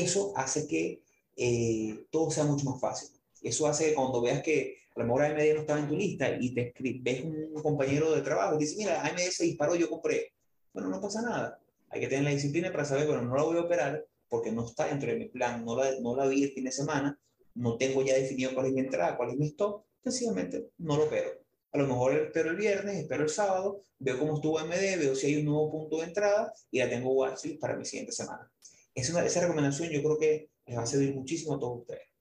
Eso 0.00 0.32
hace 0.36 0.66
que 0.66 1.02
eh, 1.36 2.06
todo 2.10 2.30
sea 2.30 2.44
mucho 2.44 2.64
más 2.70 2.80
fácil. 2.80 3.08
Eso 3.42 3.66
hace 3.66 3.86
que 3.86 3.94
cuando 3.94 4.20
veas 4.20 4.42
que 4.42 4.76
a 4.94 5.00
lo 5.00 5.06
mejor 5.06 5.22
AMD 5.22 5.54
no 5.54 5.60
estaba 5.60 5.80
en 5.80 5.88
tu 5.88 5.96
lista 5.96 6.36
y 6.38 6.54
te 6.54 6.72
ves 7.00 7.24
un 7.24 7.62
compañero 7.62 8.12
de 8.12 8.22
trabajo 8.22 8.56
y 8.56 8.58
dice, 8.58 8.76
mira, 8.76 9.02
AMD 9.02 9.20
se 9.30 9.44
disparó, 9.44 9.74
yo 9.74 9.88
compré. 9.88 10.32
Bueno, 10.72 10.88
no 10.88 11.00
pasa 11.00 11.22
nada. 11.22 11.58
Hay 11.88 12.00
que 12.00 12.08
tener 12.08 12.24
la 12.24 12.30
disciplina 12.30 12.70
para 12.70 12.84
saber, 12.84 13.06
bueno, 13.06 13.22
no 13.22 13.36
la 13.36 13.42
voy 13.42 13.56
a 13.56 13.62
operar 13.62 14.06
porque 14.28 14.52
no 14.52 14.64
está 14.64 14.86
dentro 14.86 15.10
de 15.10 15.18
mi 15.18 15.28
plan, 15.28 15.64
no 15.64 15.76
la, 15.76 16.00
no 16.00 16.16
la 16.16 16.26
vi 16.26 16.44
el 16.44 16.52
fin 16.52 16.64
de 16.64 16.72
semana, 16.72 17.18
no 17.54 17.76
tengo 17.76 18.02
ya 18.02 18.14
definido 18.14 18.54
cuál 18.54 18.66
es 18.66 18.72
mi 18.72 18.80
entrada, 18.80 19.16
cuál 19.16 19.30
es 19.30 19.36
mi 19.36 19.46
stop, 19.48 19.84
sencillamente 20.02 20.70
no 20.78 20.96
lo 20.96 21.04
opero. 21.04 21.30
A 21.72 21.78
lo 21.78 21.86
mejor 21.86 22.14
espero 22.14 22.50
el 22.50 22.56
viernes, 22.56 22.98
espero 22.98 23.24
el 23.24 23.30
sábado, 23.30 23.82
veo 23.98 24.18
cómo 24.18 24.34
estuvo 24.34 24.58
AMD, 24.58 24.98
veo 24.98 25.14
si 25.14 25.26
hay 25.26 25.36
un 25.36 25.46
nuevo 25.46 25.70
punto 25.70 25.98
de 25.98 26.04
entrada 26.04 26.52
y 26.70 26.78
la 26.78 26.88
tengo 26.88 27.12
watchlist 27.12 27.58
para 27.58 27.76
mi 27.76 27.84
siguiente 27.84 28.12
semana. 28.12 28.51
Es 28.94 29.10
una, 29.10 29.24
esa 29.24 29.40
recomendación 29.40 29.90
yo 29.90 30.02
creo 30.02 30.18
que 30.18 30.50
les 30.66 30.78
va 30.78 30.82
a 30.82 30.86
servir 30.86 31.14
muchísimo 31.14 31.54
a 31.54 31.58
todos 31.58 31.80
ustedes. 31.80 32.12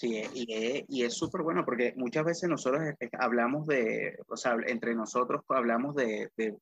Sí, 0.00 0.22
y, 0.32 0.84
y 0.88 1.04
es 1.04 1.12
súper 1.12 1.42
bueno 1.42 1.62
porque 1.64 1.92
muchas 1.94 2.24
veces 2.24 2.48
nosotros 2.48 2.82
eh, 3.00 3.10
hablamos 3.18 3.66
de, 3.66 4.18
o 4.28 4.36
sea, 4.36 4.56
entre 4.66 4.94
nosotros 4.94 5.42
hablamos 5.48 5.94
de, 5.94 6.30
de, 6.38 6.56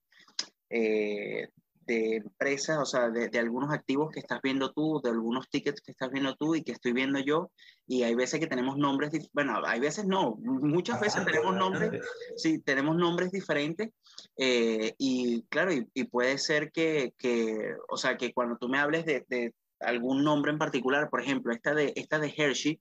eh, 0.71 1.49
de 1.89 2.17
empresas, 2.17 2.79
o 2.79 2.85
sea, 2.85 3.11
de, 3.11 3.29
de, 3.29 3.39
algunos 3.39 3.73
activos 3.73 4.11
que 4.11 4.19
estás 4.21 4.41
viendo 4.43 4.73
tú, 4.73 5.01
de 5.03 5.11
algunos 5.11 5.49
tickets 5.49 5.81
que 5.81 5.93
estás 5.93 6.11
viendo 6.11 6.35
tú 6.35 6.57
y 6.57 6.63
que 6.63 6.73
estoy 6.73 6.93
viendo 6.93 7.21
yo, 7.21 7.53
y 7.87 8.03
hay 8.03 8.15
veces 8.17 8.41
que 8.41 8.47
tenemos 8.47 8.77
nombres, 8.77 9.11
bueno, 9.33 9.63
hay 9.65 9.79
veces 9.81 10.05
no, 10.05 10.37
muchas 10.41 11.01
veces 11.01 11.25
tenemos 11.25 11.55
nombres, 11.55 12.03
sí, 12.37 12.59
tenemos 12.59 12.97
nombres 12.97 13.31
diferentes, 13.31 13.91
eh, 14.37 14.95
y 14.99 15.43
claro, 15.49 15.73
y, 15.73 15.87
y, 15.95 16.05
puede 16.05 16.39
ser 16.39 16.71
que, 16.73 17.13
que, 17.19 17.75
o 17.89 17.97
sea, 17.97 18.17
que 18.17 18.33
cuando 18.33 18.57
tú 18.57 18.69
me 18.69 18.79
hables 18.79 19.05
de, 19.05 19.25
de 19.29 19.55
algún 19.81 20.25
nombre 20.25 20.53
en 20.53 20.59
particular, 20.59 21.09
por 21.11 21.21
ejemplo, 21.21 21.53
esta 21.53 21.75
de, 21.75 21.93
esta 21.97 22.19
de 22.19 22.35
Hershey, 22.37 22.81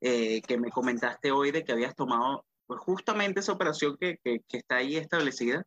eh, 0.00 0.40
que 0.42 0.58
me 0.58 0.70
comentaste 0.70 1.30
hoy 1.30 1.50
de 1.50 1.64
que 1.64 1.72
habías 1.72 1.94
tomado 1.94 2.44
pues 2.66 2.80
justamente 2.80 3.40
esa 3.40 3.52
operación 3.52 3.96
que, 4.00 4.18
que, 4.22 4.40
que 4.48 4.58
está 4.58 4.76
ahí 4.76 4.96
establecida, 4.96 5.64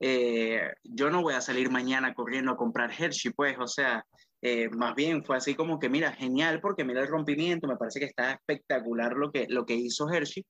eh, 0.00 0.60
yo 0.82 1.10
no 1.10 1.22
voy 1.22 1.34
a 1.34 1.40
salir 1.40 1.70
mañana 1.70 2.14
corriendo 2.14 2.52
a 2.52 2.56
comprar 2.56 2.90
Hershey, 2.90 3.32
pues, 3.32 3.56
o 3.58 3.68
sea, 3.68 4.04
eh, 4.42 4.68
más 4.70 4.94
bien 4.96 5.24
fue 5.24 5.36
así 5.36 5.54
como 5.54 5.78
que, 5.78 5.88
mira, 5.88 6.12
genial, 6.12 6.60
porque 6.60 6.84
mira 6.84 7.00
el 7.00 7.08
rompimiento, 7.08 7.68
me 7.68 7.76
parece 7.76 8.00
que 8.00 8.06
está 8.06 8.32
espectacular 8.32 9.12
lo 9.12 9.30
que, 9.30 9.46
lo 9.48 9.64
que 9.64 9.74
hizo 9.74 10.10
Hershey. 10.10 10.44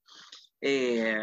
Eh, 0.62 1.14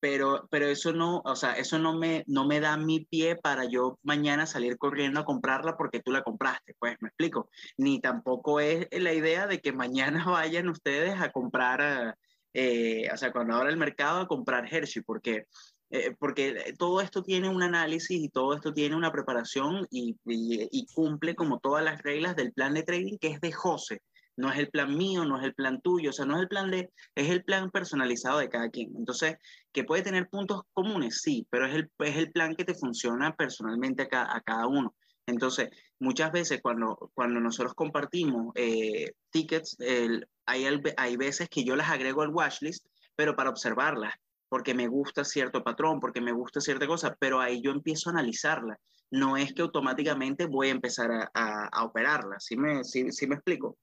pero, 0.00 0.46
pero 0.50 0.66
eso 0.66 0.92
no, 0.92 1.20
o 1.24 1.36
sea, 1.36 1.52
eso 1.54 1.78
no 1.78 1.94
me, 1.96 2.24
no 2.26 2.46
me 2.46 2.60
da 2.60 2.76
mi 2.76 3.04
pie 3.04 3.36
para 3.36 3.64
yo 3.64 3.98
mañana 4.02 4.46
salir 4.46 4.78
corriendo 4.78 5.20
a 5.20 5.24
comprarla 5.24 5.76
porque 5.76 6.00
tú 6.00 6.12
la 6.12 6.22
compraste, 6.22 6.74
pues 6.78 6.96
me 7.00 7.08
explico. 7.08 7.50
Ni 7.76 8.00
tampoco 8.00 8.60
es 8.60 8.86
la 8.92 9.12
idea 9.12 9.46
de 9.46 9.60
que 9.60 9.72
mañana 9.72 10.24
vayan 10.30 10.68
ustedes 10.68 11.20
a 11.20 11.30
comprar, 11.30 12.16
eh, 12.52 13.08
o 13.12 13.16
sea, 13.16 13.32
cuando 13.32 13.54
abra 13.54 13.70
el 13.70 13.76
mercado 13.76 14.20
a 14.20 14.28
comprar 14.28 14.72
Hershey, 14.72 15.02
porque, 15.02 15.46
eh, 15.90 16.14
porque 16.18 16.74
todo 16.78 17.00
esto 17.00 17.22
tiene 17.22 17.48
un 17.48 17.62
análisis 17.62 18.20
y 18.20 18.28
todo 18.28 18.54
esto 18.54 18.72
tiene 18.72 18.96
una 18.96 19.12
preparación 19.12 19.86
y, 19.90 20.16
y, 20.26 20.68
y 20.70 20.86
cumple 20.94 21.34
como 21.34 21.60
todas 21.60 21.84
las 21.84 22.02
reglas 22.02 22.36
del 22.36 22.52
plan 22.52 22.74
de 22.74 22.82
trading 22.82 23.18
que 23.18 23.28
es 23.28 23.40
de 23.40 23.52
José 23.52 24.02
no 24.38 24.52
es 24.52 24.58
el 24.58 24.68
plan 24.70 24.96
mío, 24.96 25.24
no 25.24 25.36
es 25.36 25.44
el 25.44 25.52
plan 25.52 25.80
tuyo, 25.80 26.10
o 26.10 26.12
sea, 26.12 26.24
no 26.24 26.36
es 26.36 26.42
el 26.42 26.48
plan 26.48 26.70
de, 26.70 26.90
es 27.16 27.28
el 27.28 27.42
plan 27.42 27.70
personalizado 27.70 28.38
de 28.38 28.48
cada 28.48 28.70
quien. 28.70 28.94
Entonces, 28.96 29.36
que 29.72 29.82
puede 29.82 30.02
tener 30.02 30.28
puntos 30.28 30.62
comunes, 30.72 31.20
sí, 31.22 31.46
pero 31.50 31.66
es 31.66 31.74
el, 31.74 31.90
es 31.98 32.16
el 32.16 32.30
plan 32.30 32.54
que 32.54 32.64
te 32.64 32.74
funciona 32.74 33.34
personalmente 33.34 34.04
a 34.04 34.08
cada, 34.08 34.36
a 34.36 34.40
cada 34.40 34.68
uno. 34.68 34.94
Entonces, 35.26 35.70
muchas 35.98 36.30
veces 36.30 36.60
cuando, 36.62 37.10
cuando 37.14 37.40
nosotros 37.40 37.74
compartimos 37.74 38.52
eh, 38.54 39.10
tickets, 39.30 39.76
el, 39.80 40.26
hay, 40.46 40.66
hay 40.96 41.16
veces 41.16 41.48
que 41.48 41.64
yo 41.64 41.74
las 41.74 41.90
agrego 41.90 42.22
al 42.22 42.32
watchlist, 42.32 42.86
pero 43.16 43.34
para 43.34 43.50
observarlas, 43.50 44.14
porque 44.48 44.72
me 44.72 44.86
gusta 44.86 45.24
cierto 45.24 45.64
patrón, 45.64 45.98
porque 45.98 46.20
me 46.20 46.32
gusta 46.32 46.60
cierta 46.60 46.86
cosa, 46.86 47.16
pero 47.18 47.40
ahí 47.40 47.60
yo 47.60 47.72
empiezo 47.72 48.08
a 48.08 48.12
analizarla. 48.12 48.78
No 49.10 49.36
es 49.36 49.52
que 49.52 49.62
automáticamente 49.62 50.46
voy 50.46 50.68
a 50.68 50.72
empezar 50.72 51.10
a, 51.10 51.30
a, 51.34 51.68
a 51.72 51.84
operarla. 51.84 52.38
¿Sí 52.38 52.56
me, 52.56 52.84
sí, 52.84 53.10
sí 53.10 53.26
me 53.26 53.34
explico? 53.34 53.76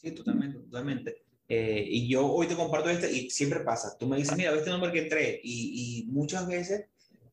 Sí, 0.00 0.12
totalmente, 0.12 0.58
totalmente. 0.60 1.22
Eh, 1.48 1.84
y 1.88 2.08
yo 2.08 2.26
hoy 2.26 2.46
te 2.46 2.54
comparto 2.54 2.88
este 2.88 3.10
y 3.10 3.30
siempre 3.30 3.60
pasa. 3.60 3.96
Tú 3.98 4.06
me 4.06 4.16
dices, 4.16 4.36
mira, 4.36 4.54
este 4.54 4.70
nombre 4.70 4.92
que 4.92 5.00
entré 5.00 5.40
y, 5.42 6.02
y 6.04 6.06
muchas 6.06 6.46
veces 6.46 6.86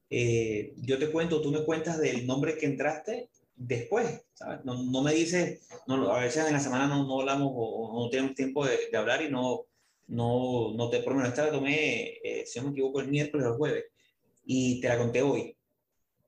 eh, 0.09 0.73
yo 0.77 0.97
te 0.97 1.11
cuento, 1.11 1.41
tú 1.41 1.51
me 1.51 1.63
cuentas 1.63 1.99
del 1.99 2.25
nombre 2.25 2.57
que 2.57 2.65
entraste 2.65 3.29
después, 3.55 4.21
¿sabes? 4.33 4.63
No, 4.65 4.81
no 4.81 5.03
me 5.03 5.13
dices, 5.13 5.67
no, 5.87 6.09
a 6.11 6.21
veces 6.21 6.47
en 6.47 6.53
la 6.53 6.59
semana 6.59 6.87
no, 6.87 7.05
no 7.05 7.19
hablamos 7.19 7.51
o, 7.53 7.61
o, 7.61 8.03
no 8.03 8.09
tenemos 8.09 8.35
tiempo 8.35 8.65
de, 8.65 8.77
de, 8.91 8.97
hablar 8.97 9.21
y 9.21 9.29
no, 9.29 9.65
no, 10.07 10.73
no 10.75 10.89
te, 10.89 10.99
por 10.99 11.13
lo 11.13 11.17
menos 11.17 11.29
esta 11.29 11.45
la 11.45 11.51
tomé, 11.51 12.19
eh, 12.23 12.45
si 12.45 12.59
no 12.59 12.65
me 12.65 12.71
equivoco, 12.71 13.01
el 13.01 13.09
miércoles 13.09 13.45
o 13.45 13.51
el 13.51 13.57
jueves 13.57 13.85
y 14.45 14.79
te 14.81 14.87
la 14.87 14.97
conté 14.97 15.21
hoy. 15.21 15.55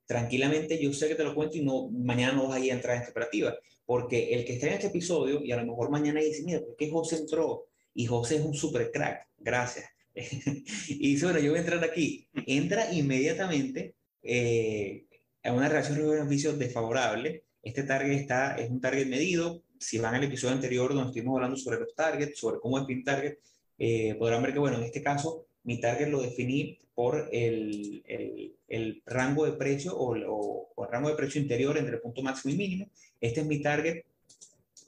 Tranquilamente, 0.06 0.82
yo 0.82 0.94
sé 0.94 1.08
que 1.08 1.16
te 1.16 1.24
lo 1.24 1.36
cuento 1.36 1.58
y 1.58 1.64
no, 1.64 1.90
mañana 1.90 2.34
no 2.34 2.48
vas 2.48 2.58
a 2.58 2.60
ir 2.64 2.72
a 2.72 2.76
entrar 2.76 2.96
en 2.96 3.02
esta 3.02 3.12
operativa 3.12 3.58
porque 3.88 4.34
el 4.34 4.44
que 4.44 4.54
está 4.54 4.68
en 4.68 4.74
este 4.74 4.88
episodio, 4.88 5.42
y 5.42 5.54
a 5.54 5.58
lo 5.58 5.66
mejor 5.66 5.90
mañana 5.90 6.20
dice, 6.20 6.44
mira, 6.44 6.60
¿por 6.60 6.76
qué 6.76 6.90
José 6.90 7.16
entró? 7.16 7.68
Y 7.94 8.06
José 8.06 8.36
es 8.36 8.42
un 8.42 8.54
super 8.54 8.92
crack, 8.92 9.30
gracias. 9.38 9.86
y 10.14 11.14
dice, 11.14 11.26
bueno, 11.26 11.40
yo 11.40 11.52
voy 11.52 11.60
a 11.60 11.62
entrar 11.62 11.82
aquí. 11.82 12.28
Entra 12.46 12.94
inmediatamente 12.94 13.96
eh, 14.22 15.06
a 15.42 15.54
una 15.54 15.70
relación 15.70 16.00
de 16.00 16.06
beneficio 16.06 16.52
desfavorable. 16.52 17.46
Este 17.64 17.84
target 17.84 18.20
está, 18.20 18.58
es 18.58 18.70
un 18.70 18.82
target 18.82 19.08
medido. 19.08 19.64
Si 19.80 19.98
van 20.00 20.16
al 20.16 20.24
episodio 20.26 20.56
anterior 20.56 20.94
donde 20.94 21.08
estuvimos 21.08 21.38
hablando 21.38 21.56
sobre 21.56 21.80
los 21.80 21.96
targets, 21.96 22.38
sobre 22.38 22.60
cómo 22.60 22.82
definir 22.82 23.06
target, 23.06 23.38
eh, 23.78 24.16
podrán 24.16 24.44
ver 24.44 24.52
que, 24.52 24.60
bueno, 24.60 24.80
en 24.80 24.84
este 24.84 25.02
caso, 25.02 25.46
mi 25.64 25.80
target 25.80 26.10
lo 26.10 26.22
definí 26.22 26.78
por 26.94 27.30
el, 27.32 28.04
el, 28.06 28.56
el 28.68 29.02
rango 29.06 29.46
de 29.46 29.54
precio 29.54 29.96
o, 29.96 30.18
o, 30.18 30.72
o, 30.76 30.86
el 30.86 30.92
rango 30.92 31.08
de 31.08 31.16
precio 31.16 31.40
interior 31.40 31.78
entre 31.78 31.96
el 31.96 32.02
punto 32.02 32.22
máximo 32.22 32.54
y 32.54 32.58
mínimo. 32.58 32.90
Este 33.22 33.42
es 33.42 33.48
mi 33.48 33.62
target. 33.62 34.04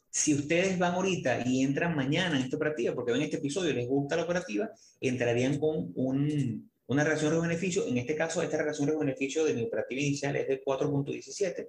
Si 0.10 0.34
ustedes 0.34 0.78
van 0.78 0.96
ahorita 0.96 1.48
y 1.48 1.62
entran 1.62 1.96
mañana 1.96 2.38
en 2.38 2.44
esta 2.44 2.58
operativa, 2.58 2.94
porque 2.94 3.12
ven 3.12 3.22
este 3.22 3.38
episodio 3.38 3.72
y 3.72 3.74
les 3.74 3.88
gusta 3.88 4.16
la 4.16 4.24
operativa, 4.24 4.70
entrarían 5.00 5.60
con 5.60 5.92
un, 5.96 6.70
una 6.88 7.04
relación 7.04 7.34
de 7.34 7.42
beneficio. 7.42 7.88
En 7.88 7.98
este 7.98 8.16
caso, 8.16 8.42
esta 8.42 8.58
relación 8.58 8.90
de 8.90 8.98
beneficio 8.98 9.46
de 9.46 9.54
mi 9.54 9.64
operativa 9.64 10.02
inicial 10.02 10.36
es 10.36 10.48
de 10.48 10.64
4.17. 10.64 11.68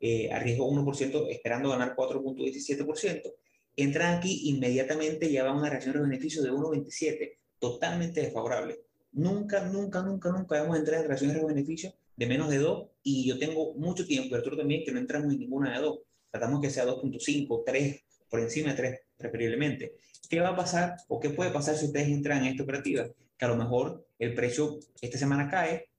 Eh, 0.00 0.30
arriesgo 0.32 0.70
1% 0.70 1.30
esperando 1.30 1.70
ganar 1.70 1.94
4.17%. 1.96 3.32
Entran 3.76 4.18
aquí, 4.18 4.50
inmediatamente 4.50 5.30
ya 5.30 5.44
va 5.44 5.54
una 5.54 5.68
relación 5.68 5.94
de 5.94 6.00
beneficio 6.02 6.42
de 6.42 6.50
1.27, 6.50 7.32
totalmente 7.58 8.20
desfavorable 8.20 8.80
Nunca, 9.12 9.64
nunca, 9.64 10.02
nunca, 10.02 10.30
nunca 10.30 10.62
hemos 10.62 10.78
entrado 10.78 11.02
en 11.02 11.08
relaciones 11.08 11.36
de 11.36 11.46
beneficio 11.46 11.92
de 12.18 12.26
menos 12.26 12.50
de 12.50 12.58
2 12.58 12.88
y 13.04 13.28
yo 13.28 13.38
tengo 13.38 13.74
mucho 13.74 14.04
tiempo, 14.04 14.30
pero 14.30 14.42
tú 14.42 14.56
también, 14.56 14.82
que 14.84 14.90
no 14.90 14.98
entramos 14.98 15.32
en 15.32 15.38
ninguna 15.38 15.72
de 15.72 15.84
2. 15.84 16.00
Tratamos 16.32 16.60
que 16.60 16.68
sea 16.68 16.84
2.5, 16.84 17.62
3, 17.64 18.04
por 18.28 18.40
encima 18.40 18.70
de 18.70 18.76
3, 18.76 19.00
preferiblemente. 19.16 19.94
¿Qué 20.28 20.40
va 20.40 20.48
a 20.48 20.56
pasar 20.56 20.96
o 21.06 21.20
qué 21.20 21.30
puede 21.30 21.52
pasar 21.52 21.76
si 21.76 21.86
ustedes 21.86 22.08
entran 22.08 22.38
en 22.38 22.46
esta 22.46 22.64
operativa? 22.64 23.06
Que 23.38 23.44
a 23.44 23.48
lo 23.48 23.56
mejor 23.56 24.04
el 24.18 24.34
precio 24.34 24.80
esta 25.00 25.16
semana 25.16 25.48
cae 25.48 25.90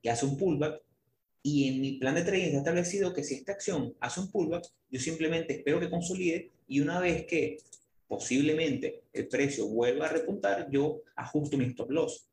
y 0.00 0.08
hace 0.08 0.24
un 0.24 0.38
pullback 0.38 0.80
Y 1.42 1.68
en 1.68 1.80
mi 1.82 1.92
plan 1.98 2.14
de 2.14 2.22
trading 2.22 2.46
está 2.46 2.58
establecido 2.60 3.12
que 3.12 3.22
si 3.22 3.34
esta 3.34 3.52
acción 3.52 3.94
hace 4.00 4.20
un 4.20 4.30
pullback, 4.30 4.64
yo 4.88 4.98
simplemente 4.98 5.58
espero 5.58 5.78
que 5.78 5.90
consolide 5.90 6.52
y 6.68 6.80
una 6.80 7.00
vez 7.00 7.26
que 7.26 7.58
posiblemente 8.08 9.02
el 9.12 9.28
precio 9.28 9.68
vuelva 9.68 10.06
a 10.06 10.12
repuntar, 10.12 10.70
yo 10.70 11.02
ajusto 11.16 11.58
mi 11.58 11.66
stop 11.66 11.90
loss. 11.90 12.29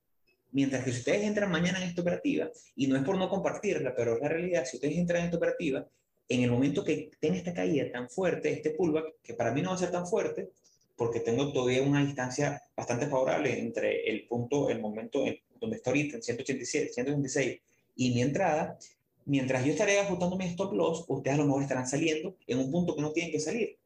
Mientras 0.52 0.84
que 0.84 0.92
si 0.92 1.00
ustedes 1.00 1.24
entran 1.24 1.52
mañana 1.52 1.78
en 1.80 1.90
esta 1.90 2.02
operativa, 2.02 2.50
y 2.76 2.88
no 2.88 2.96
es 2.96 3.04
por 3.04 3.18
no 3.18 3.30
compartirla, 3.30 3.94
pero 3.96 4.16
es 4.16 4.22
la 4.22 4.30
realidad, 4.30 4.66
si 4.66 4.78
ustedes 4.78 4.98
entran 4.98 5.20
en 5.20 5.26
esta 5.26 5.38
operativa, 5.38 5.86
en 6.30 6.42
el 6.42 6.52
momento 6.52 6.84
que 6.84 7.12
tenga 7.20 7.38
esta 7.38 7.54
caída 7.54 7.92
tan 7.92 8.10
fuerte, 8.10 8.52
este 8.52 8.72
pullback, 8.72 9.22
que 9.24 9.34
para 9.34 9.52
mí 9.52 9.62
no 9.62 9.70
va 9.70 9.76
a 9.76 9.80
ser 9.80 9.92
tan 9.92 10.08
fuerte, 10.08 10.50
porque 10.96 11.20
tengo 11.20 11.54
todavía 11.54 11.84
una 11.84 12.04
distancia 12.04 12.62
bastante 12.76 13.08
favorable 13.08 13.60
entre 13.60 14.10
el 14.10 14.28
punto, 14.28 14.70
el 14.70 14.82
momento 14.82 15.26
en 15.26 15.40
donde 15.60 15.78
está 15.78 15.92
ahorita, 15.92 16.18
en 16.18 16.24
187, 16.24 16.94
126, 16.94 17.62
y 17.98 18.14
mi 18.14 18.22
entrada, 18.22 18.78
mientras 19.26 19.64
yo 19.64 19.72
estaré 19.72 20.00
ajustando 20.00 20.38
mi 20.38 20.46
stop 20.46 20.74
loss, 20.74 21.06
ustedes 21.08 21.36
a 21.36 21.42
lo 21.42 21.46
mejor 21.46 21.62
estarán 21.62 21.88
saliendo 21.88 22.36
en 22.48 22.60
un 22.60 22.72
punto 22.72 22.96
que 22.96 23.02
no 23.02 23.12
tienen 23.12 23.32
que 23.32 23.40
salir. 23.40 23.78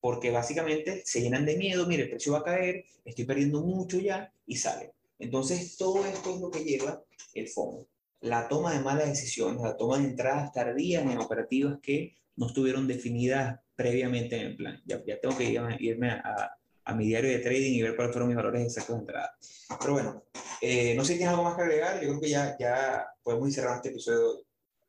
Porque 0.00 0.30
básicamente 0.30 1.02
se 1.04 1.20
llenan 1.20 1.44
de 1.44 1.56
miedo, 1.56 1.86
mire, 1.86 2.04
el 2.04 2.10
precio 2.10 2.32
va 2.32 2.38
a 2.38 2.44
caer, 2.44 2.84
estoy 3.04 3.24
perdiendo 3.24 3.60
mucho 3.62 3.98
ya, 3.98 4.32
y 4.46 4.56
salen. 4.56 4.90
Entonces, 5.18 5.76
todo 5.76 6.04
esto 6.04 6.34
es 6.34 6.40
lo 6.40 6.50
que 6.50 6.64
lleva 6.64 7.02
el 7.34 7.48
FOMO. 7.48 7.86
La 8.20 8.48
toma 8.48 8.72
de 8.72 8.80
malas 8.80 9.08
decisiones, 9.08 9.62
la 9.62 9.76
toma 9.76 9.98
de 9.98 10.04
entradas 10.04 10.52
tardías 10.52 11.04
en 11.04 11.18
operativas 11.18 11.78
que 11.82 12.16
no 12.36 12.46
estuvieron 12.46 12.86
definidas 12.86 13.60
previamente 13.74 14.36
en 14.36 14.46
el 14.46 14.56
plan. 14.56 14.82
Ya, 14.84 15.02
ya 15.06 15.20
tengo 15.20 15.36
que 15.36 15.58
irme 15.80 16.10
a, 16.10 16.56
a, 16.84 16.94
mi 16.94 17.06
diario 17.06 17.30
de 17.30 17.38
trading 17.38 17.74
y 17.74 17.82
ver 17.82 17.94
cuáles 17.94 18.12
fueron 18.12 18.28
mis 18.28 18.36
valores 18.36 18.62
exactos 18.62 18.96
de 18.96 19.00
entrada. 19.00 19.36
Pero 19.80 19.92
bueno, 19.92 20.24
eh, 20.60 20.94
no 20.94 21.04
sé 21.04 21.12
si 21.12 21.18
tienes 21.18 21.32
algo 21.32 21.44
más 21.44 21.56
que 21.56 21.62
agregar. 21.62 22.00
Yo 22.00 22.08
creo 22.08 22.20
que 22.20 22.30
ya, 22.30 22.56
ya 22.58 23.06
podemos 23.22 23.48
ir 23.48 23.54
cerrando 23.54 23.76
este 23.76 23.88
episodio. 23.90 24.44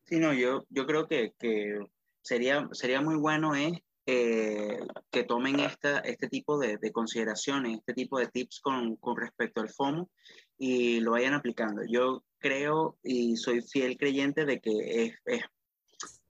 Sí, 0.06 0.18
no, 0.20 0.34
yo, 0.34 0.66
yo 0.70 0.86
creo 0.86 1.08
que, 1.08 1.34
que 1.38 1.80
sería, 2.22 2.68
sería 2.72 3.02
muy 3.02 3.16
bueno 3.16 3.56
es 3.56 3.74
eh, 4.08 4.80
que 5.12 5.24
tomen 5.26 5.60
esta, 5.60 6.00
este 6.00 6.30
tipo 6.30 6.58
de, 6.58 6.78
de, 6.78 6.92
consideraciones, 6.94 7.80
este 7.80 7.94
tipo 7.94 8.18
de 8.18 8.28
tips 8.28 8.62
con, 8.62 8.96
con, 8.96 9.18
respecto 9.18 9.60
al 9.60 9.70
FOMO 9.70 10.10
y 10.58 11.02
lo 11.02 11.12
vayan 11.12 11.34
aplicando. 11.34 11.82
Yo 11.86 12.24
creo 12.40 12.98
y 13.04 13.36
soy 13.36 13.62
fiel 13.62 13.98
creyente 13.98 14.46
de 14.46 14.62
que 14.62 15.14
es 15.26 15.42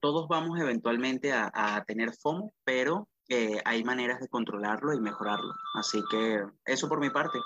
todos 0.00 0.26
vamos 0.28 0.58
eventualmente 0.60 1.32
a, 1.32 1.50
a 1.54 1.84
tener 1.84 2.12
FOMO, 2.14 2.52
pero 2.64 3.08
eh, 3.28 3.60
hay 3.64 3.84
maneras 3.84 4.20
de 4.20 4.28
controlarlo 4.28 4.92
y 4.92 5.00
mejorarlo. 5.00 5.52
Así 5.74 6.02
que 6.10 6.42
eso 6.64 6.88
por 6.88 6.98
mi 6.98 7.10
parte. 7.10 7.38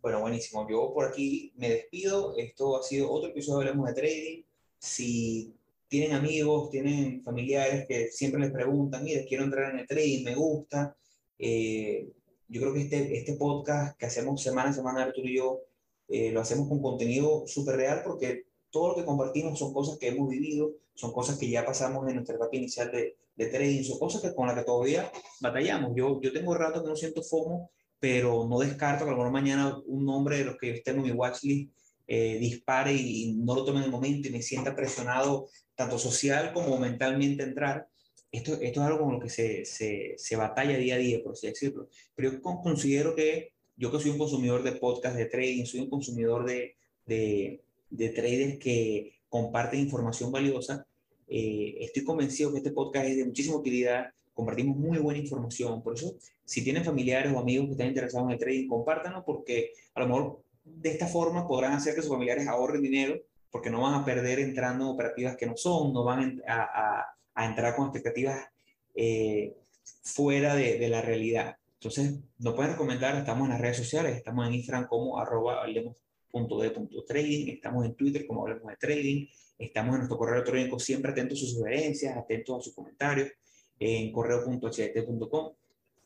Bueno, 0.00 0.20
buenísimo. 0.20 0.66
Yo 0.66 0.92
por 0.94 1.06
aquí 1.06 1.52
me 1.56 1.68
despido. 1.68 2.34
Esto 2.38 2.78
ha 2.78 2.82
sido 2.82 3.10
otro 3.10 3.30
episodio 3.30 3.58
de 3.58 3.64
Hablemos 3.68 3.88
de 3.88 3.94
Trading. 3.94 4.42
Si 4.78 5.57
tienen 5.88 6.12
amigos, 6.12 6.70
tienen 6.70 7.22
familiares 7.22 7.86
que 7.88 8.08
siempre 8.08 8.40
les 8.40 8.50
preguntan, 8.50 9.02
mire, 9.02 9.24
quiero 9.26 9.44
entrar 9.44 9.72
en 9.72 9.80
el 9.80 9.86
trading, 9.86 10.24
me 10.24 10.34
gusta. 10.34 10.96
Eh, 11.38 12.08
yo 12.48 12.60
creo 12.60 12.74
que 12.74 12.82
este, 12.82 13.16
este 13.16 13.34
podcast 13.34 13.98
que 13.98 14.06
hacemos 14.06 14.42
semana 14.42 14.70
a 14.70 14.72
semana, 14.72 15.02
Arturo 15.02 15.28
y 15.28 15.36
yo, 15.36 15.60
eh, 16.08 16.30
lo 16.30 16.40
hacemos 16.40 16.68
con 16.68 16.80
contenido 16.80 17.46
súper 17.46 17.76
real 17.76 18.02
porque 18.04 18.46
todo 18.70 18.88
lo 18.88 18.96
que 18.96 19.04
compartimos 19.04 19.58
son 19.58 19.72
cosas 19.72 19.98
que 19.98 20.08
hemos 20.08 20.28
vivido, 20.28 20.72
son 20.94 21.12
cosas 21.12 21.38
que 21.38 21.48
ya 21.48 21.64
pasamos 21.64 22.06
en 22.08 22.16
nuestra 22.16 22.36
etapa 22.36 22.56
inicial 22.56 22.90
de, 22.92 23.16
de 23.36 23.46
trading, 23.46 23.82
son 23.82 23.98
cosas 23.98 24.20
que, 24.20 24.34
con 24.34 24.46
las 24.46 24.56
que 24.56 24.64
todavía 24.64 25.10
batallamos. 25.40 25.92
Yo, 25.94 26.20
yo 26.20 26.32
tengo 26.32 26.54
rato 26.54 26.82
que 26.82 26.88
no 26.88 26.96
siento 26.96 27.22
FOMO, 27.22 27.70
pero 28.00 28.46
no 28.46 28.58
descarto 28.58 29.04
que 29.04 29.10
a 29.10 29.12
lo 29.12 29.18
mejor 29.18 29.32
mañana 29.32 29.80
un 29.86 30.04
nombre 30.04 30.38
de 30.38 30.44
los 30.44 30.56
que 30.56 30.70
estén 30.70 30.96
en 30.96 31.02
mi 31.02 31.10
watchlist 31.12 31.72
eh, 32.08 32.38
dispare 32.38 32.92
y, 32.94 33.34
no 33.34 33.54
lo 33.54 33.64
tome 33.64 33.78
en 33.78 33.84
el 33.84 33.90
momento 33.90 34.28
y 34.28 34.32
me 34.32 34.42
sienta 34.42 34.74
presionado 34.74 35.48
tanto 35.74 35.98
social 35.98 36.52
como 36.52 36.78
mentalmente 36.78 37.42
entrar, 37.42 37.86
esto, 38.32 38.54
esto 38.54 38.80
es 38.80 38.86
algo 38.86 39.04
con 39.04 39.14
lo 39.14 39.20
que 39.20 39.28
se, 39.28 39.64
se, 39.64 40.14
se, 40.16 40.36
batalla 40.36 40.76
día 40.76 40.96
a 40.96 40.98
día, 40.98 41.22
por 41.22 41.32
así 41.32 41.46
decirlo. 41.46 41.88
Pero 42.14 42.32
yo 42.32 42.42
considero 42.42 43.14
que 43.14 43.52
yo 43.76 43.92
que 43.92 44.00
soy 44.00 44.10
un 44.10 44.18
consumidor 44.18 44.62
de 44.62 44.72
podcast 44.72 45.16
de 45.16 45.26
trading, 45.26 45.64
soy 45.64 45.80
un 45.80 45.90
consumidor 45.90 46.44
de, 46.44 46.76
de, 47.06 47.60
de 47.90 48.08
traders 48.08 48.58
que 48.58 49.20
comparten 49.28 49.80
información 49.80 50.32
valiosa, 50.32 50.86
eh, 51.28 51.76
estoy 51.80 52.04
convencido 52.04 52.50
que 52.50 52.58
este 52.58 52.72
podcast 52.72 53.06
es 53.06 53.18
de 53.18 53.24
muchísima 53.26 53.56
utilidad, 53.56 54.06
compartimos 54.34 54.76
muy 54.76 54.98
buena 54.98 55.20
información, 55.20 55.82
por 55.82 55.94
eso 55.94 56.14
si 56.44 56.64
tienen 56.64 56.84
familiares 56.84 57.32
o 57.32 57.38
amigos 57.38 57.66
que 57.66 57.72
están 57.72 57.88
interesados 57.88 58.26
en 58.28 58.32
el 58.32 58.38
trading, 58.38 58.68
compártanlo 58.68 59.24
porque 59.24 59.72
a 59.94 60.00
lo 60.00 60.06
mejor 60.08 60.42
de 60.76 60.90
esta 60.90 61.06
forma 61.06 61.46
podrán 61.46 61.72
hacer 61.72 61.94
que 61.94 62.02
sus 62.02 62.10
familiares 62.10 62.46
ahorren 62.46 62.82
dinero 62.82 63.20
porque 63.50 63.70
no 63.70 63.80
van 63.82 63.94
a 63.94 64.04
perder 64.04 64.40
entrando 64.40 64.84
en 64.84 64.90
operativas 64.90 65.36
que 65.36 65.46
no 65.46 65.56
son, 65.56 65.92
no 65.92 66.04
van 66.04 66.42
a, 66.46 66.62
a, 66.62 67.06
a 67.34 67.46
entrar 67.46 67.74
con 67.76 67.86
expectativas 67.86 68.46
eh, 68.94 69.54
fuera 70.02 70.54
de, 70.54 70.78
de, 70.78 70.88
la 70.88 71.00
realidad. 71.00 71.56
Entonces, 71.74 72.18
nos 72.38 72.54
pueden 72.54 72.72
recomendar, 72.72 73.16
estamos 73.16 73.44
en 73.46 73.52
las 73.52 73.60
redes 73.60 73.76
sociales, 73.76 74.16
estamos 74.16 74.46
en 74.46 74.54
Instagram 74.54 74.88
como 74.88 75.18
arroba 75.18 75.62
hablemos.de.trading, 75.62 77.48
estamos 77.48 77.86
en 77.86 77.94
Twitter 77.94 78.26
como 78.26 78.42
hablemos 78.42 78.66
de 78.68 78.76
trading, 78.76 79.26
estamos 79.58 79.92
en 79.94 79.98
nuestro 79.98 80.18
correo 80.18 80.34
electrónico 80.34 80.78
siempre 80.78 81.12
atentos 81.12 81.38
a 81.38 81.40
sus 81.42 81.54
sugerencias, 81.54 82.16
atentos 82.16 82.58
a 82.58 82.62
sus 82.62 82.74
comentarios 82.74 83.30
en 83.78 84.10
correo.ht.com, 84.12 85.52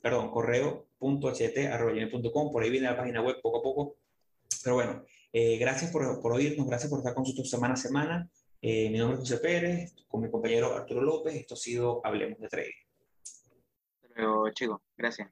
perdón, 0.00 0.30
correo.ht.com, 0.30 1.12
por 2.52 2.62
ahí 2.62 2.70
viene 2.70 2.88
la 2.88 2.96
página 2.96 3.22
web 3.22 3.36
poco 3.42 3.58
a 3.58 3.62
poco. 3.62 3.96
Pero 4.62 4.76
bueno, 4.76 5.04
eh, 5.32 5.58
gracias 5.58 5.90
por, 5.90 6.20
por, 6.20 6.32
oírnos, 6.32 6.66
gracias 6.66 6.90
por 6.90 6.98
estar 6.98 7.14
con 7.14 7.22
nosotros 7.22 7.48
semana 7.48 7.74
a 7.74 7.76
semana. 7.76 8.28
Eh, 8.60 8.90
mi 8.90 8.98
nombre 8.98 9.14
es 9.14 9.20
José 9.20 9.38
Pérez, 9.38 9.94
con 10.06 10.22
mi 10.22 10.30
compañero 10.30 10.74
Arturo 10.74 11.02
López. 11.02 11.34
Esto 11.34 11.54
ha 11.54 11.56
sido 11.56 12.00
Hablemos 12.04 12.38
de 12.38 12.48
Trading. 12.48 12.70
Luego, 14.14 14.50
chicos. 14.50 14.80
Gracias. 14.96 15.30